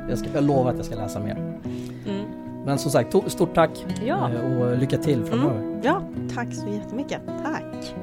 jag, 0.09 0.19
ska, 0.19 0.29
jag 0.35 0.45
lovar 0.45 0.71
att 0.71 0.77
jag 0.77 0.87
ska 0.87 0.95
läsa 0.95 1.21
mer. 1.21 1.37
Mm. 1.37 2.25
Men 2.67 2.79
som 2.79 2.91
sagt, 2.91 3.15
to- 3.15 3.29
stort 3.29 3.55
tack 3.55 3.87
Ja. 4.07 4.31
eh, 4.31 4.61
och 4.63 4.79
lycka 4.79 4.97
till 4.99 5.25
framöver. 5.25 5.81
Ja, 5.83 6.03
tack 6.35 6.55
så 6.55 6.67
jättemycket. 6.69 7.21
Tack. 7.45 7.95